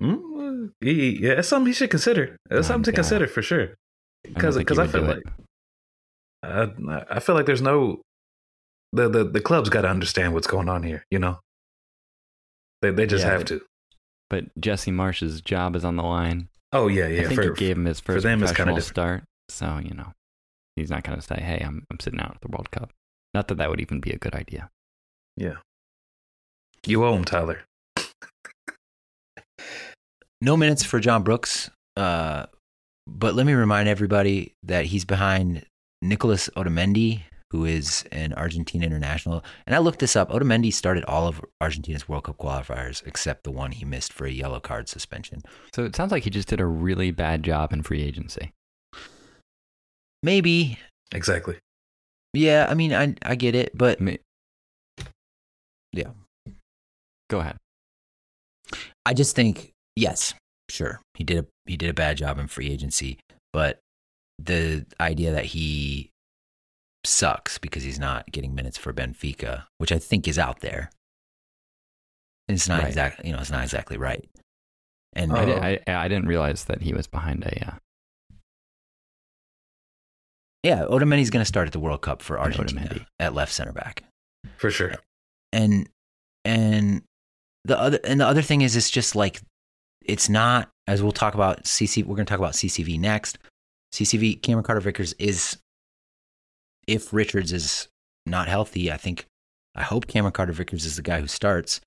Mm, 0.00 0.20
he- 0.22 0.35
yeah, 0.80 1.32
it's 1.38 1.48
something 1.48 1.66
he 1.68 1.72
should 1.72 1.90
consider. 1.90 2.36
It's 2.50 2.58
Um, 2.58 2.62
something 2.62 2.92
to 2.92 2.92
consider 2.92 3.26
for 3.26 3.42
sure. 3.42 3.74
Because 4.22 4.56
because 4.56 4.78
I 4.78 4.86
feel 4.86 5.02
like. 5.02 5.22
I, 6.42 6.70
I 7.10 7.20
feel 7.20 7.34
like 7.34 7.46
there's 7.46 7.62
no 7.62 8.00
the 8.92 9.08
the 9.08 9.24
the 9.24 9.40
club's 9.40 9.68
got 9.68 9.82
to 9.82 9.88
understand 9.88 10.34
what's 10.34 10.46
going 10.46 10.68
on 10.68 10.82
here. 10.82 11.04
You 11.10 11.18
know, 11.18 11.40
they 12.82 12.90
they 12.90 13.06
just 13.06 13.24
Yeah, 13.24 13.30
have 13.32 13.40
but- 13.40 13.48
to. 13.48 13.60
But 14.28 14.44
Jesse 14.60 14.90
Marsh's 14.90 15.40
job 15.40 15.76
is 15.76 15.84
on 15.84 15.94
the 15.96 16.02
line. 16.02 16.48
Oh 16.72 16.88
yeah, 16.88 17.06
yeah. 17.06 17.20
I 17.22 17.24
think 17.26 17.40
for, 17.40 17.52
it 17.52 17.56
gave 17.56 17.76
him 17.76 17.84
his 17.84 18.00
first 18.00 18.24
them, 18.24 18.40
professional 18.40 18.80
start. 18.80 19.22
So 19.48 19.78
you 19.82 19.94
know, 19.94 20.12
he's 20.74 20.90
not 20.90 21.04
going 21.04 21.16
to 21.16 21.22
say, 21.22 21.36
"Hey, 21.40 21.62
I'm 21.64 21.84
I'm 21.92 22.00
sitting 22.00 22.18
out 22.20 22.34
at 22.34 22.40
the 22.40 22.48
World 22.48 22.72
Cup." 22.72 22.90
Not 23.34 23.46
that 23.48 23.54
that 23.58 23.70
would 23.70 23.80
even 23.80 24.00
be 24.00 24.10
a 24.10 24.18
good 24.18 24.34
idea. 24.34 24.68
yeah. 25.36 25.58
You 26.84 27.04
owe 27.04 27.14
him, 27.16 27.24
Tyler. 27.24 27.62
No 30.40 30.56
minutes 30.56 30.84
for 30.84 31.00
John 31.00 31.22
Brooks. 31.22 31.70
Uh, 31.96 32.46
but 33.06 33.34
let 33.34 33.46
me 33.46 33.52
remind 33.52 33.88
everybody 33.88 34.52
that 34.62 34.86
he's 34.86 35.04
behind 35.04 35.64
Nicolas 36.02 36.50
Otamendi, 36.56 37.22
who 37.50 37.64
is 37.64 38.04
an 38.10 38.32
Argentina 38.34 38.84
international. 38.84 39.44
And 39.66 39.74
I 39.74 39.78
looked 39.78 40.00
this 40.00 40.16
up. 40.16 40.30
Otamendi 40.30 40.72
started 40.72 41.04
all 41.04 41.26
of 41.28 41.40
Argentina's 41.60 42.08
World 42.08 42.24
Cup 42.24 42.36
qualifiers 42.38 43.06
except 43.06 43.44
the 43.44 43.50
one 43.52 43.72
he 43.72 43.84
missed 43.84 44.12
for 44.12 44.26
a 44.26 44.30
yellow 44.30 44.60
card 44.60 44.88
suspension. 44.88 45.42
So 45.74 45.84
it 45.84 45.94
sounds 45.96 46.10
like 46.12 46.24
he 46.24 46.30
just 46.30 46.48
did 46.48 46.60
a 46.60 46.66
really 46.66 47.10
bad 47.12 47.42
job 47.42 47.72
in 47.72 47.82
free 47.82 48.02
agency. 48.02 48.52
Maybe, 50.22 50.78
Exactly. 51.12 51.56
yeah. 52.32 52.66
I 52.68 52.74
mean, 52.74 52.92
I 52.92 53.14
I 53.22 53.36
get 53.36 53.54
it, 53.54 53.70
but 53.76 54.00
I 54.00 54.04
mean, 54.04 54.18
Yeah. 55.92 56.10
Go 57.30 57.40
ahead. 57.40 57.56
I 59.04 59.14
just 59.14 59.36
think 59.36 59.70
yes, 59.96 60.34
sure, 60.68 61.00
he 61.14 61.24
did 61.24 61.38
a 61.38 61.46
he 61.66 61.76
did 61.76 61.90
a 61.90 61.94
bad 61.94 62.16
job 62.18 62.38
in 62.38 62.46
free 62.46 62.70
agency, 62.70 63.18
but 63.52 63.80
the 64.38 64.86
idea 65.00 65.32
that 65.32 65.46
he 65.46 66.10
sucks 67.04 67.58
because 67.58 67.82
he's 67.82 67.98
not 67.98 68.30
getting 68.32 68.54
minutes 68.54 68.76
for 68.78 68.92
Benfica, 68.92 69.64
which 69.78 69.90
I 69.92 69.98
think 69.98 70.28
is 70.28 70.38
out 70.38 70.60
there. 70.60 70.90
It's 72.48 72.68
not 72.68 72.80
Right. 72.80 72.88
exactly 72.88 73.26
you 73.28 73.32
know 73.34 73.40
it's 73.40 73.50
not 73.50 73.64
exactly 73.64 73.96
right. 73.96 74.28
And 75.14 75.32
I, 75.32 75.42
Oh. 75.42 75.46
did, 75.46 75.58
I 75.58 75.80
I 76.04 76.08
didn't 76.08 76.28
realize 76.28 76.64
that 76.66 76.82
he 76.82 76.92
was 76.92 77.06
behind 77.06 77.42
a. 77.44 77.68
Uh, 77.68 77.74
yeah, 80.62 80.84
Otamendi's 80.84 81.30
going 81.30 81.40
to 81.42 81.46
start 81.46 81.66
at 81.68 81.72
the 81.72 81.78
World 81.78 82.02
Cup 82.02 82.22
for 82.22 82.38
Argentina 82.40 82.80
Otamendi. 82.82 83.06
at 83.20 83.34
left 83.34 83.52
center 83.52 83.72
back. 83.72 84.02
For 84.58 84.70
sure. 84.70 84.94
and 85.52 85.88
and 86.44 87.02
the 87.64 87.78
other 87.78 87.98
and 88.04 88.20
the 88.20 88.26
other 88.26 88.42
thing 88.42 88.60
is 88.62 88.76
it's 88.76 88.90
just 88.90 89.14
like 89.16 89.40
it's 90.08 90.28
not 90.28 90.70
as 90.86 91.02
we'll 91.02 91.12
talk 91.12 91.34
about 91.34 91.64
CC 91.64 92.04
we're 92.04 92.16
going 92.16 92.26
to 92.26 92.30
talk 92.30 92.38
about 92.38 92.54
CCV 92.54 92.98
next. 92.98 93.38
CCV 93.92 94.40
Cameron 94.42 94.64
Carter 94.64 94.80
Vickers 94.80 95.12
is 95.14 95.58
if 96.86 97.12
Richards 97.12 97.52
is 97.52 97.88
not 98.24 98.48
healthy, 98.48 98.90
I 98.90 98.96
think 98.96 99.26
I 99.74 99.82
hope 99.82 100.06
Cameron 100.06 100.32
Carter 100.32 100.52
Vickers 100.52 100.84
is 100.84 100.96
the 100.96 101.02
guy 101.02 101.20
who 101.20 101.26
starts. 101.26 101.80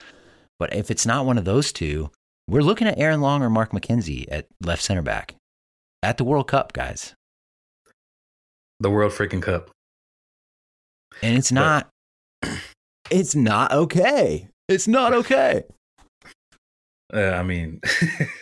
But 0.57 0.74
if 0.76 0.91
it's 0.91 1.05
not 1.05 1.26
one 1.26 1.38
of 1.38 1.45
those 1.45 1.72
two, 1.72 2.11
we're 2.47 2.61
looking 2.61 2.88
at 2.88 2.97
Aaron 2.97 3.22
Long 3.22 3.41
or 3.41 3.49
Mark 3.49 3.72
McKenzie 3.72 4.26
at 4.30 4.47
left 4.61 4.84
center 4.84 5.01
back 5.01 5.36
at 6.03 6.17
the 6.17 6.24
World 6.24 6.47
Cup, 6.47 6.74
guys. 6.74 7.15
The 8.80 8.89
World 8.89 9.11
freaking 9.11 9.41
Cup. 9.41 9.72
And 11.22 11.38
it's 11.38 11.51
not 11.51 11.89
it's 13.11 13.36
not 13.36 13.72
okay. 13.72 14.47
It's 14.67 14.88
not 14.88 15.13
okay. 15.20 15.63
Uh, 17.14 17.32
I 17.32 17.43
mean, 17.43 17.82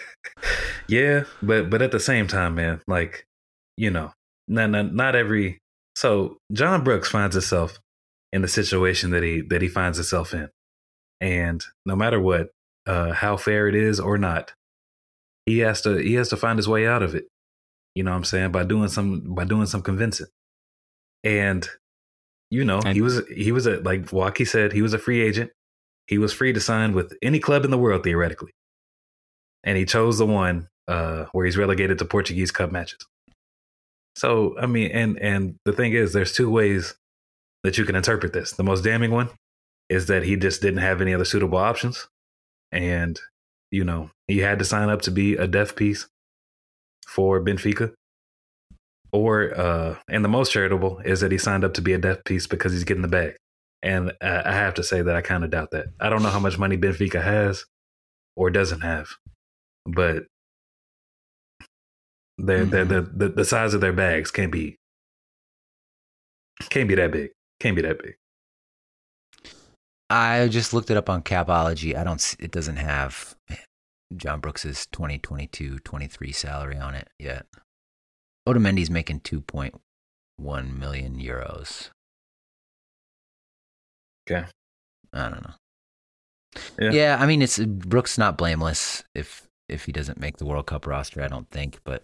yeah, 0.88 1.24
but 1.41 1.70
but 1.70 1.82
at 1.82 1.91
the 1.91 1.99
same 1.99 2.28
time, 2.28 2.55
man, 2.55 2.82
like 2.88 3.26
you 3.78 3.91
know, 3.91 4.11
not 4.47 4.70
not, 4.70 4.93
not 4.93 5.15
every. 5.15 5.59
So 5.95 6.38
John 6.51 6.84
Brooks 6.84 7.09
finds 7.09 7.34
himself 7.36 7.80
in 8.34 8.41
the 8.41 8.47
situation 8.47 9.11
that 9.11 9.24
he 9.24 9.41
that 9.49 9.61
he 9.61 9.68
finds 9.68 9.97
himself 9.97 10.34
in, 10.34 10.49
and 11.22 11.63
no 11.86 11.95
matter 11.95 12.20
what, 12.20 12.49
uh, 12.86 13.13
how 13.13 13.38
fair 13.38 13.68
it 13.68 13.76
is 13.76 13.99
or 13.99 14.18
not, 14.18 14.53
he 15.45 15.59
has 15.59 15.82
to 15.82 15.95
he 15.97 16.13
has 16.15 16.30
to 16.30 16.38
find 16.38 16.59
his 16.59 16.68
way 16.68 16.86
out 16.88 17.03
of 17.03 17.15
it. 17.15 17.26
You 17.95 18.03
know 18.03 18.11
what 18.11 18.18
I'm 18.18 18.24
saying 18.26 18.51
by 18.51 18.63
doing 18.63 18.89
some 18.89 19.34
by 19.34 19.45
doing 19.45 19.65
some 19.65 19.82
convincing, 19.82 20.28
and 21.24 21.68
you 22.51 22.63
know 22.63 22.80
And- 22.80 22.93
he 22.95 23.01
was 23.01 23.22
he 23.28 23.51
was 23.51 23.65
a 23.65 23.80
like 23.80 24.11
Watke 24.11 24.45
said 24.45 24.74
he 24.74 24.82
was 24.82 24.93
a 24.93 24.99
free 24.99 25.22
agent. 25.22 25.51
He 26.07 26.18
was 26.18 26.32
free 26.32 26.53
to 26.53 26.59
sign 26.61 26.93
with 26.93 27.18
any 27.22 27.39
club 27.39 27.65
in 27.65 27.72
the 27.72 27.78
world 27.78 28.03
theoretically 28.03 28.51
and 29.68 29.78
he 29.78 29.84
chose 29.84 30.18
the 30.18 30.26
one 30.26 30.70
uh, 30.88 31.26
where 31.34 31.45
he's 31.45 31.57
relegated 31.57 31.99
to 31.99 32.05
Portuguese 32.05 32.51
Cup 32.51 32.72
matches. 32.72 33.05
So 34.15 34.57
I 34.57 34.65
mean, 34.65 34.89
and 34.91 35.20
and 35.20 35.55
the 35.65 35.74
thing 35.74 35.91
is, 35.91 36.13
there's 36.13 36.34
two 36.34 36.49
ways 36.49 36.95
that 37.63 37.78
you 37.78 37.84
can 37.84 37.95
interpret 37.95 38.34
this. 38.34 38.53
The 38.53 38.63
most 38.63 38.84
damning 38.84 39.11
one 39.11 39.30
is 39.89 40.07
that 40.07 40.24
he 40.24 40.38
just 40.38 40.61
didn't 40.61 40.80
have 40.80 41.01
any 41.01 41.13
other 41.13 41.26
suitable 41.26 41.57
options, 41.57 42.07
and 42.72 43.20
you 43.70 43.84
know 43.84 44.09
he 44.28 44.39
had 44.39 44.57
to 44.59 44.65
sign 44.65 44.89
up 44.89 45.01
to 45.03 45.11
be 45.11 45.36
a 45.36 45.45
deaf 45.45 45.76
piece 45.76 46.07
for 47.05 47.41
Benfica. 47.41 47.93
Or 49.11 49.53
uh, 49.53 49.95
and 50.07 50.24
the 50.24 50.30
most 50.30 50.53
charitable 50.53 50.99
is 51.03 51.20
that 51.20 51.32
he 51.32 51.38
signed 51.38 51.65
up 51.65 51.74
to 51.74 51.82
be 51.82 51.91
a 51.91 51.97
deaf 51.97 52.24
piece 52.24 52.47
because 52.47 52.72
he's 52.72 52.86
getting 52.86 53.03
the 53.03 53.07
bag. 53.09 53.36
And 53.84 54.13
I 54.22 54.53
have 54.53 54.74
to 54.76 54.84
say 54.84 55.01
that 55.01 55.15
I 55.15 55.22
kind 55.22 55.43
of 55.43 55.51
doubt 55.51 55.72
that. 55.72 55.88
I 55.99 56.09
don't 56.09 56.24
know 56.24 56.30
how 56.30 56.39
much 56.39 56.57
money 56.57 56.78
Benfica 56.78 57.22
has 57.22 57.65
or 58.36 58.49
doesn't 58.49 58.82
have 58.82 59.09
but 59.88 60.25
their 62.38 62.65
their 62.65 62.85
mm-hmm. 62.85 63.17
the, 63.17 63.29
the 63.29 63.35
the 63.35 63.45
size 63.45 63.73
of 63.73 63.81
their 63.81 63.93
bags 63.93 64.29
can't 64.29 64.51
be 64.51 64.77
can't 66.69 66.88
be 66.88 66.95
that 66.95 67.11
big. 67.11 67.31
Can't 67.59 67.75
be 67.75 67.81
that 67.81 68.01
big. 68.01 68.15
I 70.09 70.47
just 70.47 70.73
looked 70.73 70.89
it 70.89 70.97
up 70.97 71.09
on 71.09 71.21
Capology. 71.21 71.95
I 71.95 72.03
don't. 72.03 72.35
It 72.39 72.51
doesn't 72.51 72.77
have 72.77 73.35
eh, 73.49 73.55
John 74.15 74.39
Brooks's 74.39 74.88
2022-23 74.93 76.33
salary 76.33 76.77
on 76.77 76.95
it 76.95 77.09
yet. 77.19 77.45
Otamendi's 78.47 78.89
making 78.89 79.21
2.1 79.21 80.77
million 80.77 81.19
euros. 81.19 81.89
Okay. 84.29 84.47
I 85.13 85.29
don't 85.29 85.43
know. 85.43 85.53
Yeah. 86.79 86.91
Yeah. 86.91 87.17
I 87.19 87.25
mean, 87.25 87.41
it's 87.41 87.59
Brooks 87.59 88.17
not 88.17 88.38
blameless 88.38 89.03
if 89.13 89.46
if 89.70 89.86
he 89.86 89.91
doesn't 89.91 90.20
make 90.20 90.38
the 90.38 90.45
World 90.45 90.68
Cup 90.68 90.88
roster. 90.88 91.22
I 91.22 91.28
don't 91.28 91.49
think, 91.49 91.80
but 91.84 92.03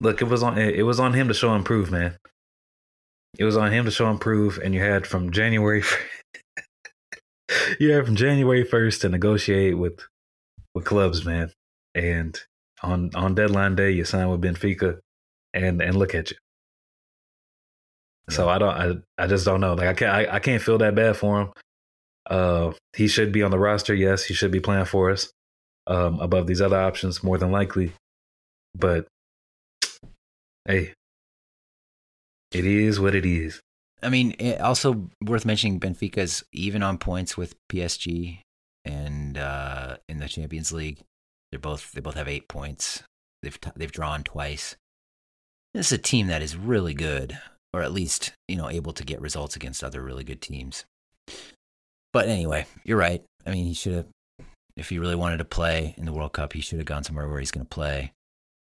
Look, 0.00 0.22
it 0.22 0.28
was 0.28 0.42
on 0.42 0.56
it 0.56 0.84
was 0.84 0.98
on 0.98 1.12
him 1.12 1.28
to 1.28 1.34
show 1.34 1.54
improve, 1.54 1.90
man. 1.90 2.16
It 3.38 3.44
was 3.44 3.56
on 3.56 3.70
him 3.70 3.84
to 3.84 3.90
show 3.90 4.10
improve, 4.10 4.58
and 4.62 4.74
you 4.74 4.80
had 4.80 5.06
from 5.06 5.30
January 5.30 5.82
you 7.80 7.90
had 7.92 8.06
from 8.06 8.16
January 8.16 8.64
first 8.64 9.02
to 9.02 9.10
negotiate 9.10 9.76
with 9.76 10.00
with 10.74 10.86
clubs, 10.86 11.24
man. 11.26 11.52
And 11.94 12.38
on 12.82 13.10
on 13.14 13.34
deadline 13.34 13.76
day, 13.76 13.90
you 13.90 14.04
signed 14.04 14.30
with 14.30 14.40
Benfica, 14.40 15.00
and 15.52 15.82
and 15.82 15.96
look 15.96 16.14
at 16.14 16.30
you. 16.30 16.36
So 18.30 18.48
I 18.48 18.58
don't, 18.58 19.04
I, 19.18 19.24
I 19.24 19.26
just 19.26 19.44
don't 19.44 19.60
know. 19.60 19.74
Like 19.74 19.88
I 19.88 19.94
can't, 19.94 20.12
I, 20.12 20.36
I 20.36 20.38
can't 20.38 20.62
feel 20.62 20.78
that 20.78 20.94
bad 20.94 21.16
for 21.16 21.40
him. 21.40 21.52
Uh, 22.26 22.72
he 22.94 23.08
should 23.08 23.32
be 23.32 23.42
on 23.42 23.50
the 23.50 23.58
roster. 23.58 23.92
Yes, 23.92 24.24
he 24.24 24.34
should 24.34 24.52
be 24.52 24.60
playing 24.60 24.84
for 24.84 25.10
us 25.10 25.32
um, 25.90 26.20
above 26.20 26.46
these 26.46 26.62
other 26.62 26.80
options 26.80 27.22
more 27.22 27.36
than 27.36 27.50
likely. 27.50 27.92
But 28.74 29.06
hey, 30.64 30.94
it 32.52 32.64
is 32.64 33.00
what 33.00 33.14
it 33.14 33.26
is. 33.26 33.60
I 34.02 34.08
mean, 34.08 34.34
it 34.38 34.60
also 34.60 35.10
worth 35.22 35.44
mentioning 35.44 35.78
Benfica's 35.78 36.42
even 36.52 36.82
on 36.82 36.96
points 36.96 37.36
with 37.36 37.54
PSG 37.70 38.38
and 38.84 39.36
uh, 39.36 39.96
in 40.08 40.18
the 40.18 40.28
Champions 40.28 40.72
League. 40.72 41.00
They're 41.50 41.60
both 41.60 41.92
they 41.92 42.00
both 42.00 42.14
have 42.14 42.28
eight 42.28 42.48
points. 42.48 43.02
They've 43.42 43.60
t- 43.60 43.72
they've 43.76 43.92
drawn 43.92 44.22
twice. 44.22 44.76
This 45.74 45.86
is 45.86 45.98
a 45.98 45.98
team 45.98 46.28
that 46.28 46.42
is 46.42 46.56
really 46.56 46.94
good, 46.94 47.38
or 47.74 47.82
at 47.82 47.92
least 47.92 48.32
you 48.48 48.56
know 48.56 48.70
able 48.70 48.92
to 48.92 49.04
get 49.04 49.20
results 49.20 49.56
against 49.56 49.82
other 49.82 50.00
really 50.00 50.24
good 50.24 50.40
teams. 50.40 50.84
But 52.12 52.28
anyway, 52.28 52.66
you're 52.84 52.98
right. 52.98 53.22
I 53.46 53.50
mean, 53.50 53.66
he 53.66 53.74
should 53.74 53.94
have, 53.94 54.06
if 54.80 54.88
he 54.88 54.98
really 54.98 55.14
wanted 55.14 55.36
to 55.36 55.44
play 55.44 55.94
in 55.98 56.06
the 56.06 56.12
World 56.12 56.32
Cup, 56.32 56.52
he 56.54 56.60
should 56.60 56.78
have 56.78 56.86
gone 56.86 57.04
somewhere 57.04 57.28
where 57.28 57.38
he's 57.38 57.50
going 57.50 57.66
to 57.66 57.68
play. 57.74 58.12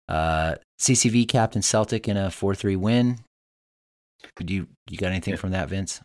Uh, 0.08 0.56
CCV 0.80 1.28
captain 1.28 1.62
Celtic 1.62 2.08
in 2.08 2.16
a 2.18 2.32
four 2.32 2.56
three 2.56 2.76
win. 2.76 3.20
Do 4.38 4.54
you 4.54 4.68
you 4.90 4.98
got 4.98 5.12
anything 5.12 5.34
Yeah. 5.34 5.40
from 5.40 5.52
that, 5.52 5.70
Vince? 5.70 6.02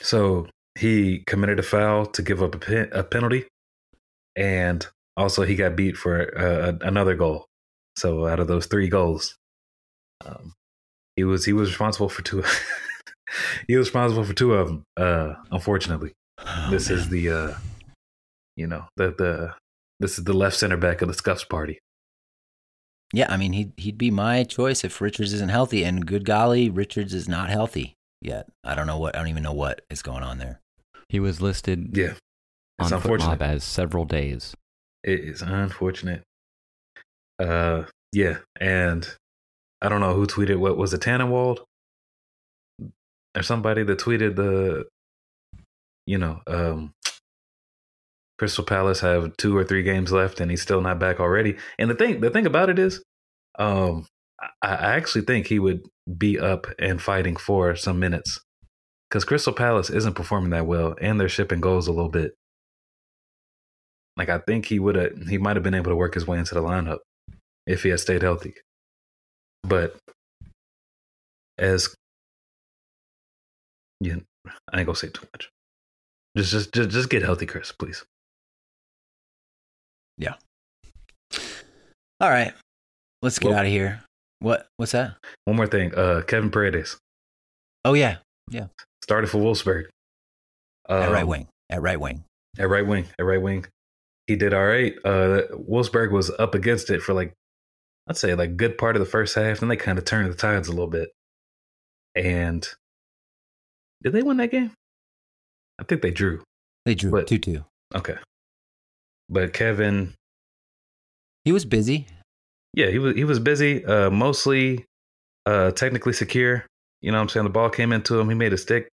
So 0.00 0.48
he 0.78 1.24
committed 1.26 1.58
a 1.58 1.62
foul 1.62 2.06
to 2.06 2.22
give 2.22 2.42
up 2.42 2.54
a, 2.54 2.58
pen, 2.58 2.88
a 2.92 3.02
penalty, 3.04 3.44
and 4.36 4.86
also 5.16 5.42
he 5.42 5.56
got 5.56 5.76
beat 5.76 5.96
for 5.96 6.36
uh, 6.38 6.72
another 6.80 7.14
goal. 7.14 7.46
So 7.96 8.26
out 8.26 8.40
of 8.40 8.46
those 8.48 8.66
three 8.66 8.88
goals, 8.88 9.34
um, 10.24 10.54
he 11.16 11.24
was 11.24 11.44
he 11.44 11.52
was 11.52 11.68
responsible 11.70 12.08
for 12.08 12.22
two. 12.22 12.42
he 13.68 13.76
was 13.76 13.88
responsible 13.88 14.24
for 14.24 14.32
two 14.34 14.54
of 14.54 14.68
them. 14.68 14.82
Uh, 14.96 15.34
unfortunately, 15.50 16.12
Oh, 16.38 16.68
this 16.70 16.88
is 16.88 17.08
the 17.08 17.30
uh, 17.30 17.54
you 18.58 18.66
know 18.66 18.84
the 18.96 19.14
the 19.16 19.54
this 20.00 20.18
is 20.18 20.24
the 20.24 20.32
left 20.32 20.56
center 20.56 20.76
back 20.76 21.00
of 21.00 21.08
the 21.08 21.14
scuffs 21.14 21.44
party. 21.44 21.78
yeah. 23.12 23.26
I 23.32 23.36
mean, 23.36 23.52
he'd 23.52 23.72
he'd 23.76 23.98
be 23.98 24.10
my 24.10 24.44
choice 24.44 24.84
if 24.84 25.00
Richards 25.00 25.32
isn't 25.32 25.50
healthy, 25.50 25.84
and 25.84 26.04
good 26.06 26.24
golly, 26.24 26.68
Richards 26.68 27.14
is 27.14 27.28
not 27.28 27.50
healthy 27.50 27.94
yet. 28.20 28.48
I 28.64 28.74
don't 28.74 28.86
know 28.86 28.98
what 28.98 29.14
I 29.16 29.20
don't 29.20 29.28
even 29.28 29.42
know 29.42 29.52
what 29.52 29.82
is 29.88 30.02
going 30.02 30.22
on 30.22 30.38
there. 30.38 30.60
He 31.08 31.20
was 31.20 31.40
listed 31.40 31.96
Yeah, 31.96 32.14
it's 32.78 32.92
on 32.92 32.98
unfortunate. 32.98 33.38
FotMob 33.38 33.42
as 33.42 33.64
several 33.64 34.04
days. 34.04 34.54
It 35.04 35.20
is 35.20 35.42
unfortunate. 35.42 36.22
Uh, 37.38 37.84
yeah, 38.12 38.38
and 38.60 39.08
I 39.80 39.88
don't 39.88 40.00
know 40.00 40.14
who 40.14 40.26
tweeted 40.26 40.58
what 40.58 40.76
was 40.76 40.92
it 40.92 41.00
Tannenwald 41.00 41.60
or 43.36 43.42
somebody 43.42 43.84
that 43.84 43.98
tweeted 43.98 44.34
the, 44.36 44.86
you 46.06 46.18
know, 46.18 46.40
um, 46.48 46.92
Crystal 48.38 48.64
Palace 48.64 49.00
have 49.00 49.36
two 49.36 49.56
or 49.56 49.64
three 49.64 49.82
games 49.82 50.12
left 50.12 50.40
and 50.40 50.50
he's 50.50 50.62
still 50.62 50.80
not 50.80 50.98
back 50.98 51.20
already. 51.20 51.56
And 51.78 51.90
the 51.90 51.94
thing, 51.94 52.20
the 52.20 52.30
thing 52.30 52.46
about 52.46 52.70
it 52.70 52.78
is, 52.78 53.02
um, 53.58 54.06
I, 54.40 54.48
I 54.62 54.96
actually 54.96 55.22
think 55.22 55.46
he 55.46 55.58
would 55.58 55.82
be 56.16 56.38
up 56.38 56.66
and 56.78 57.02
fighting 57.02 57.36
for 57.36 57.74
some 57.74 57.98
minutes 57.98 58.40
because 59.08 59.24
Crystal 59.24 59.52
Palace 59.52 59.90
isn't 59.90 60.14
performing 60.14 60.50
that 60.50 60.66
well 60.66 60.94
and 61.00 61.18
they're 61.18 61.28
shipping 61.28 61.60
goals 61.60 61.88
a 61.88 61.92
little 61.92 62.10
bit. 62.10 62.34
Like 64.16 64.28
I 64.28 64.38
think 64.38 64.66
he 64.66 64.78
would 64.78 64.94
have, 64.94 65.28
he 65.28 65.38
might 65.38 65.56
have 65.56 65.62
been 65.62 65.74
able 65.74 65.90
to 65.90 65.96
work 65.96 66.14
his 66.14 66.26
way 66.26 66.38
into 66.38 66.54
the 66.54 66.62
lineup 66.62 66.98
if 67.66 67.82
he 67.82 67.88
had 67.88 68.00
stayed 68.00 68.22
healthy. 68.22 68.54
But 69.64 69.96
as 71.58 71.94
yeah, 74.00 74.16
I 74.72 74.78
ain't 74.78 74.86
gonna 74.86 74.96
say 74.96 75.08
too 75.08 75.26
much. 75.32 75.50
Just, 76.36 76.52
just, 76.52 76.72
just, 76.72 76.90
just 76.90 77.10
get 77.10 77.22
healthy, 77.22 77.46
Chris, 77.46 77.72
please. 77.72 78.04
All 82.20 82.28
right, 82.30 82.52
let's 83.22 83.38
get 83.38 83.50
Well- 83.50 83.58
out 83.58 83.66
of 83.66 83.70
here. 83.70 84.02
What 84.40 84.66
what's 84.76 84.90
that? 84.92 85.16
One 85.44 85.56
more 85.56 85.66
thing, 85.68 85.94
uh, 85.94 86.22
Kevin 86.26 86.50
Paredes 86.50 86.96
Oh 87.84 87.94
yeah, 87.94 88.18
Yeah. 88.50 88.68
started 89.04 89.30
for 89.30 89.38
Wolfsburg. 89.38 89.88
at 90.88 91.06
Um, 91.08 91.12
right 91.12 91.26
wing. 91.26 91.48
At 91.70 91.80
right 91.82 91.98
wing. 92.00 92.24
At 92.58 92.68
right 92.68 92.84
wing. 92.86 93.06
At 93.18 93.22
right 93.24 93.40
wing. 93.40 93.66
He 94.26 94.34
did 94.36 94.52
all 94.52 94.66
right. 94.66 94.94
Uh 95.04 95.46
Wolfsburg 95.52 96.10
was 96.10 96.30
up 96.38 96.54
against 96.56 96.90
it 96.90 97.02
for 97.02 97.12
like 97.14 97.32
I'd 98.08 98.16
say 98.16 98.34
like 98.34 98.56
good 98.56 98.78
part 98.78 98.96
of 98.96 99.00
the 99.00 99.06
first 99.10 99.34
half. 99.36 99.60
Then 99.60 99.68
they 99.68 99.76
kind 99.76 99.98
of 99.98 100.04
turned 100.04 100.30
the 100.30 100.36
tides 100.36 100.66
a 100.68 100.72
little 100.72 100.88
bit. 100.90 101.10
And 102.16 102.66
did 104.02 104.12
they 104.12 104.22
win 104.22 104.38
that 104.38 104.50
game? 104.50 104.72
I 105.78 105.84
think 105.84 106.02
they 106.02 106.10
drew. 106.10 106.42
They 106.84 106.94
drew 106.96 107.24
two 107.24 107.38
two. 107.38 107.64
Okay. 107.94 108.16
But 109.28 109.52
Kevin, 109.52 110.14
He 111.44 111.52
was 111.52 111.64
busy. 111.64 112.06
yeah, 112.74 112.86
he 112.88 112.98
was 112.98 113.14
he 113.14 113.24
was 113.24 113.38
busy, 113.38 113.84
uh 113.84 114.10
mostly 114.10 114.84
uh 115.46 115.70
technically 115.72 116.12
secure. 116.12 116.64
You 117.00 117.12
know 117.12 117.18
what 117.18 117.22
I'm 117.22 117.28
saying? 117.28 117.44
The 117.44 117.50
ball 117.50 117.70
came 117.70 117.92
into 117.92 118.18
him, 118.18 118.28
he 118.28 118.34
made 118.34 118.52
a 118.52 118.58
stick 118.58 118.88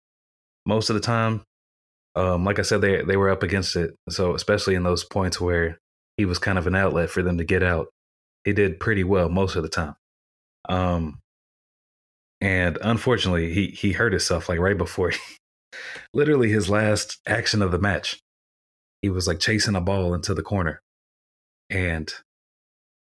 most 0.65 0.89
of 0.89 0.93
the 0.93 0.99
time. 0.99 1.41
Um, 2.15 2.45
like 2.45 2.59
I 2.59 2.61
said, 2.61 2.81
they 2.81 3.01
they 3.03 3.17
were 3.17 3.29
up 3.29 3.43
against 3.43 3.75
it. 3.75 3.95
So 4.09 4.36
especially 4.36 4.75
in 4.75 4.83
those 4.83 5.03
points 5.03 5.39
where 5.41 5.77
he 6.17 6.25
was 6.25 6.39
kind 6.39 6.57
of 6.57 6.67
an 6.67 6.75
outlet 6.75 7.09
for 7.09 7.21
them 7.23 7.38
to 7.39 7.43
get 7.43 7.61
out, 7.63 7.88
he 8.45 8.53
did 8.53 8.79
pretty 8.79 9.03
well 9.03 9.27
most 9.29 9.55
of 9.55 9.63
the 9.63 9.69
time. 9.69 9.95
Um, 10.69 11.19
and 12.41 12.77
unfortunately, 12.81 13.53
he 13.53 13.67
he 13.67 13.91
hurt 13.93 14.13
himself 14.13 14.47
like 14.49 14.59
right 14.59 14.77
before, 14.77 15.13
literally 16.13 16.49
his 16.49 16.69
last 16.69 17.19
action 17.27 17.61
of 17.61 17.71
the 17.71 17.79
match. 17.79 18.19
He 19.06 19.10
was 19.12 19.28
like 19.28 19.39
chasing 19.39 19.76
a 19.76 19.82
ball 19.82 20.16
into 20.16 20.34
the 20.34 20.41
corner, 20.41 20.82
and 21.70 22.12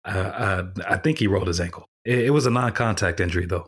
uh, 0.03 0.09
uh, 0.09 0.65
I 0.87 0.97
think 0.97 1.19
he 1.19 1.27
rolled 1.27 1.45
his 1.45 1.59
ankle. 1.59 1.85
It, 2.03 2.17
it 2.17 2.29
was 2.31 2.47
a 2.47 2.49
non-contact 2.49 3.19
injury 3.19 3.45
though. 3.45 3.67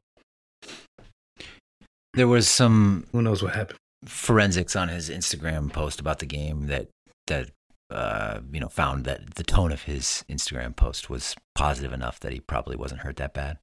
There 2.16 2.28
was 2.28 2.50
some 2.50 3.06
Who 3.12 3.22
knows 3.22 3.44
what 3.44 3.54
happened? 3.54 3.78
forensics 4.08 4.76
on 4.76 4.88
his 4.88 5.12
Instagram 5.12 5.72
post 5.72 6.00
about 6.00 6.18
the 6.18 6.26
game 6.26 6.66
that 6.66 6.88
that 7.28 7.52
uh, 7.92 8.40
you 8.52 8.60
know 8.60 8.70
found 8.70 9.06
that 9.06 9.36
the 9.36 9.44
tone 9.44 9.72
of 9.72 9.84
his 9.84 10.26
Instagram 10.28 10.76
post 10.76 11.08
was 11.08 11.36
positive 11.54 11.94
enough 11.94 12.20
that 12.22 12.34
he 12.34 12.40
probably 12.40 12.76
wasn't 12.76 13.02
hurt 13.02 13.18
that 13.18 13.36
bad. 13.36 13.60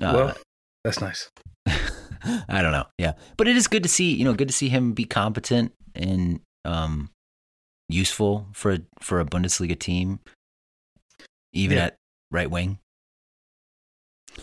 Uh, 0.00 0.12
well, 0.14 0.36
that's 0.84 1.00
nice. 1.00 1.28
I 1.66 2.62
don't 2.62 2.70
know. 2.70 2.86
Yeah, 2.98 3.14
but 3.36 3.48
it 3.48 3.56
is 3.56 3.66
good 3.66 3.82
to 3.82 3.88
see. 3.88 4.14
You 4.14 4.24
know, 4.24 4.34
good 4.34 4.46
to 4.46 4.54
see 4.54 4.68
him 4.68 4.92
be 4.92 5.06
competent 5.06 5.72
and 5.96 6.38
um, 6.64 7.10
useful 7.88 8.46
for 8.52 8.72
a, 8.72 8.78
for 9.00 9.20
a 9.20 9.24
Bundesliga 9.24 9.78
team, 9.78 10.20
even 11.52 11.76
Yeah. 11.78 11.84
at 11.86 11.96
right 12.30 12.50
wing. 12.50 12.78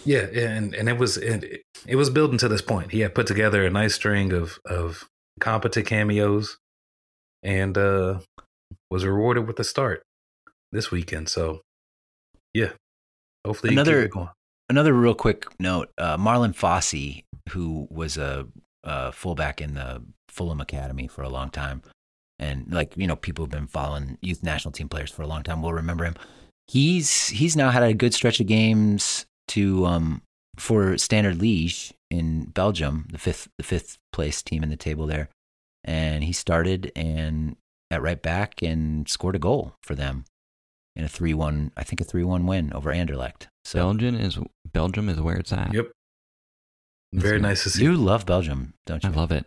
Yeah, 0.04 0.28
and 0.34 0.74
and 0.76 0.90
it 0.90 0.98
was 0.98 1.18
it, 1.18 1.64
it 1.86 1.96
was 1.96 2.10
building 2.10 2.38
to 2.40 2.48
this 2.50 2.62
point. 2.62 2.92
He 2.92 3.00
had 3.02 3.16
put 3.16 3.26
together 3.28 3.66
a 3.66 3.70
nice 3.70 3.96
string 3.96 4.34
of 4.34 4.60
of 4.66 5.08
competent 5.40 5.88
cameos, 5.88 6.58
and 7.42 7.78
uh 7.78 8.20
was 8.92 9.06
rewarded 9.06 9.48
with 9.48 9.60
a 9.60 9.64
start 9.64 10.04
this 10.72 10.92
weekend. 10.92 11.30
So, 11.30 11.62
yeah, 12.54 12.72
hopefully 13.46 13.74
Another- 13.74 14.02
keep 14.02 14.12
it 14.12 14.14
going. 14.14 14.30
Another 14.70 14.94
real 14.94 15.16
quick 15.16 15.46
note: 15.60 15.90
uh, 15.98 16.18
Marlon 16.18 16.54
Fossey, 16.54 17.24
who 17.52 17.88
was 17.90 18.18
a, 18.18 18.46
a 18.84 19.14
fullback 19.14 19.62
in 19.62 19.76
the 19.76 20.04
Fulham 20.30 20.60
Academy 20.60 21.08
for 21.08 21.22
a 21.22 21.30
long 21.30 21.50
time, 21.50 21.82
and 22.40 22.72
like 22.72 22.96
you 22.96 23.08
know, 23.08 23.16
people 23.16 23.44
who've 23.44 23.52
been 23.52 23.68
following 23.68 24.18
youth 24.22 24.44
national 24.44 24.72
team 24.72 24.90
players 24.90 25.12
for 25.12 25.22
a 25.22 25.28
long 25.28 25.44
time 25.44 25.62
will 25.62 25.74
remember 25.74 26.06
him. 26.06 26.16
He's 26.68 27.28
he's 27.28 27.56
now 27.56 27.70
had 27.70 27.84
a 27.84 27.94
good 27.94 28.14
stretch 28.14 28.40
of 28.40 28.48
games 28.48 29.26
to 29.50 29.86
um 29.86 30.22
for 30.58 30.98
Standard 30.98 31.38
Liège 31.38 31.94
in 32.10 32.46
Belgium, 32.46 33.08
the 33.12 33.18
fifth 33.18 33.48
the 33.58 33.64
fifth 33.64 33.98
place 34.12 34.42
team 34.42 34.64
in 34.64 34.70
the 34.70 34.76
table 34.76 35.08
there, 35.08 35.30
and 35.84 36.24
he 36.24 36.34
started 36.34 36.92
and 36.96 37.56
at 37.90 38.02
right 38.02 38.22
back 38.22 38.62
and 38.62 39.08
scored 39.08 39.36
a 39.36 39.40
goal 39.40 39.76
for 39.82 39.96
them 39.96 40.26
in 40.96 41.04
a 41.06 41.08
three 41.08 41.34
one 41.34 41.72
I 41.78 41.84
think 41.84 42.02
a 42.02 42.04
three 42.04 42.24
one 42.24 42.46
win 42.46 42.74
over 42.74 42.92
Anderlecht. 42.92 43.48
So 43.64 43.80
Belgium 43.80 44.16
is 44.16 44.40
Belgium 44.74 45.10
is 45.10 45.20
where 45.20 45.38
it's 45.38 45.54
at. 45.54 45.74
Yep. 45.74 45.92
Very 47.14 47.40
nice 47.40 47.64
to 47.64 47.70
see. 47.70 47.84
you 47.84 47.96
love 47.96 48.26
Belgium, 48.26 48.74
don't 48.86 49.04
you? 49.04 49.10
I 49.10 49.14
love 49.14 49.32
it. 49.32 49.46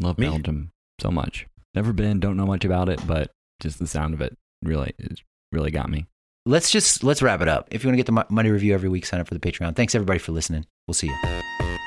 Love 0.00 0.18
Me? 0.18 0.28
Belgium 0.28 0.70
so 1.00 1.10
much. 1.10 1.46
Never 1.74 1.92
been, 1.92 2.20
don't 2.20 2.36
know 2.36 2.46
much 2.46 2.64
about 2.64 2.88
it, 2.88 3.00
but 3.06 3.30
just 3.60 3.78
the 3.78 3.86
sound 3.86 4.14
of 4.14 4.20
it 4.20 4.36
really 4.62 4.92
it 4.98 5.20
really 5.52 5.70
got 5.70 5.88
me. 5.90 6.06
let's 6.46 6.70
just 6.70 7.04
let's 7.04 7.22
wrap 7.22 7.40
it 7.40 7.48
up. 7.48 7.68
If 7.70 7.84
you 7.84 7.88
want 7.88 7.94
to 7.94 8.02
get 8.02 8.06
the 8.06 8.26
Monday 8.30 8.50
review 8.50 8.74
every 8.74 8.88
week, 8.88 9.06
sign 9.06 9.20
up 9.20 9.28
for 9.28 9.34
the 9.34 9.40
Patreon. 9.40 9.76
Thanks 9.76 9.94
everybody 9.94 10.18
for 10.18 10.32
listening. 10.32 10.66
We'll 10.86 10.94
see 10.94 11.08
you. 11.08 11.77